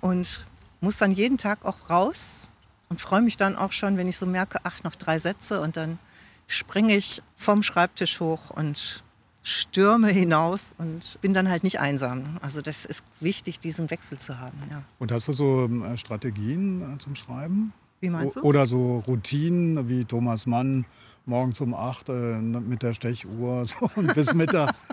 und 0.00 0.46
muss 0.80 0.98
dann 0.98 1.10
jeden 1.10 1.38
Tag 1.38 1.64
auch 1.64 1.90
raus 1.90 2.50
und 2.88 3.00
freue 3.00 3.22
mich 3.22 3.36
dann 3.36 3.56
auch 3.56 3.72
schon, 3.72 3.96
wenn 3.96 4.06
ich 4.06 4.16
so 4.16 4.26
merke, 4.26 4.58
ach, 4.62 4.84
noch 4.84 4.94
drei 4.94 5.18
Sätze 5.18 5.60
und 5.60 5.76
dann 5.76 5.98
springe 6.46 6.94
ich 6.94 7.22
vom 7.36 7.62
Schreibtisch 7.62 8.20
hoch 8.20 8.50
und 8.50 9.02
stürme 9.42 10.08
hinaus 10.08 10.74
und 10.78 11.02
bin 11.20 11.34
dann 11.34 11.48
halt 11.48 11.64
nicht 11.64 11.80
einsam. 11.80 12.38
Also 12.40 12.62
das 12.62 12.84
ist 12.84 13.02
wichtig, 13.20 13.60
diesen 13.60 13.90
Wechsel 13.90 14.18
zu 14.18 14.38
haben. 14.38 14.56
Ja. 14.70 14.82
Und 14.98 15.12
hast 15.12 15.28
du 15.28 15.32
so 15.32 15.66
äh, 15.66 15.96
Strategien 15.96 16.94
äh, 16.94 16.98
zum 16.98 17.16
Schreiben? 17.16 17.72
Wie 18.04 18.10
meinst 18.10 18.36
du? 18.36 18.42
Oder 18.42 18.66
so 18.66 19.02
Routinen 19.06 19.88
wie 19.88 20.04
Thomas 20.04 20.44
Mann 20.44 20.84
morgens 21.24 21.58
um 21.62 21.72
8 21.72 22.10
äh, 22.10 22.12
mit 22.12 22.82
der 22.82 22.92
Stechuhr 22.92 23.64
so, 23.66 23.88
bis 24.14 24.34
mittags. 24.34 24.82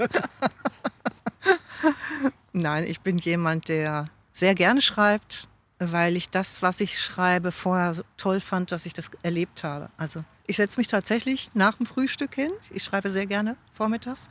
Nein, 2.53 2.85
ich 2.85 3.01
bin 3.01 3.17
jemand, 3.17 3.67
der 3.67 4.07
sehr 4.33 4.55
gerne 4.55 4.81
schreibt, 4.81 5.49
weil 5.81 6.15
ich 6.15 6.29
das, 6.29 6.61
was 6.61 6.79
ich 6.79 6.99
schreibe, 6.99 7.51
vorher 7.51 7.95
toll 8.17 8.39
fand, 8.39 8.71
dass 8.71 8.85
ich 8.85 8.93
das 8.93 9.09
erlebt 9.23 9.63
habe. 9.63 9.89
Also 9.97 10.23
ich 10.45 10.57
setze 10.57 10.79
mich 10.79 10.87
tatsächlich 10.87 11.49
nach 11.53 11.75
dem 11.75 11.87
Frühstück 11.87 12.35
hin. 12.35 12.51
Ich 12.69 12.83
schreibe 12.83 13.09
sehr 13.09 13.25
gerne 13.25 13.55
vormittags, 13.73 14.29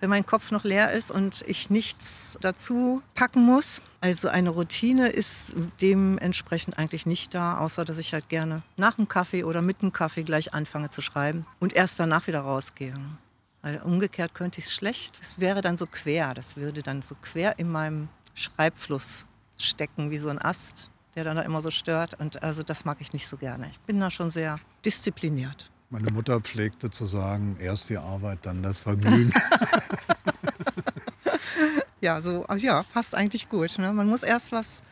wenn 0.00 0.08
mein 0.08 0.24
Kopf 0.24 0.50
noch 0.50 0.64
leer 0.64 0.92
ist 0.92 1.10
und 1.10 1.44
ich 1.46 1.68
nichts 1.68 2.38
dazu 2.40 3.02
packen 3.14 3.42
muss. 3.44 3.82
Also 4.00 4.28
eine 4.28 4.50
Routine 4.50 5.08
ist 5.08 5.52
dementsprechend 5.82 6.78
eigentlich 6.78 7.04
nicht 7.04 7.34
da, 7.34 7.58
außer 7.58 7.84
dass 7.84 7.98
ich 7.98 8.14
halt 8.14 8.28
gerne 8.30 8.62
nach 8.76 8.94
dem 8.94 9.08
Kaffee 9.08 9.44
oder 9.44 9.60
mit 9.60 9.82
dem 9.82 9.92
Kaffee 9.92 10.22
gleich 10.22 10.54
anfange 10.54 10.88
zu 10.88 11.02
schreiben 11.02 11.44
und 11.58 11.74
erst 11.74 12.00
danach 12.00 12.26
wieder 12.28 12.40
rausgehe. 12.40 12.94
Weil 13.60 13.80
umgekehrt 13.82 14.34
könnte 14.34 14.60
ich 14.60 14.66
es 14.66 14.72
schlecht. 14.72 15.18
Es 15.20 15.40
wäre 15.40 15.60
dann 15.60 15.76
so 15.76 15.86
quer. 15.86 16.32
Das 16.32 16.56
würde 16.56 16.82
dann 16.82 17.02
so 17.02 17.14
quer 17.20 17.58
in 17.58 17.68
meinem 17.68 18.08
Schreibfluss 18.34 19.26
stecken, 19.58 20.10
wie 20.10 20.18
so 20.18 20.28
ein 20.28 20.40
Ast, 20.40 20.90
der 21.14 21.24
dann 21.24 21.36
da 21.36 21.42
immer 21.42 21.60
so 21.60 21.70
stört. 21.70 22.18
Und 22.18 22.42
also 22.42 22.62
das 22.62 22.84
mag 22.84 22.98
ich 23.00 23.12
nicht 23.12 23.28
so 23.28 23.36
gerne. 23.36 23.68
Ich 23.70 23.80
bin 23.80 24.00
da 24.00 24.10
schon 24.10 24.30
sehr 24.30 24.58
diszipliniert. 24.84 25.70
Meine 25.90 26.10
Mutter 26.10 26.40
pflegte 26.40 26.90
zu 26.90 27.06
sagen, 27.06 27.56
erst 27.60 27.88
die 27.88 27.96
Arbeit, 27.96 28.40
dann 28.42 28.62
das 28.62 28.80
Vergnügen. 28.80 29.32
ja, 32.00 32.20
so, 32.20 32.44
ja, 32.58 32.82
passt 32.92 33.14
eigentlich 33.14 33.48
gut. 33.48 33.78
Ne? 33.78 33.92
Man 33.92 34.06
muss 34.06 34.22
erst 34.22 34.52
was 34.52 34.82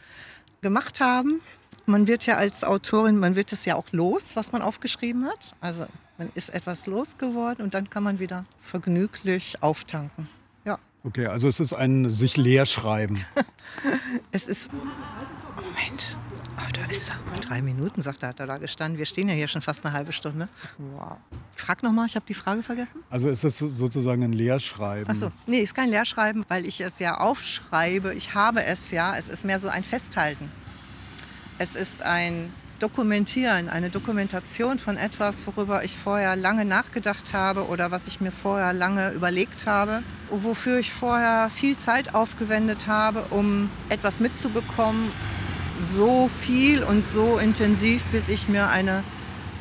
gemacht 0.63 1.01
haben. 1.01 1.41
Man 1.85 2.07
wird 2.07 2.27
ja 2.27 2.37
als 2.37 2.65
Autorin, 2.65 3.19
man 3.19 3.37
wird 3.37 3.53
es 3.53 3.65
ja 3.65 3.77
auch 3.77 3.93
los, 3.93 4.37
was 4.37 4.53
man 4.53 4.63
aufgeschrieben 4.63 5.27
hat. 5.27 5.55
Also 5.61 5.87
man 6.19 6.31
ist 6.35 6.49
etwas 6.49 6.87
losgeworden 6.87 7.63
und 7.63 7.75
dann 7.75 7.91
kann 7.91 8.03
man 8.03 8.19
wieder 8.19 8.45
vergnüglich 8.61 9.63
auftanken. 9.63 10.29
Okay, 11.07 11.27
also 11.27 11.47
es 11.47 11.61
ist 11.61 11.73
ein 11.73 12.11
sich 12.11 12.37
leer 12.37 12.67
schreiben. 12.67 13.25
es 14.33 14.49
ist. 14.49 14.71
Moment. 14.73 16.17
Oh, 16.59 16.73
da 16.73 16.87
ist 16.91 17.07
Scheiße, 17.07 17.47
drei 17.47 17.63
Minuten, 17.63 18.03
sagt 18.03 18.23
er, 18.23 18.31
hat 18.31 18.41
er 18.41 18.47
da 18.47 18.59
gestanden. 18.59 18.99
Wir 18.99 19.07
stehen 19.07 19.29
ja 19.29 19.35
hier 19.35 19.49
schon 19.49 19.63
fast 19.63 19.85
eine 19.85 19.95
halbe 19.95 20.13
Stunde. 20.13 20.49
Wow. 20.79 21.19
Frag 21.55 21.83
nochmal, 21.83 22.07
ich 22.07 22.17
habe 22.17 22.27
die 22.27 22.35
Frage 22.35 22.63
vergessen. 22.63 23.03
Also 23.11 23.29
ist 23.29 23.45
das 23.45 23.59
sozusagen 23.59 24.23
ein 24.23 24.33
Lehrschreiben? 24.33 25.09
Achso, 25.09 25.31
nee, 25.47 25.61
ist 25.61 25.75
kein 25.75 25.91
Lehrschreiben, 25.91 26.45
weil 26.49 26.67
ich 26.67 26.81
es 26.81 26.99
ja 26.99 27.19
aufschreibe. 27.19 28.15
Ich 28.15 28.35
habe 28.35 28.65
es 28.65 28.91
ja. 28.91 29.15
Es 29.17 29.29
ist 29.29 29.45
mehr 29.45 29.59
so 29.59 29.69
ein 29.69 29.85
Festhalten. 29.85 30.51
Es 31.59 31.77
ist 31.77 32.03
ein 32.03 32.53
Dokumentieren, 32.79 33.71
eine 33.71 33.89
Dokumentation 33.89 34.79
von 34.79 34.99
etwas, 34.99 35.47
worüber 35.47 35.83
ich 35.83 35.97
vorher 35.97 36.37
lange 36.37 36.67
nachgedacht 36.67 37.33
habe 37.33 37.69
oder 37.69 37.91
was 37.91 38.07
ich 38.07 38.21
mir 38.21 38.31
vorher 38.31 38.75
lange 38.75 39.13
überlegt 39.13 39.65
habe, 39.67 40.03
wofür 40.31 40.79
ich 40.79 40.93
vorher 40.93 41.49
viel 41.49 41.79
Zeit 41.79 42.15
aufgewendet 42.15 42.87
habe, 42.87 43.25
um 43.31 43.71
etwas 43.89 44.21
mitzubekommen, 44.21 45.11
so 45.81 46.29
viel 46.29 46.83
und 46.83 47.03
so 47.03 47.39
intensiv, 47.39 48.05
bis 48.07 48.29
ich 48.29 48.47
mir 48.47 48.69
eine 48.69 49.05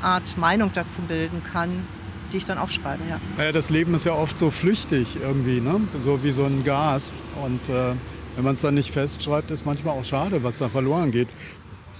Art 0.01 0.37
Meinung 0.37 0.71
dazu 0.73 1.01
bilden 1.01 1.41
kann, 1.41 1.87
die 2.33 2.37
ich 2.37 2.45
dann 2.45 2.57
aufschreibe. 2.57 3.03
Ja. 3.09 3.21
Naja, 3.37 3.53
das 3.53 3.69
Leben 3.69 3.93
ist 3.95 4.05
ja 4.05 4.13
oft 4.13 4.37
so 4.37 4.51
flüchtig 4.51 5.17
irgendwie, 5.21 5.61
ne? 5.61 5.87
so 5.99 6.21
wie 6.21 6.31
so 6.33 6.43
ein 6.43 6.65
Gas. 6.65 7.13
Und 7.41 7.69
äh, 7.69 7.93
wenn 8.35 8.43
man 8.43 8.55
es 8.55 8.61
dann 8.61 8.73
nicht 8.73 8.91
festschreibt, 8.91 9.51
ist 9.51 9.65
manchmal 9.65 9.97
auch 9.97 10.03
schade, 10.03 10.43
was 10.43 10.57
da 10.57 10.67
verloren 10.67 11.11
geht 11.11 11.29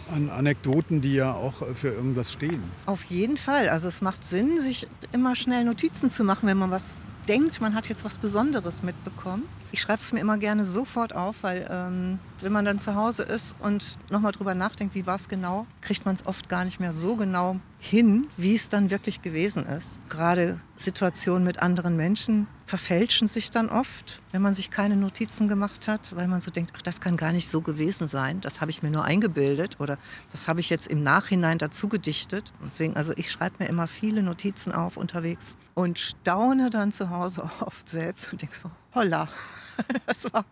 an 0.10 0.30
Anekdoten, 0.30 1.02
die 1.02 1.16
ja 1.16 1.34
auch 1.34 1.66
für 1.76 1.90
irgendwas 1.90 2.32
stehen. 2.32 2.64
Auf 2.86 3.04
jeden 3.06 3.38
Fall. 3.38 3.70
Also 3.70 3.88
es 3.88 4.02
macht 4.02 4.26
Sinn, 4.26 4.62
sich 4.62 4.88
immer 5.12 5.36
schnell 5.36 5.64
Notizen 5.64 6.10
zu 6.10 6.24
machen, 6.24 6.48
wenn 6.48 6.58
man 6.58 6.72
was 6.72 7.02
denkt, 7.28 7.60
man 7.62 7.74
hat 7.76 7.90
jetzt 7.90 8.06
was 8.06 8.18
Besonderes 8.18 8.84
mitbekommen. 8.84 9.44
Ich 9.72 9.82
schreibe 9.82 10.00
es 10.00 10.14
mir 10.14 10.20
immer 10.20 10.38
gerne 10.38 10.64
sofort 10.64 11.14
auf, 11.14 11.38
weil 11.42 11.68
ähm, 11.70 12.20
wenn 12.42 12.52
man 12.52 12.66
dann 12.66 12.80
zu 12.80 12.96
Hause 12.96 13.24
ist 13.24 13.56
und 13.60 13.98
nochmal 14.10 14.32
drüber 14.32 14.56
nachdenkt, 14.56 14.96
wie 14.96 15.06
war 15.06 15.16
es 15.16 15.30
genau, 15.30 15.66
kriegt 15.82 16.06
man 16.06 16.16
es 16.16 16.26
oft 16.26 16.50
gar 16.50 16.66
nicht 16.66 16.80
mehr 16.80 16.92
so 16.92 17.16
genau 17.16 17.60
hin, 17.80 18.28
wie 18.38 18.56
es 18.56 18.70
dann 18.70 18.90
wirklich 18.90 19.22
gewesen 19.22 19.66
ist. 19.66 20.00
Gerade 20.10 20.60
Situationen 20.78 21.44
mit 21.44 21.62
anderen 21.62 21.96
Menschen 21.96 22.48
verfälschen 22.66 23.28
sich 23.28 23.52
dann 23.52 23.70
oft, 23.70 24.22
wenn 24.32 24.42
man 24.42 24.54
sich 24.56 24.72
keine 24.72 24.96
Notizen 24.96 25.48
gemacht 25.48 25.88
hat, 25.88 26.16
weil 26.16 26.28
man 26.28 26.42
so 26.42 26.50
denkt, 26.50 26.72
ach, 26.76 26.82
das 26.82 27.00
kann 27.00 27.16
gar 27.16 27.32
nicht 27.32 27.48
so 27.48 27.62
gewesen 27.62 28.08
sein, 28.08 28.42
das 28.42 28.60
habe 28.60 28.72
ich 28.72 28.82
mir 28.82 28.90
nur 28.90 29.04
eingebildet 29.04 29.80
oder 29.80 29.98
das 30.32 30.48
habe 30.48 30.60
ich 30.60 30.70
jetzt 30.70 30.88
im 30.88 31.04
Nachhinein 31.04 31.60
dazu 31.60 31.88
gedichtet. 31.88 32.52
Deswegen, 32.66 32.96
also 32.96 33.14
ich 33.16 33.32
schreibe 33.32 33.64
mir 33.64 33.70
immer 33.70 33.88
viele 33.88 34.24
Notizen 34.24 34.72
auf 34.72 34.98
unterwegs 34.98 35.56
und 35.76 36.00
staune 36.00 36.72
dann 36.72 36.92
zu 36.92 37.12
Hause 37.12 37.44
oft 37.60 37.88
selbst 37.88 38.32
und 38.32 38.42
denke 38.42 38.56
so, 38.56 38.72
holla, 38.96 39.28
das 40.08 40.32
war, 40.34 40.46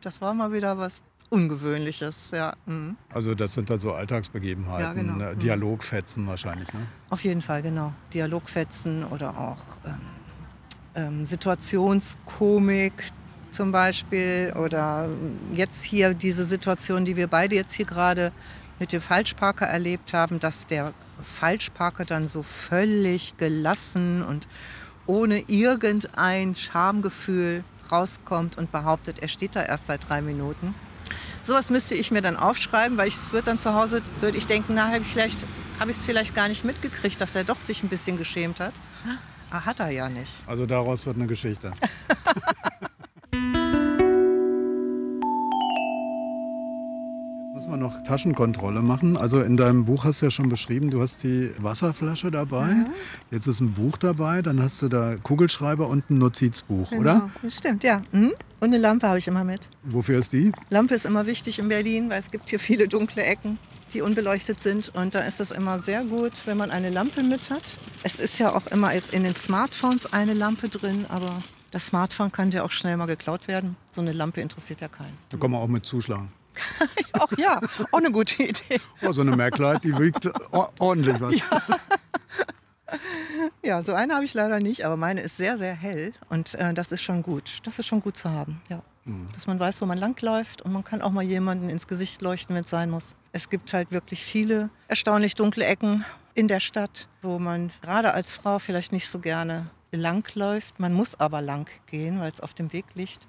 das 0.00 0.20
war 0.20 0.34
mal 0.34 0.52
wieder 0.52 0.78
was 0.78 1.02
Ungewöhnliches, 1.28 2.30
ja. 2.32 2.54
Mhm. 2.66 2.96
Also 3.12 3.34
das 3.34 3.54
sind 3.54 3.68
dann 3.68 3.78
so 3.78 3.92
Alltagsbegebenheiten, 3.92 4.84
ja, 4.84 4.92
genau. 4.92 5.14
Ne? 5.16 5.34
Mhm. 5.34 5.38
Dialogfetzen 5.40 6.26
wahrscheinlich, 6.26 6.72
ne? 6.72 6.80
Auf 7.10 7.24
jeden 7.24 7.42
Fall, 7.42 7.62
genau. 7.62 7.92
Dialogfetzen 8.14 9.04
oder 9.04 9.36
auch 9.36 9.62
ähm, 9.84 10.00
ähm, 10.94 11.26
Situationskomik 11.26 12.92
zum 13.52 13.72
Beispiel 13.72 14.52
oder 14.56 15.08
jetzt 15.54 15.82
hier 15.82 16.14
diese 16.14 16.44
Situation, 16.44 17.04
die 17.04 17.16
wir 17.16 17.26
beide 17.26 17.56
jetzt 17.56 17.72
hier 17.72 17.86
gerade 17.86 18.32
mit 18.78 18.92
dem 18.92 19.00
Falschparker 19.00 19.66
erlebt 19.66 20.12
haben, 20.12 20.38
dass 20.38 20.66
der 20.66 20.92
Falschparker 21.24 22.04
dann 22.04 22.28
so 22.28 22.42
völlig 22.42 23.36
gelassen 23.38 24.22
und 24.22 24.46
ohne 25.06 25.40
irgendein 25.48 26.54
Schamgefühl 26.54 27.64
rauskommt 27.90 28.58
und 28.58 28.72
behauptet, 28.72 29.20
er 29.20 29.28
steht 29.28 29.56
da 29.56 29.62
erst 29.62 29.86
seit 29.86 30.08
drei 30.08 30.20
Minuten. 30.20 30.74
Sowas 31.42 31.70
müsste 31.70 31.94
ich 31.94 32.10
mir 32.10 32.22
dann 32.22 32.36
aufschreiben, 32.36 32.98
weil 32.98 33.08
es 33.08 33.32
wird 33.32 33.46
dann 33.46 33.58
zu 33.58 33.74
Hause, 33.74 34.02
würde 34.20 34.36
ich 34.36 34.46
denken, 34.46 34.74
na, 34.74 34.86
habe 34.88 34.98
ich 34.98 35.06
vielleicht, 35.06 35.46
habe 35.78 35.90
ich 35.90 35.96
es 35.96 36.04
vielleicht 36.04 36.34
gar 36.34 36.48
nicht 36.48 36.64
mitgekriegt, 36.64 37.20
dass 37.20 37.34
er 37.34 37.44
doch 37.44 37.60
sich 37.60 37.82
ein 37.82 37.88
bisschen 37.88 38.16
geschämt 38.18 38.60
hat. 38.60 38.74
Ah, 39.50 39.64
hat 39.64 39.80
er 39.80 39.90
ja 39.90 40.08
nicht. 40.08 40.32
Also 40.46 40.66
daraus 40.66 41.06
wird 41.06 41.16
eine 41.16 41.26
Geschichte. 41.26 41.72
Muss 47.56 47.68
man 47.68 47.80
noch 47.80 48.02
Taschenkontrolle 48.02 48.82
machen. 48.82 49.16
Also 49.16 49.40
in 49.40 49.56
deinem 49.56 49.86
Buch 49.86 50.04
hast 50.04 50.20
du 50.20 50.26
ja 50.26 50.30
schon 50.30 50.50
beschrieben, 50.50 50.90
du 50.90 51.00
hast 51.00 51.24
die 51.24 51.52
Wasserflasche 51.58 52.30
dabei. 52.30 52.66
Mhm. 52.66 52.86
Jetzt 53.30 53.46
ist 53.46 53.60
ein 53.60 53.72
Buch 53.72 53.96
dabei, 53.96 54.42
dann 54.42 54.60
hast 54.62 54.82
du 54.82 54.88
da 54.88 55.16
Kugelschreiber 55.16 55.88
und 55.88 56.10
ein 56.10 56.18
Notizbuch, 56.18 56.90
genau, 56.90 57.00
oder? 57.00 57.30
Das 57.42 57.56
stimmt, 57.56 57.82
ja. 57.82 58.02
Mhm. 58.12 58.34
Und 58.60 58.68
eine 58.68 58.76
Lampe 58.76 59.08
habe 59.08 59.18
ich 59.18 59.26
immer 59.26 59.42
mit. 59.42 59.70
Wofür 59.84 60.18
ist 60.18 60.34
die? 60.34 60.52
Lampe 60.68 60.96
ist 60.96 61.06
immer 61.06 61.24
wichtig 61.24 61.58
in 61.58 61.70
Berlin, 61.70 62.10
weil 62.10 62.20
es 62.20 62.30
gibt 62.30 62.50
hier 62.50 62.60
viele 62.60 62.88
dunkle 62.88 63.22
Ecken, 63.22 63.58
die 63.94 64.02
unbeleuchtet 64.02 64.60
sind. 64.60 64.94
Und 64.94 65.14
da 65.14 65.20
ist 65.20 65.40
es 65.40 65.50
immer 65.50 65.78
sehr 65.78 66.04
gut, 66.04 66.32
wenn 66.44 66.58
man 66.58 66.70
eine 66.70 66.90
Lampe 66.90 67.22
mit 67.22 67.48
hat. 67.48 67.78
Es 68.02 68.20
ist 68.20 68.38
ja 68.38 68.54
auch 68.54 68.66
immer 68.66 68.92
jetzt 68.92 69.14
in 69.14 69.22
den 69.22 69.34
Smartphones 69.34 70.12
eine 70.12 70.34
Lampe 70.34 70.68
drin, 70.68 71.06
aber 71.08 71.42
das 71.70 71.86
Smartphone 71.86 72.30
kann 72.30 72.50
ja 72.50 72.64
auch 72.64 72.70
schnell 72.70 72.98
mal 72.98 73.06
geklaut 73.06 73.48
werden. 73.48 73.76
So 73.92 74.02
eine 74.02 74.12
Lampe 74.12 74.42
interessiert 74.42 74.82
ja 74.82 74.88
keinen. 74.88 75.16
Da 75.30 75.38
kann 75.38 75.50
man 75.50 75.62
auch 75.62 75.68
mit 75.68 75.86
zuschlagen. 75.86 76.28
Auch 77.12 77.32
ja, 77.36 77.60
auch 77.90 77.98
eine 77.98 78.10
gute 78.10 78.42
Idee. 78.42 78.80
Oh, 79.02 79.12
so 79.12 79.20
eine 79.20 79.34
Merkleit, 79.34 79.84
die 79.84 79.96
wiegt 79.98 80.28
ordentlich 80.78 81.20
was. 81.20 81.34
Ja. 81.36 81.62
ja, 83.62 83.82
so 83.82 83.94
eine 83.94 84.14
habe 84.14 84.24
ich 84.24 84.34
leider 84.34 84.60
nicht, 84.60 84.84
aber 84.84 84.96
meine 84.96 85.20
ist 85.20 85.36
sehr, 85.36 85.58
sehr 85.58 85.74
hell 85.74 86.12
und 86.28 86.54
äh, 86.54 86.74
das 86.74 86.92
ist 86.92 87.02
schon 87.02 87.22
gut. 87.22 87.58
Das 87.64 87.78
ist 87.78 87.86
schon 87.86 88.00
gut 88.00 88.16
zu 88.16 88.30
haben, 88.30 88.60
ja. 88.68 88.82
Mhm. 89.04 89.26
Dass 89.32 89.46
man 89.46 89.58
weiß, 89.58 89.80
wo 89.80 89.86
man 89.86 89.98
langläuft 89.98 90.62
und 90.62 90.72
man 90.72 90.84
kann 90.84 91.00
auch 91.00 91.10
mal 91.10 91.24
jemanden 91.24 91.70
ins 91.70 91.86
Gesicht 91.86 92.22
leuchten, 92.22 92.54
wenn 92.54 92.64
es 92.64 92.70
sein 92.70 92.90
muss. 92.90 93.14
Es 93.32 93.48
gibt 93.48 93.72
halt 93.72 93.90
wirklich 93.90 94.24
viele 94.24 94.70
erstaunlich 94.88 95.34
dunkle 95.34 95.64
Ecken 95.64 96.04
in 96.34 96.48
der 96.48 96.60
Stadt, 96.60 97.08
wo 97.22 97.38
man 97.38 97.72
gerade 97.80 98.12
als 98.12 98.34
Frau 98.34 98.58
vielleicht 98.58 98.92
nicht 98.92 99.08
so 99.08 99.18
gerne 99.20 99.66
langläuft. 99.92 100.78
Man 100.78 100.92
muss 100.92 101.18
aber 101.18 101.40
lang 101.40 101.68
gehen, 101.86 102.20
weil 102.20 102.30
es 102.30 102.40
auf 102.40 102.54
dem 102.54 102.72
Weg 102.72 102.86
liegt. 102.94 103.26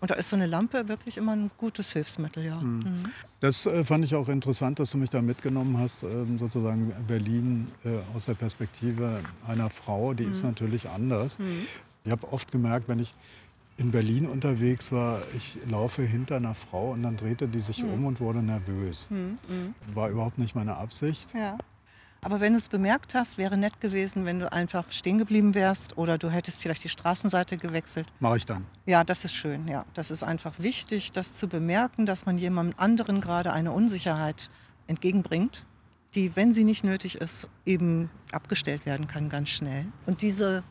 Und 0.00 0.10
da 0.10 0.14
ist 0.14 0.30
so 0.30 0.36
eine 0.36 0.46
Lampe 0.46 0.88
wirklich 0.88 1.16
immer 1.18 1.32
ein 1.32 1.50
gutes 1.58 1.92
Hilfsmittel, 1.92 2.44
ja. 2.44 2.56
Mhm. 2.56 2.78
mhm. 2.78 3.12
Das 3.40 3.66
äh, 3.66 3.84
fand 3.84 4.04
ich 4.04 4.14
auch 4.14 4.28
interessant, 4.28 4.78
dass 4.78 4.90
du 4.90 4.98
mich 4.98 5.10
da 5.10 5.22
mitgenommen 5.22 5.78
hast, 5.78 6.02
äh, 6.02 6.08
sozusagen 6.38 6.92
Berlin 7.06 7.68
äh, 7.84 7.98
aus 8.14 8.26
der 8.26 8.34
Perspektive 8.34 9.20
einer 9.46 9.70
Frau, 9.70 10.14
die 10.14 10.24
mhm. 10.24 10.30
ist 10.30 10.44
natürlich 10.44 10.88
anders. 10.88 11.38
Mhm. 11.38 11.66
Ich 12.04 12.10
habe 12.10 12.32
oft 12.32 12.50
gemerkt, 12.50 12.88
wenn 12.88 12.98
ich 12.98 13.14
in 13.76 13.90
Berlin 13.90 14.26
unterwegs 14.26 14.92
war, 14.92 15.22
ich 15.34 15.58
laufe 15.68 16.02
hinter 16.02 16.36
einer 16.36 16.54
Frau 16.54 16.92
und 16.92 17.02
dann 17.02 17.16
drehte 17.16 17.48
die 17.48 17.60
sich 17.60 17.82
mhm. 17.82 17.92
um 17.94 18.06
und 18.06 18.20
wurde 18.20 18.42
nervös. 18.42 19.08
War 19.94 20.10
überhaupt 20.10 20.38
nicht 20.38 20.54
meine 20.54 20.76
Absicht. 20.76 21.32
Ja. 21.34 21.56
Aber 22.22 22.40
wenn 22.40 22.52
du 22.52 22.58
es 22.58 22.68
bemerkt 22.68 23.14
hast, 23.14 23.38
wäre 23.38 23.56
nett 23.56 23.80
gewesen, 23.80 24.26
wenn 24.26 24.40
du 24.40 24.52
einfach 24.52 24.92
stehen 24.92 25.18
geblieben 25.18 25.54
wärst 25.54 25.96
oder 25.96 26.18
du 26.18 26.30
hättest 26.30 26.60
vielleicht 26.60 26.84
die 26.84 26.90
Straßenseite 26.90 27.56
gewechselt. 27.56 28.06
Mache 28.20 28.36
ich 28.36 28.46
dann. 28.46 28.66
Ja, 28.84 29.04
das 29.04 29.24
ist 29.24 29.32
schön. 29.32 29.66
Ja, 29.68 29.86
das 29.94 30.10
ist 30.10 30.22
einfach 30.22 30.54
wichtig, 30.58 31.12
das 31.12 31.34
zu 31.34 31.48
bemerken, 31.48 32.04
dass 32.04 32.26
man 32.26 32.36
jemandem 32.36 32.78
anderen 32.78 33.20
gerade 33.20 33.52
eine 33.52 33.72
Unsicherheit 33.72 34.50
entgegenbringt, 34.86 35.64
die, 36.14 36.36
wenn 36.36 36.52
sie 36.52 36.64
nicht 36.64 36.84
nötig 36.84 37.16
ist, 37.16 37.48
eben 37.64 38.10
abgestellt 38.32 38.84
werden 38.84 39.06
kann 39.06 39.28
ganz 39.28 39.48
schnell. 39.48 39.86
Und 40.06 40.20
diese 40.20 40.62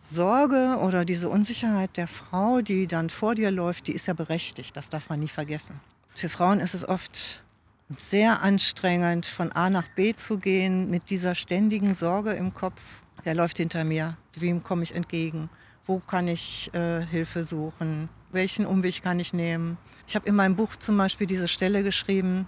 Sorge 0.00 0.78
oder 0.80 1.04
diese 1.04 1.28
Unsicherheit 1.28 1.96
der 1.96 2.08
Frau, 2.08 2.60
die 2.60 2.86
dann 2.86 3.10
vor 3.10 3.34
dir 3.34 3.50
läuft, 3.50 3.88
die 3.88 3.92
ist 3.92 4.06
ja 4.06 4.14
berechtigt. 4.14 4.76
Das 4.76 4.88
darf 4.88 5.08
man 5.08 5.20
nie 5.20 5.28
vergessen. 5.28 5.80
Für 6.14 6.28
Frauen 6.28 6.60
ist 6.60 6.74
es 6.74 6.88
oft 6.88 7.43
sehr 8.00 8.42
anstrengend, 8.42 9.26
von 9.26 9.52
A 9.52 9.70
nach 9.70 9.88
B 9.88 10.12
zu 10.12 10.38
gehen 10.38 10.90
mit 10.90 11.10
dieser 11.10 11.34
ständigen 11.34 11.94
Sorge 11.94 12.32
im 12.32 12.54
Kopf. 12.54 12.80
Wer 13.22 13.34
läuft 13.34 13.58
hinter 13.58 13.84
mir? 13.84 14.16
Wem 14.36 14.62
komme 14.62 14.82
ich 14.82 14.94
entgegen? 14.94 15.50
Wo 15.86 15.98
kann 15.98 16.28
ich 16.28 16.72
äh, 16.74 17.04
Hilfe 17.06 17.44
suchen? 17.44 18.08
Welchen 18.32 18.66
Umweg 18.66 19.02
kann 19.02 19.20
ich 19.20 19.32
nehmen? 19.32 19.76
Ich 20.06 20.14
habe 20.14 20.28
in 20.28 20.34
meinem 20.34 20.56
Buch 20.56 20.76
zum 20.76 20.96
Beispiel 20.96 21.26
diese 21.26 21.48
Stelle 21.48 21.82
geschrieben, 21.82 22.46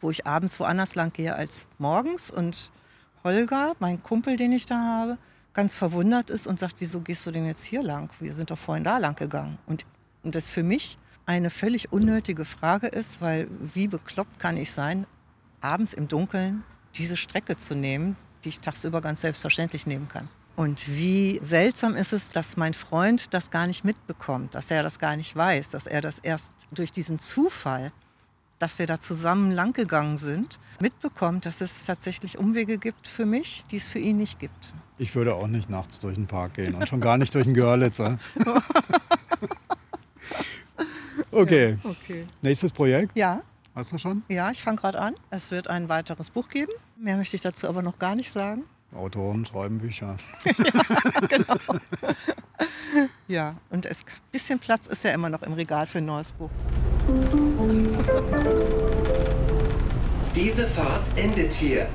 wo 0.00 0.10
ich 0.10 0.26
abends 0.26 0.58
woanders 0.60 0.94
lang 0.94 1.12
gehe 1.12 1.34
als 1.34 1.66
morgens 1.78 2.30
und 2.30 2.70
Holger, 3.22 3.74
mein 3.78 4.02
Kumpel, 4.02 4.36
den 4.36 4.52
ich 4.52 4.66
da 4.66 4.76
habe, 4.76 5.18
ganz 5.52 5.76
verwundert 5.76 6.30
ist 6.30 6.46
und 6.46 6.58
sagt, 6.58 6.76
wieso 6.78 7.00
gehst 7.00 7.26
du 7.26 7.30
denn 7.30 7.46
jetzt 7.46 7.64
hier 7.64 7.82
lang? 7.82 8.10
Wir 8.20 8.32
sind 8.32 8.50
doch 8.50 8.58
vorhin 8.58 8.84
da 8.84 8.98
lang 8.98 9.14
gegangen. 9.16 9.58
Und, 9.66 9.84
und 10.22 10.34
das 10.34 10.50
für 10.50 10.62
mich 10.62 10.98
eine 11.30 11.50
völlig 11.50 11.92
unnötige 11.92 12.44
Frage 12.44 12.88
ist, 12.88 13.20
weil 13.20 13.46
wie 13.60 13.86
bekloppt 13.86 14.40
kann 14.40 14.56
ich 14.56 14.72
sein, 14.72 15.06
abends 15.60 15.92
im 15.92 16.08
Dunkeln 16.08 16.64
diese 16.96 17.16
Strecke 17.16 17.56
zu 17.56 17.76
nehmen, 17.76 18.16
die 18.42 18.48
ich 18.48 18.58
tagsüber 18.58 19.00
ganz 19.00 19.20
selbstverständlich 19.20 19.86
nehmen 19.86 20.08
kann. 20.08 20.28
Und 20.56 20.88
wie 20.88 21.38
seltsam 21.40 21.94
ist 21.94 22.12
es, 22.12 22.30
dass 22.30 22.56
mein 22.56 22.74
Freund 22.74 23.32
das 23.32 23.52
gar 23.52 23.68
nicht 23.68 23.84
mitbekommt, 23.84 24.56
dass 24.56 24.72
er 24.72 24.82
das 24.82 24.98
gar 24.98 25.14
nicht 25.14 25.36
weiß, 25.36 25.70
dass 25.70 25.86
er 25.86 26.00
das 26.00 26.18
erst 26.18 26.52
durch 26.72 26.90
diesen 26.90 27.20
Zufall, 27.20 27.92
dass 28.58 28.80
wir 28.80 28.88
da 28.88 28.98
zusammen 28.98 29.52
langgegangen 29.52 30.18
sind, 30.18 30.58
mitbekommt, 30.80 31.46
dass 31.46 31.60
es 31.60 31.84
tatsächlich 31.84 32.38
Umwege 32.38 32.76
gibt 32.76 33.06
für 33.06 33.24
mich, 33.24 33.64
die 33.70 33.76
es 33.76 33.88
für 33.88 34.00
ihn 34.00 34.16
nicht 34.16 34.40
gibt. 34.40 34.74
Ich 34.98 35.14
würde 35.14 35.36
auch 35.36 35.46
nicht 35.46 35.70
nachts 35.70 36.00
durch 36.00 36.16
den 36.16 36.26
Park 36.26 36.54
gehen 36.54 36.74
und 36.74 36.88
schon 36.88 37.00
gar 37.00 37.18
nicht 37.18 37.32
durch 37.36 37.44
den 37.44 37.54
Görlitzer. 37.54 38.18
Okay. 41.30 41.78
okay. 41.84 42.26
Nächstes 42.42 42.72
Projekt? 42.72 43.16
Ja. 43.16 43.42
Hast 43.74 43.92
du 43.92 43.98
schon? 43.98 44.22
Ja, 44.28 44.50
ich 44.50 44.60
fange 44.60 44.76
gerade 44.78 44.98
an. 44.98 45.14
Es 45.30 45.50
wird 45.50 45.68
ein 45.68 45.88
weiteres 45.88 46.30
Buch 46.30 46.48
geben. 46.48 46.72
Mehr 46.96 47.16
möchte 47.16 47.36
ich 47.36 47.42
dazu 47.42 47.68
aber 47.68 47.82
noch 47.82 47.98
gar 47.98 48.16
nicht 48.16 48.30
sagen. 48.30 48.64
Autoren 48.94 49.44
schreiben 49.44 49.78
Bücher. 49.78 50.16
ja, 50.44 51.26
genau. 51.28 51.54
ja, 53.28 53.54
und 53.70 53.86
ein 53.86 53.96
bisschen 54.32 54.58
Platz 54.58 54.88
ist 54.88 55.04
ja 55.04 55.12
immer 55.12 55.30
noch 55.30 55.42
im 55.42 55.52
Regal 55.52 55.86
für 55.86 55.98
ein 55.98 56.06
neues 56.06 56.32
Buch. 56.32 56.50
Diese 60.34 60.66
Fahrt 60.66 61.06
endet 61.16 61.52
hier. 61.52 61.88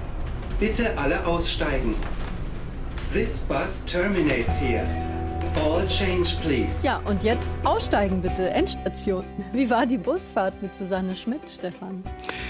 Bitte 0.60 0.98
alle 0.98 1.26
aussteigen. 1.26 1.96
This 3.12 3.40
bus 3.40 3.84
terminates 3.86 4.60
here. 4.60 4.86
All 5.64 5.88
change, 5.88 6.36
please. 6.42 6.86
Ja, 6.86 7.02
und 7.06 7.24
jetzt 7.24 7.48
aussteigen 7.64 8.22
bitte. 8.22 8.50
Endstation. 8.50 9.24
Wie 9.54 9.70
war 9.70 9.86
die 9.86 9.98
Busfahrt 9.98 10.62
mit 10.62 10.76
Susanne 10.78 11.16
Schmidt, 11.16 11.42
Stefan? 11.50 12.04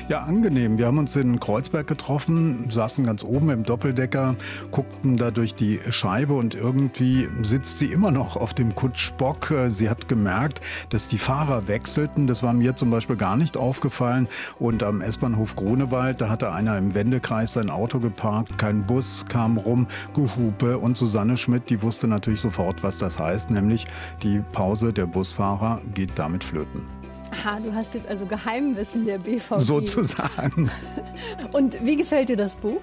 Ja, 0.08 0.22
angenehm. 0.22 0.78
Wir 0.78 0.86
haben 0.86 0.99
uns 0.99 1.16
in 1.16 1.39
Kreuzberg 1.39 1.88
getroffen, 1.88 2.70
saßen 2.70 3.06
ganz 3.06 3.24
oben 3.24 3.49
im 3.49 3.64
Doppeldecker, 3.64 4.36
guckten 4.70 5.18
da 5.18 5.32
durch 5.32 5.56
die 5.56 5.80
Scheibe 5.89 6.34
und 6.34 6.53
irgendwie 6.53 7.28
sitzt 7.41 7.80
sie 7.80 7.88
immer 7.88 8.12
noch 8.12 8.36
auf 8.36 8.53
dem 8.53 8.76
Kutschbock. 8.76 9.51
Sie 9.70 9.89
hat 9.89 10.08
gemerkt, 10.08 10.62
dass 10.91 11.08
die 11.08 11.18
Fahrer 11.18 11.68
wechselten. 11.68 12.28
Das 12.28 12.43
war 12.43 12.53
mir 12.53 12.76
zum 12.76 12.91
Beispiel 12.91 13.16
gar 13.16 13.36
nicht 13.36 13.58
aufgefallen. 13.58 14.28
Und 14.60 14.84
am 14.84 15.01
S-Bahnhof 15.01 15.56
Grunewald, 15.56 16.22
da 16.22 16.30
hatte 16.30 16.51
einer 16.51 16.78
im 16.78 16.93
Wendekreis 16.93 17.53
sein 17.53 17.72
Auto 17.72 17.99
geparkt. 17.99 18.60
Kein 18.60 18.86
Bus 18.86 19.26
kam 19.28 19.58
rum, 19.58 19.88
Gehupe. 20.14 20.78
Und 20.78 20.97
Susanne 20.97 21.36
Schmidt, 21.36 21.70
die 21.72 21.82
wusste 21.82 22.08
natürlich 22.08 22.41
sofort, 22.41 22.84
was 22.84 22.95
das 23.02 23.20
heißt, 23.20 23.52
nämlich 23.52 23.86
die 24.24 24.41
Pause 24.52 24.93
der 24.93 25.06
Busfahrer 25.06 25.82
geht 25.93 26.12
damit 26.16 26.43
flöten. 26.43 26.86
Aha, 27.32 27.60
du 27.60 27.74
hast 27.74 27.93
jetzt 27.93 28.08
also 28.08 28.26
Geheimwissen 28.26 29.06
der 29.06 29.18
BVG. 29.18 29.60
Sozusagen. 29.60 30.70
Und 31.52 31.84
wie 31.84 31.96
gefällt 31.96 32.30
dir 32.30 32.38
das 32.38 32.56
Buch? 32.56 32.82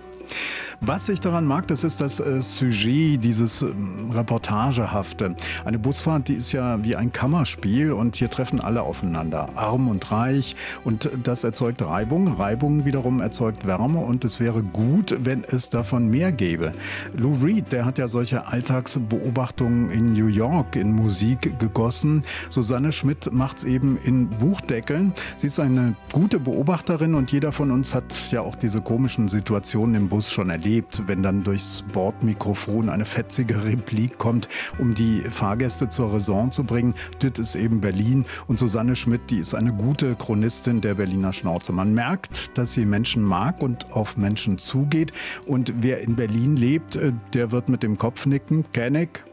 Was 0.85 1.09
ich 1.09 1.21
daran 1.21 1.47
mag, 1.47 1.69
das 1.69 1.85
ist 1.85 2.01
das 2.01 2.19
äh, 2.19 2.43
Sujet, 2.43 3.25
dieses 3.25 3.63
ähm, 3.63 4.11
Reportagehafte. 4.11 5.37
Eine 5.65 5.79
Busfahrt, 5.79 6.27
die 6.27 6.35
ist 6.35 6.51
ja 6.51 6.83
wie 6.83 6.97
ein 6.97 7.13
Kammerspiel 7.13 7.93
und 7.93 8.17
hier 8.17 8.29
treffen 8.29 8.61
alle 8.61 8.83
aufeinander, 8.83 9.51
arm 9.55 9.87
und 9.87 10.11
reich 10.11 10.57
und 10.83 11.09
das 11.23 11.45
erzeugt 11.45 11.83
Reibung. 11.83 12.27
Reibung 12.35 12.85
wiederum 12.85 13.21
erzeugt 13.21 13.65
Wärme 13.65 14.01
und 14.01 14.25
es 14.25 14.41
wäre 14.41 14.65
gut, 14.65 15.17
wenn 15.23 15.45
es 15.45 15.71
davon 15.71 16.09
mehr 16.09 16.33
gäbe. 16.33 16.73
Lou 17.17 17.37
Reed, 17.41 17.71
der 17.71 17.85
hat 17.85 17.99
ja 17.99 18.09
solche 18.09 18.49
Alltagsbeobachtungen 18.49 19.89
in 19.89 20.15
New 20.15 20.27
York 20.27 20.75
in 20.75 20.93
Musik 20.93 21.61
gegossen. 21.61 22.25
Susanne 22.51 22.91
Schmidt 22.91 23.33
macht 23.33 23.59
es 23.59 23.65
eben 23.65 23.99
in 24.03 24.29
Buchdeckeln. 24.29 25.13
Sie 25.37 25.47
ist 25.47 25.61
eine 25.61 25.95
gute 26.11 26.41
Beobachterin 26.41 27.15
und 27.15 27.31
jeder 27.31 27.53
von 27.53 27.71
uns 27.71 27.95
hat 27.95 28.13
ja 28.33 28.41
auch 28.41 28.57
diese 28.57 28.81
komischen 28.81 29.29
Situationen 29.29 29.95
im 29.95 30.09
Bus 30.09 30.29
schon 30.29 30.51
erlebt 30.51 30.72
erlebt, 30.73 31.03
wenn 31.07 31.23
dann 31.23 31.45
durchs 31.45 31.85
Bordmikrofon 31.93 32.89
eine 32.89 33.05
fetzige 33.05 33.63
Replik 33.63 34.17
kommt, 34.17 34.49
um 34.79 34.95
die 34.95 35.21
Fahrgäste 35.21 35.91
zur 35.91 36.15
Raison 36.15 36.51
zu 36.51 36.65
bringen. 36.65 36.95
Das 37.19 37.39
ist 37.39 37.57
eben 37.57 37.83
Berlin. 37.83 38.25
Und 38.47 38.59
Susanne 38.59 38.97
Schmidt, 38.97 39.21
die 39.29 39.37
ist 39.37 39.55
eine 39.55 39.75
gute 39.75 40.15
Chronistin 40.15 40.81
der 40.81 40.95
Berliner 40.95 41.35
Schnauze. 41.35 41.73
Man 41.73 41.93
merkt, 41.93 42.57
dass 42.57 42.73
sie 42.73 42.87
Menschen 42.87 43.23
mag 43.23 43.61
und 43.61 43.93
auf 43.93 44.17
Menschen 44.17 44.57
zugeht. 44.57 45.13
Und 45.45 45.75
wer 45.83 46.01
in 46.01 46.17
Berlin 46.17 46.57
lebt, 46.57 46.97
äh, 46.97 47.13
der 47.35 47.53
wird 47.53 47.69
mit 47.69 47.83
dem 47.83 47.99
Kopf 47.99 48.25
nicken. 48.25 48.65
Kenneck, 48.73 49.25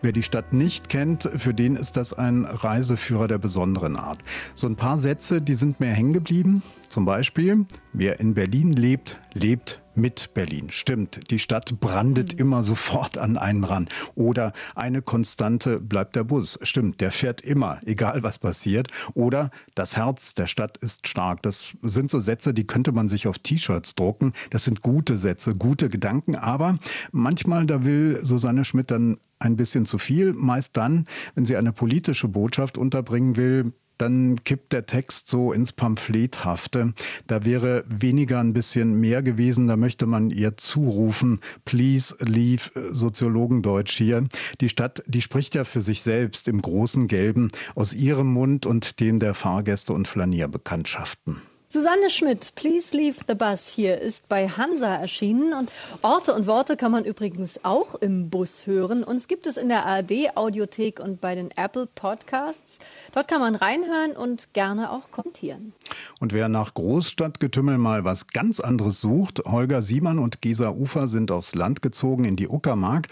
Wer 0.00 0.12
die 0.12 0.22
Stadt 0.22 0.52
nicht 0.52 0.88
kennt, 0.88 1.24
für 1.24 1.52
den 1.52 1.74
ist 1.74 1.96
das 1.96 2.12
ein 2.12 2.44
Reiseführer 2.44 3.26
der 3.26 3.38
besonderen 3.38 3.96
Art. 3.96 4.20
So 4.54 4.68
ein 4.68 4.76
paar 4.76 4.96
Sätze, 4.96 5.42
die 5.42 5.56
sind 5.56 5.80
mir 5.80 5.88
hängen 5.88 6.12
geblieben. 6.12 6.62
Zum 6.88 7.04
Beispiel, 7.04 7.66
wer 7.92 8.20
in 8.20 8.34
Berlin 8.34 8.72
lebt, 8.72 9.18
lebt 9.34 9.80
mit 9.96 10.34
Berlin. 10.34 10.68
Stimmt, 10.70 11.30
die 11.30 11.38
Stadt 11.38 11.80
brandet 11.80 12.34
mhm. 12.34 12.38
immer 12.38 12.62
sofort 12.62 13.18
an 13.18 13.36
einen 13.36 13.64
ran. 13.64 13.88
Oder 14.14 14.52
eine 14.74 15.02
Konstante 15.02 15.80
bleibt 15.80 16.16
der 16.16 16.24
Bus. 16.24 16.58
Stimmt, 16.62 17.00
der 17.00 17.10
fährt 17.10 17.40
immer, 17.40 17.80
egal 17.84 18.22
was 18.22 18.38
passiert. 18.38 18.88
Oder 19.14 19.50
das 19.74 19.96
Herz 19.96 20.34
der 20.34 20.46
Stadt 20.46 20.76
ist 20.78 21.08
stark. 21.08 21.42
Das 21.42 21.74
sind 21.82 22.10
so 22.10 22.20
Sätze, 22.20 22.54
die 22.54 22.66
könnte 22.66 22.92
man 22.92 23.08
sich 23.08 23.26
auf 23.26 23.38
T-Shirts 23.38 23.94
drucken. 23.94 24.32
Das 24.50 24.64
sind 24.64 24.82
gute 24.82 25.18
Sätze, 25.18 25.54
gute 25.54 25.88
Gedanken. 25.88 26.36
Aber 26.36 26.78
manchmal, 27.12 27.66
da 27.66 27.84
will 27.84 28.20
Susanne 28.22 28.64
Schmidt 28.64 28.90
dann 28.90 29.18
ein 29.38 29.56
bisschen 29.56 29.86
zu 29.86 29.98
viel. 29.98 30.32
Meist 30.32 30.76
dann, 30.76 31.06
wenn 31.34 31.46
sie 31.46 31.56
eine 31.56 31.72
politische 31.72 32.28
Botschaft 32.28 32.78
unterbringen 32.78 33.36
will, 33.36 33.72
dann 33.98 34.42
kippt 34.44 34.72
der 34.72 34.86
Text 34.86 35.28
so 35.28 35.52
ins 35.52 35.72
Pamphlethafte. 35.72 36.94
Da 37.26 37.44
wäre 37.44 37.84
weniger 37.88 38.40
ein 38.40 38.52
bisschen 38.52 39.00
mehr 39.00 39.22
gewesen. 39.22 39.68
Da 39.68 39.76
möchte 39.76 40.06
man 40.06 40.30
ihr 40.30 40.56
zurufen, 40.56 41.40
please 41.64 42.14
leave 42.20 42.70
Soziologendeutsch 42.92 43.96
hier. 43.96 44.26
Die 44.60 44.68
Stadt, 44.68 45.02
die 45.06 45.22
spricht 45.22 45.54
ja 45.54 45.64
für 45.64 45.82
sich 45.82 46.02
selbst 46.02 46.48
im 46.48 46.62
großen 46.62 47.08
Gelben 47.08 47.50
aus 47.74 47.92
ihrem 47.92 48.32
Mund 48.32 48.66
und 48.66 49.00
dem 49.00 49.18
der 49.18 49.34
Fahrgäste 49.34 49.92
und 49.92 50.08
Flanierbekanntschaften. 50.08 51.40
Susanne 51.76 52.08
Schmidt, 52.08 52.54
Please 52.54 52.96
Leave 52.96 53.16
the 53.28 53.34
Bus 53.34 53.68
hier 53.68 54.00
ist 54.00 54.30
bei 54.30 54.48
Hansa 54.48 54.94
erschienen 54.94 55.52
und 55.52 55.70
Orte 56.00 56.32
und 56.32 56.46
Worte 56.46 56.74
kann 56.74 56.90
man 56.90 57.04
übrigens 57.04 57.62
auch 57.64 57.94
im 57.96 58.30
Bus 58.30 58.66
hören. 58.66 59.04
Uns 59.04 59.28
gibt 59.28 59.46
es 59.46 59.58
in 59.58 59.68
der 59.68 59.84
ARD 59.84 60.34
Audiothek 60.36 61.00
und 61.00 61.20
bei 61.20 61.34
den 61.34 61.50
Apple 61.50 61.86
Podcasts. 61.86 62.78
Dort 63.12 63.28
kann 63.28 63.40
man 63.40 63.56
reinhören 63.56 64.16
und 64.16 64.54
gerne 64.54 64.90
auch 64.90 65.10
kommentieren. 65.10 65.74
Und 66.18 66.32
wer 66.32 66.48
nach 66.48 66.72
Großstadtgetümmel 66.72 67.76
mal 67.76 68.04
was 68.04 68.28
ganz 68.28 68.58
anderes 68.58 69.02
sucht, 69.02 69.42
Holger 69.44 69.82
Siemann 69.82 70.18
und 70.18 70.40
Gesa 70.40 70.70
Ufer 70.70 71.08
sind 71.08 71.30
aufs 71.30 71.54
Land 71.54 71.82
gezogen 71.82 72.24
in 72.24 72.36
die 72.36 72.48
Uckermark. 72.48 73.08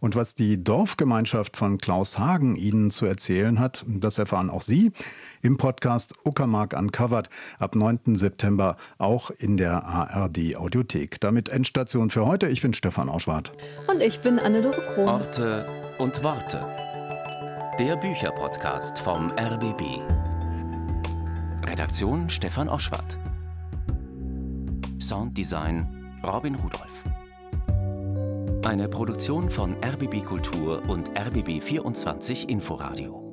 Und 0.00 0.14
was 0.14 0.34
die 0.34 0.62
Dorfgemeinschaft 0.62 1.56
von 1.56 1.78
Klaus 1.78 2.18
Hagen 2.18 2.56
Ihnen 2.56 2.90
zu 2.90 3.06
erzählen 3.06 3.58
hat, 3.58 3.84
das 3.86 4.18
erfahren 4.18 4.48
auch 4.48 4.62
Sie 4.62 4.92
im 5.42 5.56
Podcast 5.56 6.14
Uckermark 6.24 6.72
Uncovered 6.78 7.28
ab 7.58 7.74
9. 7.74 8.14
September 8.14 8.76
auch 8.98 9.30
in 9.30 9.56
der 9.56 9.84
ARD 9.84 10.56
Audiothek. 10.56 11.20
Damit 11.20 11.48
Endstation 11.48 12.10
für 12.10 12.26
heute. 12.26 12.48
Ich 12.48 12.62
bin 12.62 12.74
Stefan 12.74 13.08
Auschwart. 13.08 13.52
Und 13.88 14.00
ich 14.00 14.20
bin 14.20 14.38
Anne-Dore 14.38 14.80
Krohn. 14.94 15.08
Orte 15.08 15.66
und 15.98 16.22
Worte. 16.22 16.64
Der 17.78 17.96
Bücherpodcast 17.96 18.98
vom 18.98 19.32
RBB. 19.32 19.82
Redaktion 21.68 22.28
Stefan 22.28 22.68
Oschwart. 22.68 23.18
Sounddesign 25.00 26.20
Robin 26.24 26.54
Rudolph. 26.54 27.04
Eine 28.68 28.86
Produktion 28.86 29.48
von 29.48 29.76
RBB 29.82 30.26
Kultur 30.26 30.82
und 30.88 31.08
RBB 31.16 31.62
24 31.62 32.50
Inforadio. 32.50 33.27